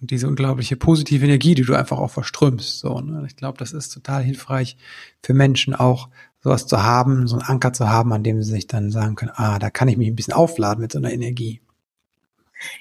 und 0.01 0.11
diese 0.11 0.27
unglaubliche 0.27 0.75
positive 0.75 1.23
Energie, 1.23 1.55
die 1.55 1.61
du 1.61 1.75
einfach 1.75 1.99
auch 1.99 2.09
verströmst. 2.09 2.79
So, 2.79 2.99
ne? 2.99 3.23
Ich 3.27 3.35
glaube, 3.35 3.59
das 3.59 3.71
ist 3.71 3.89
total 3.89 4.23
hilfreich 4.23 4.75
für 5.23 5.33
Menschen 5.33 5.75
auch, 5.75 6.09
sowas 6.43 6.65
zu 6.65 6.81
haben, 6.81 7.27
so 7.27 7.37
einen 7.37 7.47
Anker 7.47 7.71
zu 7.71 7.87
haben, 7.87 8.11
an 8.13 8.23
dem 8.23 8.41
sie 8.41 8.51
sich 8.51 8.65
dann 8.65 8.89
sagen 8.89 9.13
können, 9.13 9.31
ah, 9.35 9.59
da 9.59 9.69
kann 9.69 9.87
ich 9.87 9.97
mich 9.97 10.07
ein 10.07 10.15
bisschen 10.15 10.33
aufladen 10.33 10.81
mit 10.81 10.91
so 10.91 10.97
einer 10.97 11.13
Energie. 11.13 11.61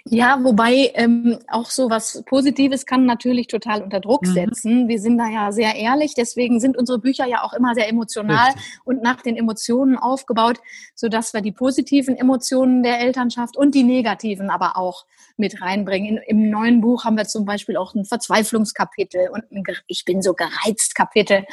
Ja, 0.04 0.38
wobei 0.42 0.92
ähm, 0.94 1.38
auch 1.48 1.70
so 1.70 1.88
was 1.88 2.22
Positives 2.26 2.84
kann 2.84 3.06
natürlich 3.06 3.46
total 3.46 3.82
unter 3.82 4.00
Druck 4.00 4.26
mhm. 4.26 4.32
setzen. 4.32 4.88
Wir 4.88 5.00
sind 5.00 5.18
da 5.18 5.28
ja 5.28 5.52
sehr 5.52 5.74
ehrlich, 5.74 6.14
deswegen 6.14 6.60
sind 6.60 6.76
unsere 6.76 6.98
Bücher 6.98 7.26
ja 7.26 7.42
auch 7.42 7.52
immer 7.52 7.74
sehr 7.74 7.88
emotional 7.88 8.48
Richtig. 8.48 8.80
und 8.84 9.02
nach 9.02 9.22
den 9.22 9.36
Emotionen 9.36 9.96
aufgebaut, 9.96 10.60
so 10.94 11.08
dass 11.08 11.32
wir 11.32 11.40
die 11.40 11.52
positiven 11.52 12.16
Emotionen 12.16 12.82
der 12.82 13.00
Elternschaft 13.00 13.56
und 13.56 13.74
die 13.74 13.84
negativen 13.84 14.50
aber 14.50 14.76
auch 14.76 15.06
mit 15.40 15.60
reinbringen. 15.60 16.18
In, 16.18 16.22
Im 16.26 16.50
neuen 16.50 16.80
Buch 16.80 17.04
haben 17.04 17.16
wir 17.16 17.24
zum 17.24 17.44
Beispiel 17.44 17.76
auch 17.76 17.94
ein 17.94 18.04
Verzweiflungskapitel 18.04 19.28
und 19.30 19.50
ein 19.50 19.64
Ich 19.86 20.04
bin 20.04 20.22
so 20.22 20.34
gereizt 20.34 20.94
Kapitel 20.94 21.44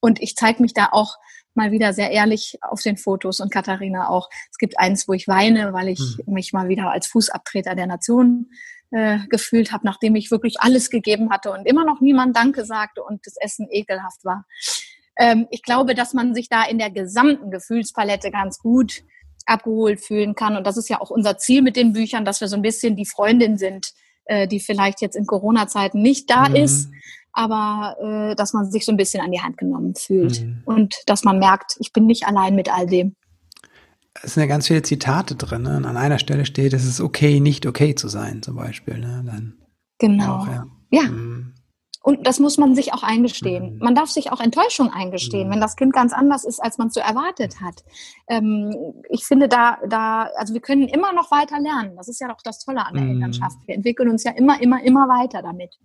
und 0.00 0.20
ich 0.20 0.36
zeige 0.36 0.60
mich 0.60 0.74
da 0.74 0.88
auch 0.92 1.16
mal 1.54 1.72
wieder 1.72 1.92
sehr 1.92 2.10
ehrlich 2.10 2.58
auf 2.62 2.82
den 2.82 2.96
Fotos 2.96 3.40
und 3.40 3.52
Katharina 3.52 4.08
auch. 4.08 4.28
Es 4.50 4.58
gibt 4.58 4.78
eins, 4.78 5.08
wo 5.08 5.12
ich 5.12 5.26
weine, 5.26 5.72
weil 5.72 5.88
ich 5.88 6.18
mhm. 6.26 6.34
mich 6.34 6.52
mal 6.52 6.68
wieder 6.68 6.90
als 6.90 7.06
Fußabtreter 7.08 7.74
der 7.74 7.86
Nation 7.86 8.50
äh, 8.90 9.18
gefühlt 9.28 9.72
habe, 9.72 9.84
nachdem 9.84 10.14
ich 10.14 10.30
wirklich 10.30 10.60
alles 10.60 10.88
gegeben 10.90 11.30
hatte 11.30 11.52
und 11.52 11.66
immer 11.66 11.84
noch 11.84 12.00
niemand 12.00 12.36
Danke 12.36 12.64
sagte 12.64 13.02
und 13.02 13.26
das 13.26 13.36
Essen 13.38 13.68
ekelhaft 13.70 14.24
war. 14.24 14.46
Ähm, 15.18 15.46
ich 15.50 15.62
glaube, 15.62 15.94
dass 15.94 16.14
man 16.14 16.34
sich 16.34 16.48
da 16.48 16.64
in 16.64 16.78
der 16.78 16.90
gesamten 16.90 17.50
Gefühlspalette 17.50 18.30
ganz 18.30 18.58
gut 18.58 19.02
abgeholt 19.48 20.00
fühlen 20.00 20.34
kann. 20.34 20.56
Und 20.56 20.66
das 20.66 20.76
ist 20.76 20.88
ja 20.88 21.00
auch 21.00 21.10
unser 21.10 21.38
Ziel 21.38 21.62
mit 21.62 21.76
den 21.76 21.92
Büchern, 21.92 22.24
dass 22.24 22.40
wir 22.40 22.48
so 22.48 22.56
ein 22.56 22.62
bisschen 22.62 22.96
die 22.96 23.06
Freundin 23.06 23.56
sind, 23.56 23.92
äh, 24.24 24.46
die 24.46 24.60
vielleicht 24.60 25.00
jetzt 25.00 25.16
in 25.16 25.26
Corona-Zeiten 25.26 26.00
nicht 26.02 26.30
da 26.30 26.48
mhm. 26.48 26.56
ist, 26.56 26.90
aber 27.32 27.96
äh, 28.00 28.34
dass 28.34 28.52
man 28.52 28.70
sich 28.70 28.84
so 28.84 28.92
ein 28.92 28.96
bisschen 28.96 29.22
an 29.22 29.32
die 29.32 29.40
Hand 29.40 29.58
genommen 29.58 29.94
fühlt 29.94 30.42
mhm. 30.42 30.62
und 30.64 30.96
dass 31.06 31.24
man 31.24 31.38
merkt, 31.38 31.76
ich 31.78 31.92
bin 31.92 32.06
nicht 32.06 32.26
allein 32.26 32.54
mit 32.54 32.72
all 32.72 32.86
dem. 32.86 33.14
Es 34.22 34.34
sind 34.34 34.42
ja 34.42 34.48
ganz 34.48 34.66
viele 34.66 34.82
Zitate 34.82 35.36
drin. 35.36 35.62
Ne? 35.62 35.76
Und 35.76 35.84
an 35.84 35.96
einer 35.96 36.18
Stelle 36.18 36.44
steht, 36.44 36.72
es 36.72 36.84
ist 36.84 37.00
okay, 37.00 37.38
nicht 37.38 37.66
okay 37.66 37.94
zu 37.94 38.08
sein, 38.08 38.42
zum 38.42 38.56
Beispiel. 38.56 38.98
Ne? 38.98 39.22
Dann 39.24 39.58
genau. 39.98 40.38
Auch, 40.38 40.46
ja. 40.48 40.66
ja. 40.90 41.02
Mhm. 41.02 41.54
Und 42.08 42.26
das 42.26 42.40
muss 42.40 42.56
man 42.56 42.74
sich 42.74 42.94
auch 42.94 43.02
eingestehen. 43.02 43.74
Mhm. 43.74 43.80
Man 43.80 43.94
darf 43.94 44.08
sich 44.08 44.32
auch 44.32 44.40
Enttäuschung 44.40 44.90
eingestehen, 44.90 45.48
mhm. 45.48 45.52
wenn 45.52 45.60
das 45.60 45.76
Kind 45.76 45.92
ganz 45.92 46.14
anders 46.14 46.46
ist, 46.46 46.58
als 46.58 46.78
man 46.78 46.88
so 46.88 47.00
erwartet 47.00 47.60
hat. 47.60 47.84
Ähm, 48.28 48.74
ich 49.10 49.26
finde 49.26 49.46
da, 49.46 49.76
da, 49.86 50.30
also 50.38 50.54
wir 50.54 50.62
können 50.62 50.88
immer 50.88 51.12
noch 51.12 51.30
weiter 51.30 51.60
lernen. 51.60 51.96
Das 51.98 52.08
ist 52.08 52.18
ja 52.18 52.28
doch 52.28 52.40
das 52.42 52.64
Tolle 52.64 52.86
an 52.86 52.94
der 52.94 53.02
mhm. 53.02 53.10
Elternschaft. 53.10 53.58
Wir 53.66 53.74
entwickeln 53.74 54.08
uns 54.08 54.24
ja 54.24 54.30
immer, 54.30 54.58
immer, 54.62 54.82
immer 54.82 55.06
weiter 55.06 55.42
damit. 55.42 55.78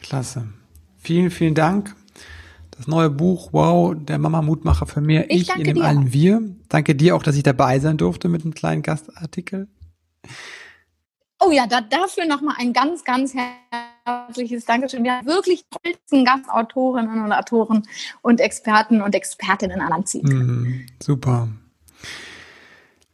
Klasse. 0.00 0.48
Vielen, 0.96 1.30
vielen 1.30 1.54
Dank. 1.54 1.94
Das 2.70 2.86
neue 2.86 3.10
Buch, 3.10 3.50
wow, 3.52 3.94
der 3.94 4.18
Mama 4.18 4.40
Mutmacher 4.40 4.86
für 4.86 5.02
mehr. 5.02 5.30
Ich, 5.30 5.50
ich 5.50 5.56
in 5.56 5.64
dem 5.64 5.74
dir. 5.74 5.84
allen 5.84 6.14
Wir. 6.14 6.40
Danke 6.70 6.94
dir 6.94 7.16
auch, 7.16 7.22
dass 7.22 7.36
ich 7.36 7.42
dabei 7.42 7.80
sein 7.80 7.98
durfte 7.98 8.30
mit 8.30 8.44
einem 8.44 8.54
kleinen 8.54 8.80
Gastartikel. 8.80 9.68
Oh 11.40 11.50
ja, 11.50 11.66
da, 11.66 11.80
dafür 11.80 12.26
nochmal 12.26 12.56
ein 12.58 12.74
ganz, 12.74 13.02
ganz 13.02 13.34
herzliches 13.34 14.66
Dankeschön. 14.66 15.04
Wir 15.04 15.16
haben 15.16 15.26
wirklich 15.26 15.64
tollsten 15.70 16.24
Gastautorinnen 16.24 17.24
und 17.24 17.32
Autoren 17.32 17.82
und 18.20 18.40
Experten 18.40 19.00
und 19.00 19.14
Expertinnen 19.14 19.80
an 19.80 19.88
Land 19.88 20.08
ziehen 20.08 20.28
Mhm, 20.28 20.86
super. 21.02 21.48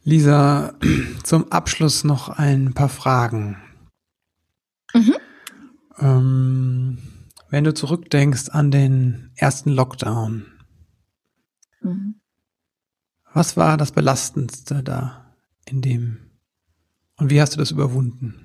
Lisa, 0.03 0.75
zum 1.25 1.53
Abschluss 1.53 2.03
noch 2.03 2.29
ein 2.29 2.75
paar 2.75 2.89
Fragen. 2.89 3.63
Mhm. 4.93 5.15
Ähm, 5.99 6.99
wenn 7.49 7.65
du 7.65 7.75
zurückdenkst 7.75 8.49
an 8.51 8.73
den 8.73 9.31
ersten 9.37 9.71
Lockdown, 9.71 10.47
mhm. 11.81 12.21
was 13.33 13.57
war 13.57 13.77
das 13.77 13.93
Belastendste 13.93 14.83
da 14.83 15.33
in 15.65 15.81
dem 15.81 16.26
und 17.19 17.31
wie 17.31 17.41
hast 17.41 17.55
du 17.55 17.59
das 17.59 17.71
überwunden? 17.71 18.43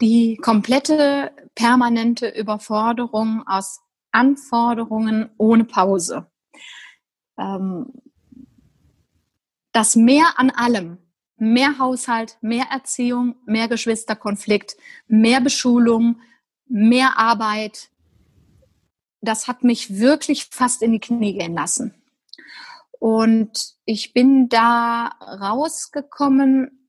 Die 0.00 0.36
komplette 0.36 1.30
permanente 1.54 2.28
Überforderung 2.28 3.46
aus 3.46 3.80
Anforderungen 4.10 5.30
ohne 5.38 5.64
Pause. 5.64 6.26
Ähm, 7.38 7.92
das 9.72 9.96
Mehr 9.96 10.34
an 10.36 10.50
allem, 10.50 10.98
mehr 11.36 11.78
Haushalt, 11.78 12.36
mehr 12.42 12.66
Erziehung, 12.70 13.36
mehr 13.46 13.68
Geschwisterkonflikt, 13.68 14.76
mehr 15.08 15.40
Beschulung, 15.40 16.20
mehr 16.66 17.18
Arbeit. 17.18 17.90
Das 19.22 19.48
hat 19.48 19.64
mich 19.64 19.98
wirklich 19.98 20.46
fast 20.50 20.82
in 20.82 20.92
die 20.92 21.00
Knie 21.00 21.38
gehen 21.38 21.54
lassen. 21.54 21.94
Und 23.02 23.74
ich 23.84 24.12
bin 24.12 24.48
da 24.48 25.10
rausgekommen. 25.20 26.88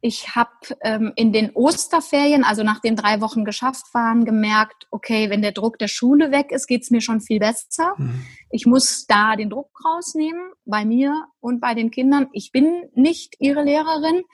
Ich 0.00 0.34
habe 0.34 0.50
ähm, 0.80 1.12
in 1.14 1.32
den 1.32 1.52
Osterferien, 1.54 2.42
also 2.42 2.64
nachdem 2.64 2.96
drei 2.96 3.20
Wochen 3.20 3.44
geschafft 3.44 3.94
waren, 3.94 4.24
gemerkt, 4.24 4.88
okay, 4.90 5.30
wenn 5.30 5.42
der 5.42 5.52
Druck 5.52 5.78
der 5.78 5.86
Schule 5.86 6.32
weg 6.32 6.50
ist, 6.50 6.66
geht 6.66 6.82
es 6.82 6.90
mir 6.90 7.00
schon 7.00 7.20
viel 7.20 7.38
besser. 7.38 7.94
Mhm. 7.96 8.26
Ich 8.50 8.66
muss 8.66 9.06
da 9.06 9.36
den 9.36 9.48
Druck 9.48 9.70
rausnehmen, 9.84 10.50
bei 10.64 10.84
mir 10.84 11.28
und 11.38 11.60
bei 11.60 11.74
den 11.74 11.92
Kindern. 11.92 12.26
Ich 12.32 12.50
bin 12.50 12.90
nicht 12.94 13.36
ihre 13.38 13.62
Lehrerin 13.62 14.24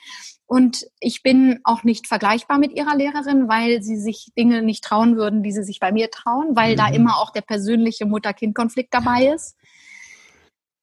und 0.50 0.88
ich 0.98 1.22
bin 1.22 1.60
auch 1.62 1.84
nicht 1.84 2.08
vergleichbar 2.08 2.58
mit 2.58 2.72
ihrer 2.72 2.96
Lehrerin, 2.96 3.48
weil 3.48 3.84
sie 3.84 3.96
sich 3.96 4.32
Dinge 4.36 4.62
nicht 4.62 4.82
trauen 4.82 5.16
würden, 5.16 5.44
die 5.44 5.52
sie 5.52 5.62
sich 5.62 5.78
bei 5.78 5.92
mir 5.92 6.10
trauen, 6.10 6.56
weil 6.56 6.72
mhm. 6.72 6.76
da 6.76 6.88
immer 6.88 7.18
auch 7.18 7.30
der 7.30 7.42
persönliche 7.42 8.04
Mutter-Kind-Konflikt 8.04 8.92
dabei 8.92 9.32
ist. 9.32 9.56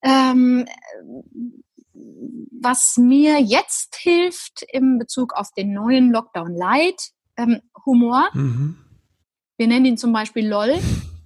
Ähm, 0.01 0.65
was 1.93 2.95
mir 2.95 3.41
jetzt 3.41 3.97
hilft 3.97 4.63
im 4.71 4.99
Bezug 4.99 5.33
auf 5.33 5.51
den 5.51 5.73
neuen 5.73 6.13
Lockdown 6.13 6.55
Light, 6.55 7.09
ähm, 7.35 7.59
Humor. 7.85 8.29
Mhm. 8.33 8.77
Wir 9.57 9.67
nennen 9.67 9.85
ihn 9.85 9.97
zum 9.97 10.13
Beispiel 10.13 10.47
LOL, 10.47 10.75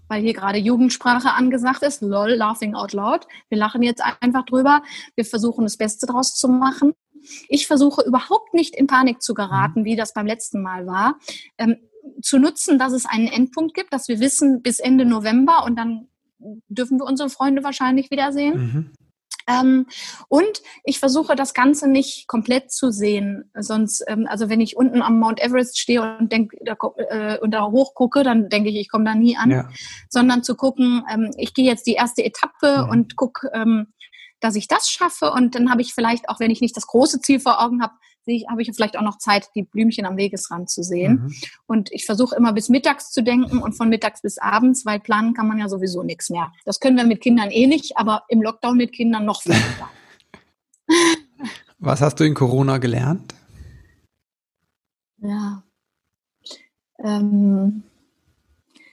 weil 0.07 0.23
hier 0.23 0.33
gerade 0.33 0.57
Jugendsprache 0.57 1.33
angesagt 1.33 1.83
ist. 1.83 2.01
LOL, 2.01 2.31
laughing 2.31 2.73
out 2.73 2.93
loud. 2.93 3.27
Wir 3.49 3.59
lachen 3.59 3.83
jetzt 3.83 4.01
einfach 4.19 4.45
drüber. 4.45 4.81
Wir 5.13 5.25
versuchen 5.25 5.63
das 5.63 5.77
Beste 5.77 6.07
draus 6.07 6.33
zu 6.33 6.47
machen. 6.47 6.93
Ich 7.47 7.67
versuche 7.67 8.03
überhaupt 8.03 8.53
nicht 8.53 8.75
in 8.75 8.87
Panik 8.87 9.21
zu 9.21 9.33
geraten, 9.33 9.81
mhm. 9.81 9.85
wie 9.85 9.95
das 9.95 10.13
beim 10.13 10.27
letzten 10.27 10.61
Mal 10.61 10.85
war. 10.87 11.17
Ähm, 11.57 11.77
zu 12.21 12.39
nutzen, 12.39 12.79
dass 12.79 12.93
es 12.93 13.05
einen 13.05 13.27
Endpunkt 13.27 13.73
gibt, 13.73 13.93
dass 13.93 14.07
wir 14.07 14.19
wissen 14.19 14.61
bis 14.61 14.79
Ende 14.79 15.05
November 15.05 15.63
und 15.65 15.75
dann 15.75 16.07
dürfen 16.67 16.99
wir 16.99 17.05
unsere 17.05 17.29
Freunde 17.29 17.63
wahrscheinlich 17.63 18.09
wiedersehen. 18.11 18.57
Mhm. 18.57 18.91
Ähm, 19.47 19.87
und 20.27 20.61
ich 20.83 20.99
versuche 20.99 21.35
das 21.35 21.53
Ganze 21.53 21.87
nicht 21.87 22.27
komplett 22.27 22.71
zu 22.71 22.91
sehen. 22.91 23.49
Sonst, 23.57 24.03
ähm, 24.07 24.27
also 24.29 24.49
wenn 24.49 24.61
ich 24.61 24.77
unten 24.77 25.01
am 25.01 25.19
Mount 25.19 25.41
Everest 25.41 25.79
stehe 25.79 26.17
und 26.17 26.31
denk, 26.31 26.53
da, 26.63 26.77
äh, 27.09 27.39
und 27.39 27.51
da 27.51 27.65
hochgucke, 27.65 28.23
dann 28.23 28.49
denke 28.49 28.69
ich, 28.69 28.75
ich 28.77 28.89
komme 28.89 29.05
da 29.05 29.15
nie 29.15 29.37
an. 29.37 29.51
Ja. 29.51 29.69
Sondern 30.09 30.43
zu 30.43 30.55
gucken, 30.55 31.03
ähm, 31.11 31.31
ich 31.37 31.53
gehe 31.53 31.65
jetzt 31.65 31.87
die 31.87 31.93
erste 31.93 32.23
Etappe 32.23 32.67
ja. 32.67 32.83
und 32.83 33.15
gucke, 33.15 33.49
ähm, 33.53 33.87
dass 34.41 34.55
ich 34.55 34.67
das 34.67 34.89
schaffe. 34.89 35.31
Und 35.31 35.55
dann 35.55 35.71
habe 35.71 35.81
ich 35.81 35.93
vielleicht, 35.93 36.27
auch 36.27 36.39
wenn 36.39 36.51
ich 36.51 36.59
nicht 36.59 36.75
das 36.75 36.87
große 36.87 37.21
Ziel 37.21 37.39
vor 37.39 37.63
Augen 37.63 37.81
habe, 37.81 37.93
habe 38.49 38.61
ich 38.61 38.71
vielleicht 38.73 38.97
auch 38.97 39.01
noch 39.01 39.17
Zeit, 39.17 39.49
die 39.55 39.63
Blümchen 39.63 40.05
am 40.05 40.17
Wegesrand 40.17 40.69
zu 40.69 40.83
sehen. 40.83 41.23
Mhm. 41.23 41.33
Und 41.65 41.91
ich 41.91 42.05
versuche 42.05 42.35
immer 42.35 42.53
bis 42.53 42.69
mittags 42.69 43.11
zu 43.11 43.23
denken 43.23 43.57
und 43.59 43.73
von 43.73 43.89
mittags 43.89 44.21
bis 44.21 44.37
abends, 44.37 44.85
weil 44.85 44.99
planen 44.99 45.33
kann 45.33 45.47
man 45.47 45.57
ja 45.57 45.67
sowieso 45.67 46.03
nichts 46.03 46.29
mehr. 46.29 46.51
Das 46.65 46.79
können 46.79 46.97
wir 46.97 47.05
mit 47.05 47.21
Kindern 47.21 47.49
eh 47.49 47.67
nicht, 47.67 47.97
aber 47.97 48.23
im 48.29 48.41
Lockdown 48.41 48.77
mit 48.77 48.93
Kindern 48.93 49.25
noch 49.25 49.45
weniger. 49.45 49.89
Was 51.79 52.01
hast 52.01 52.19
du 52.19 52.23
in 52.23 52.35
Corona 52.35 52.77
gelernt? 52.77 53.33
Ja. 55.17 55.63
Ähm, 57.03 57.83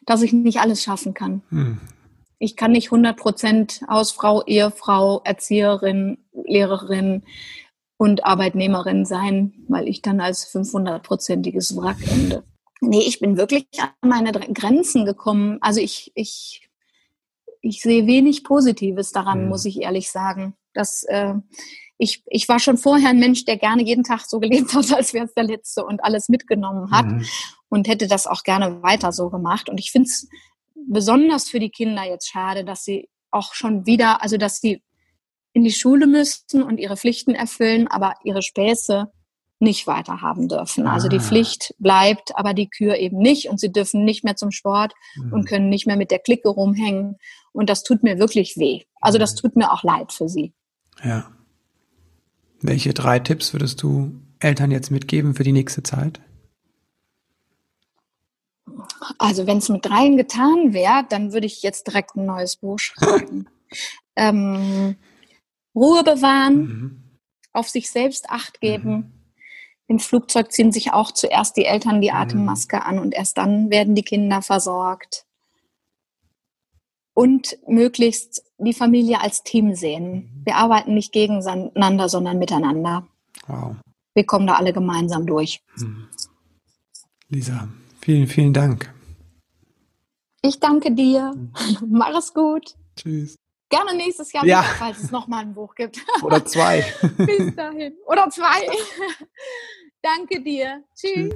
dass 0.06 0.22
ich 0.22 0.32
nicht 0.32 0.60
alles 0.60 0.82
schaffen 0.82 1.12
kann. 1.12 1.42
Hm. 1.50 1.80
Ich 2.38 2.56
kann 2.56 2.72
nicht 2.72 2.86
100 2.86 3.16
Prozent 3.16 3.80
Hausfrau, 3.88 4.44
Ehefrau, 4.44 5.22
Erzieherin, 5.24 6.18
Lehrerin 6.32 7.24
und 7.96 8.24
Arbeitnehmerin 8.24 9.04
sein, 9.04 9.54
weil 9.68 9.88
ich 9.88 10.02
dann 10.02 10.20
als 10.20 10.46
500-prozentiges 10.54 11.76
Wrack 11.76 11.98
ende. 12.10 12.44
Nee, 12.80 13.02
ich 13.02 13.18
bin 13.18 13.36
wirklich 13.36 13.66
an 13.80 14.08
meine 14.08 14.30
Grenzen 14.32 15.04
gekommen. 15.04 15.58
Also 15.60 15.80
ich, 15.80 16.12
ich, 16.14 16.68
ich 17.60 17.82
sehe 17.82 18.06
wenig 18.06 18.44
Positives 18.44 19.10
daran, 19.10 19.42
mhm. 19.42 19.48
muss 19.48 19.64
ich 19.64 19.82
ehrlich 19.82 20.10
sagen. 20.10 20.54
Das, 20.74 21.02
äh, 21.04 21.34
ich, 21.98 22.22
ich 22.26 22.48
war 22.48 22.60
schon 22.60 22.78
vorher 22.78 23.10
ein 23.10 23.18
Mensch, 23.18 23.44
der 23.44 23.56
gerne 23.56 23.82
jeden 23.82 24.04
Tag 24.04 24.20
so 24.20 24.38
gelebt 24.38 24.72
hat, 24.74 24.92
als 24.92 25.12
wäre 25.12 25.26
es 25.26 25.34
der 25.34 25.44
letzte 25.44 25.84
und 25.84 26.04
alles 26.04 26.28
mitgenommen 26.28 26.92
hat 26.92 27.06
mhm. 27.06 27.24
und 27.68 27.88
hätte 27.88 28.06
das 28.06 28.28
auch 28.28 28.44
gerne 28.44 28.80
weiter 28.82 29.10
so 29.10 29.28
gemacht. 29.28 29.68
Und 29.68 29.80
ich 29.80 29.90
finde 29.90 30.08
es 30.08 30.28
besonders 30.88 31.48
für 31.48 31.60
die 31.60 31.70
Kinder 31.70 32.04
jetzt 32.04 32.30
schade, 32.30 32.64
dass 32.64 32.84
sie 32.84 33.08
auch 33.30 33.54
schon 33.54 33.86
wieder, 33.86 34.22
also 34.22 34.36
dass 34.36 34.60
sie 34.60 34.82
in 35.52 35.64
die 35.64 35.72
Schule 35.72 36.06
müssten 36.06 36.62
und 36.62 36.78
ihre 36.78 36.96
Pflichten 36.96 37.34
erfüllen, 37.34 37.88
aber 37.88 38.14
ihre 38.24 38.42
Späße 38.42 39.10
nicht 39.60 39.86
weiterhaben 39.86 40.48
dürfen. 40.48 40.86
Also 40.86 41.08
die 41.08 41.18
ah. 41.18 41.22
Pflicht 41.22 41.74
bleibt, 41.78 42.36
aber 42.36 42.54
die 42.54 42.68
Kür 42.68 42.96
eben 42.96 43.18
nicht 43.18 43.48
und 43.48 43.58
sie 43.58 43.72
dürfen 43.72 44.04
nicht 44.04 44.22
mehr 44.22 44.36
zum 44.36 44.52
Sport 44.52 44.92
mhm. 45.16 45.32
und 45.32 45.48
können 45.48 45.68
nicht 45.68 45.86
mehr 45.86 45.96
mit 45.96 46.10
der 46.10 46.20
Clique 46.20 46.48
rumhängen. 46.48 47.16
Und 47.52 47.68
das 47.68 47.82
tut 47.82 48.04
mir 48.04 48.18
wirklich 48.20 48.56
weh. 48.56 48.82
Also 49.00 49.18
das 49.18 49.34
mhm. 49.34 49.38
tut 49.38 49.56
mir 49.56 49.72
auch 49.72 49.82
leid 49.82 50.12
für 50.12 50.28
sie. 50.28 50.52
Ja. 51.02 51.30
Welche 52.60 52.94
drei 52.94 53.18
Tipps 53.18 53.52
würdest 53.52 53.82
du 53.82 54.20
Eltern 54.38 54.70
jetzt 54.70 54.90
mitgeben 54.90 55.34
für 55.34 55.44
die 55.44 55.52
nächste 55.52 55.82
Zeit? 55.82 56.20
Also 59.18 59.46
wenn 59.46 59.58
es 59.58 59.68
mit 59.68 59.84
dreien 59.84 60.16
getan 60.16 60.72
wäre, 60.72 61.04
dann 61.08 61.32
würde 61.32 61.46
ich 61.46 61.62
jetzt 61.62 61.86
direkt 61.86 62.16
ein 62.16 62.26
neues 62.26 62.56
Buch 62.56 62.78
schreiben. 62.78 63.48
ähm, 64.16 64.96
Ruhe 65.74 66.02
bewahren, 66.02 66.56
mhm. 66.56 67.02
auf 67.52 67.68
sich 67.68 67.90
selbst 67.90 68.30
acht 68.30 68.60
geben. 68.60 68.90
Mhm. 68.90 69.12
Im 69.86 69.98
Flugzeug 69.98 70.52
ziehen 70.52 70.72
sich 70.72 70.92
auch 70.92 71.12
zuerst 71.12 71.56
die 71.56 71.64
Eltern 71.64 72.00
die 72.00 72.10
mhm. 72.10 72.16
Atemmaske 72.16 72.84
an 72.84 72.98
und 72.98 73.14
erst 73.14 73.38
dann 73.38 73.70
werden 73.70 73.94
die 73.94 74.02
Kinder 74.02 74.42
versorgt. 74.42 75.24
Und 77.14 77.58
möglichst 77.66 78.44
die 78.58 78.74
Familie 78.74 79.20
als 79.20 79.42
Team 79.42 79.74
sehen. 79.74 80.12
Mhm. 80.12 80.42
Wir 80.44 80.56
arbeiten 80.56 80.94
nicht 80.94 81.12
gegeneinander, 81.12 82.08
sondern 82.08 82.38
miteinander. 82.38 83.08
Wow. 83.46 83.76
Wir 84.14 84.24
kommen 84.24 84.46
da 84.46 84.54
alle 84.54 84.72
gemeinsam 84.72 85.26
durch. 85.26 85.62
Mhm. 85.76 86.08
Lisa, 87.28 87.68
vielen, 88.08 88.26
vielen 88.26 88.54
Dank. 88.54 88.90
Ich 90.40 90.58
danke 90.60 90.92
dir. 90.92 91.34
Mhm. 91.34 91.52
Mach 91.90 92.16
es 92.16 92.32
gut. 92.32 92.74
Tschüss. 92.96 93.36
Gerne 93.68 93.94
nächstes 93.94 94.32
Jahr, 94.32 94.46
ja. 94.46 94.62
wieder, 94.62 94.74
falls 94.78 95.02
es 95.02 95.10
nochmal 95.10 95.44
ein 95.44 95.52
Buch 95.52 95.74
gibt. 95.74 95.98
Oder 96.22 96.42
zwei. 96.46 96.86
Bis 97.18 97.54
dahin. 97.54 97.92
Oder 98.06 98.30
zwei. 98.30 98.66
danke 100.00 100.42
dir. 100.42 100.82
Tschüss. 100.96 101.34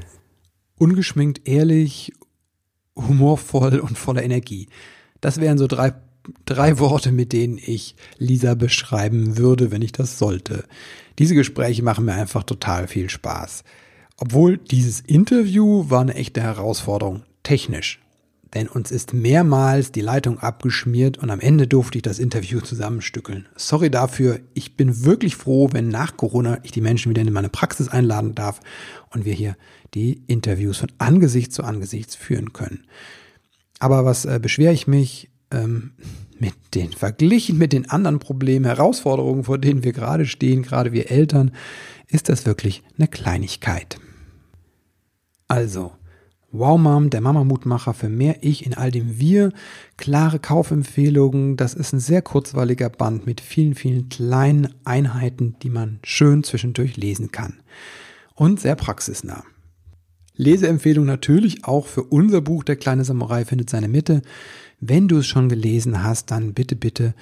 Ungeschminkt, 0.78 1.46
ehrlich, 1.46 2.10
humorvoll 2.96 3.78
und 3.80 3.98
voller 3.98 4.22
Energie. 4.22 4.70
Das 5.20 5.42
wären 5.42 5.58
so 5.58 5.66
drei 5.66 5.92
drei 6.46 6.78
Worte, 6.78 7.12
mit 7.12 7.32
denen 7.32 7.58
ich 7.58 7.96
Lisa 8.16 8.54
beschreiben 8.54 9.36
würde, 9.36 9.72
wenn 9.72 9.82
ich 9.82 9.92
das 9.92 10.18
sollte. 10.18 10.64
Diese 11.18 11.34
Gespräche 11.34 11.82
machen 11.82 12.04
mir 12.04 12.14
einfach 12.14 12.44
total 12.44 12.86
viel 12.86 13.10
Spaß. 13.10 13.64
Obwohl 14.22 14.56
dieses 14.56 15.00
Interview 15.00 15.90
war 15.90 16.00
eine 16.00 16.14
echte 16.14 16.40
Herausforderung, 16.40 17.22
technisch. 17.42 18.00
Denn 18.54 18.68
uns 18.68 18.92
ist 18.92 19.12
mehrmals 19.12 19.90
die 19.90 20.00
Leitung 20.00 20.38
abgeschmiert 20.38 21.18
und 21.18 21.28
am 21.30 21.40
Ende 21.40 21.66
durfte 21.66 21.98
ich 21.98 22.02
das 22.02 22.20
Interview 22.20 22.60
zusammenstückeln. 22.60 23.48
Sorry 23.56 23.90
dafür, 23.90 24.38
ich 24.54 24.76
bin 24.76 25.04
wirklich 25.04 25.34
froh, 25.34 25.70
wenn 25.72 25.88
nach 25.88 26.16
Corona 26.16 26.60
ich 26.62 26.70
die 26.70 26.80
Menschen 26.80 27.10
wieder 27.10 27.20
in 27.20 27.32
meine 27.32 27.48
Praxis 27.48 27.88
einladen 27.88 28.36
darf 28.36 28.60
und 29.10 29.24
wir 29.24 29.32
hier 29.32 29.56
die 29.92 30.22
Interviews 30.28 30.76
von 30.78 30.92
Angesicht 30.98 31.52
zu 31.52 31.64
Angesicht 31.64 32.14
führen 32.14 32.52
können. 32.52 32.84
Aber 33.80 34.04
was 34.04 34.24
äh, 34.24 34.38
beschwere 34.40 34.72
ich 34.72 34.86
mich? 34.86 35.32
ähm, 35.50 35.94
mit 36.38 36.54
den 36.74 36.92
verglichen 36.92 37.58
mit 37.58 37.72
den 37.72 37.90
anderen 37.90 38.20
Problemen, 38.20 38.64
Herausforderungen, 38.64 39.44
vor 39.44 39.58
denen 39.58 39.84
wir 39.84 39.92
gerade 39.92 40.26
stehen, 40.26 40.62
gerade 40.62 40.92
wir 40.92 41.10
Eltern, 41.10 41.50
ist 42.06 42.28
das 42.28 42.46
wirklich 42.46 42.82
eine 42.96 43.08
Kleinigkeit. 43.08 43.98
Also, 45.48 45.92
Wow 46.54 46.78
Mom, 46.78 47.08
der 47.08 47.22
Mama-Mutmacher 47.22 47.94
für 47.94 48.10
mehr 48.10 48.42
Ich 48.42 48.66
in 48.66 48.74
all 48.74 48.90
dem 48.90 49.18
Wir, 49.18 49.52
klare 49.96 50.38
Kaufempfehlungen, 50.38 51.56
das 51.56 51.72
ist 51.72 51.94
ein 51.94 52.00
sehr 52.00 52.20
kurzweiliger 52.20 52.90
Band 52.90 53.24
mit 53.24 53.40
vielen, 53.40 53.74
vielen 53.74 54.10
kleinen 54.10 54.74
Einheiten, 54.84 55.56
die 55.62 55.70
man 55.70 55.98
schön 56.04 56.44
zwischendurch 56.44 56.98
lesen 56.98 57.32
kann. 57.32 57.60
Und 58.34 58.60
sehr 58.60 58.76
praxisnah. 58.76 59.44
Leseempfehlung 60.36 61.06
natürlich 61.06 61.64
auch 61.64 61.86
für 61.86 62.02
unser 62.02 62.42
Buch 62.42 62.64
Der 62.64 62.76
kleine 62.76 63.04
Samurai 63.04 63.46
findet 63.46 63.70
seine 63.70 63.88
Mitte. 63.88 64.20
Wenn 64.78 65.08
du 65.08 65.18
es 65.18 65.26
schon 65.26 65.48
gelesen 65.48 66.02
hast, 66.02 66.30
dann 66.30 66.52
bitte, 66.52 66.76
bitte 66.76 67.14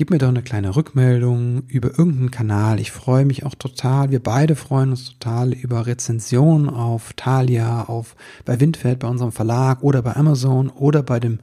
gib 0.00 0.08
mir 0.08 0.16
doch 0.16 0.28
eine 0.28 0.42
kleine 0.42 0.76
Rückmeldung 0.76 1.64
über 1.68 1.90
irgendeinen 1.98 2.30
Kanal. 2.30 2.80
Ich 2.80 2.90
freue 2.90 3.26
mich 3.26 3.44
auch 3.44 3.54
total. 3.54 4.10
Wir 4.10 4.22
beide 4.22 4.56
freuen 4.56 4.92
uns 4.92 5.10
total 5.10 5.52
über 5.52 5.86
Rezensionen 5.86 6.70
auf 6.70 7.12
Thalia, 7.16 7.84
auf 7.84 8.16
bei 8.46 8.60
Windfeld, 8.60 9.00
bei 9.00 9.08
unserem 9.08 9.30
Verlag 9.30 9.82
oder 9.82 10.00
bei 10.00 10.16
Amazon 10.16 10.70
oder 10.70 11.02
bei 11.02 11.20
dem 11.20 11.40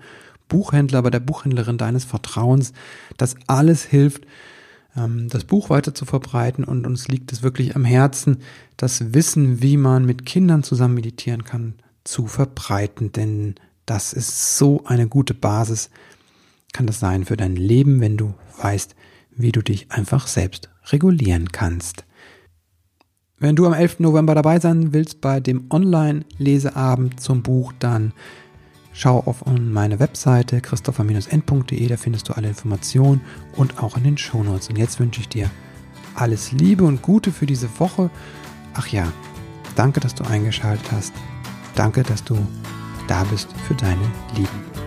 Buchhändler, 0.47 1.03
bei 1.03 1.11
der 1.11 1.19
Buchhändlerin 1.19 1.77
deines 1.77 2.03
Vertrauens. 2.03 2.73
Das 3.17 3.35
alles 3.45 3.83
hilft, 3.83 4.25
ähm, 4.95 5.29
das 5.29 5.43
Buch 5.43 5.69
weiter 5.69 5.93
zu 5.93 6.05
verbreiten 6.05 6.63
und 6.63 6.87
uns 6.87 7.07
liegt 7.07 7.31
es 7.31 7.43
wirklich 7.43 7.75
am 7.75 7.85
Herzen, 7.85 8.37
das 8.75 9.13
Wissen, 9.13 9.61
wie 9.61 9.77
man 9.77 10.03
mit 10.03 10.25
Kindern 10.25 10.63
zusammen 10.63 10.95
meditieren 10.95 11.43
kann, 11.43 11.75
zu 12.03 12.25
verbreiten. 12.25 13.11
Denn 13.11 13.53
das 13.85 14.13
ist 14.13 14.57
so 14.57 14.83
eine 14.87 15.07
gute 15.07 15.35
Basis, 15.35 15.91
kann 16.73 16.87
das 16.87 16.99
sein 16.99 17.25
für 17.25 17.37
dein 17.37 17.55
Leben, 17.55 18.01
wenn 18.01 18.17
du 18.17 18.33
weißt, 18.61 18.95
wie 19.31 19.51
du 19.51 19.61
dich 19.61 19.91
einfach 19.91 20.27
selbst 20.27 20.69
regulieren 20.85 21.51
kannst. 21.51 22.05
Wenn 23.39 23.55
du 23.55 23.67
am 23.67 23.73
11. 23.73 23.99
November 23.99 24.33
dabei 24.33 24.59
sein 24.59 24.93
willst 24.93 25.21
bei 25.21 25.39
dem 25.39 25.65
Online-Leseabend 25.69 27.19
zum 27.19 27.43
Buch, 27.43 27.71
dann 27.77 28.13
schau 28.93 29.19
auf 29.19 29.45
meine 29.45 29.99
Webseite 29.99 30.59
christopher-n.de, 30.59 31.87
da 31.87 31.97
findest 31.97 32.29
du 32.29 32.33
alle 32.33 32.47
Informationen 32.47 33.21
und 33.55 33.81
auch 33.81 33.95
in 33.95 34.03
den 34.03 34.17
Shownotes. 34.17 34.69
Und 34.69 34.77
jetzt 34.77 34.99
wünsche 34.99 35.21
ich 35.21 35.29
dir 35.29 35.51
alles 36.15 36.51
Liebe 36.51 36.83
und 36.83 37.03
Gute 37.03 37.31
für 37.31 37.45
diese 37.45 37.69
Woche. 37.79 38.09
Ach 38.73 38.87
ja, 38.87 39.11
danke, 39.75 39.99
dass 39.99 40.15
du 40.15 40.23
eingeschaltet 40.23 40.91
hast. 40.91 41.13
Danke, 41.75 42.01
dass 42.01 42.23
du 42.23 42.35
da 43.07 43.23
bist 43.25 43.49
für 43.67 43.75
deine 43.75 44.11
Lieben. 44.35 44.86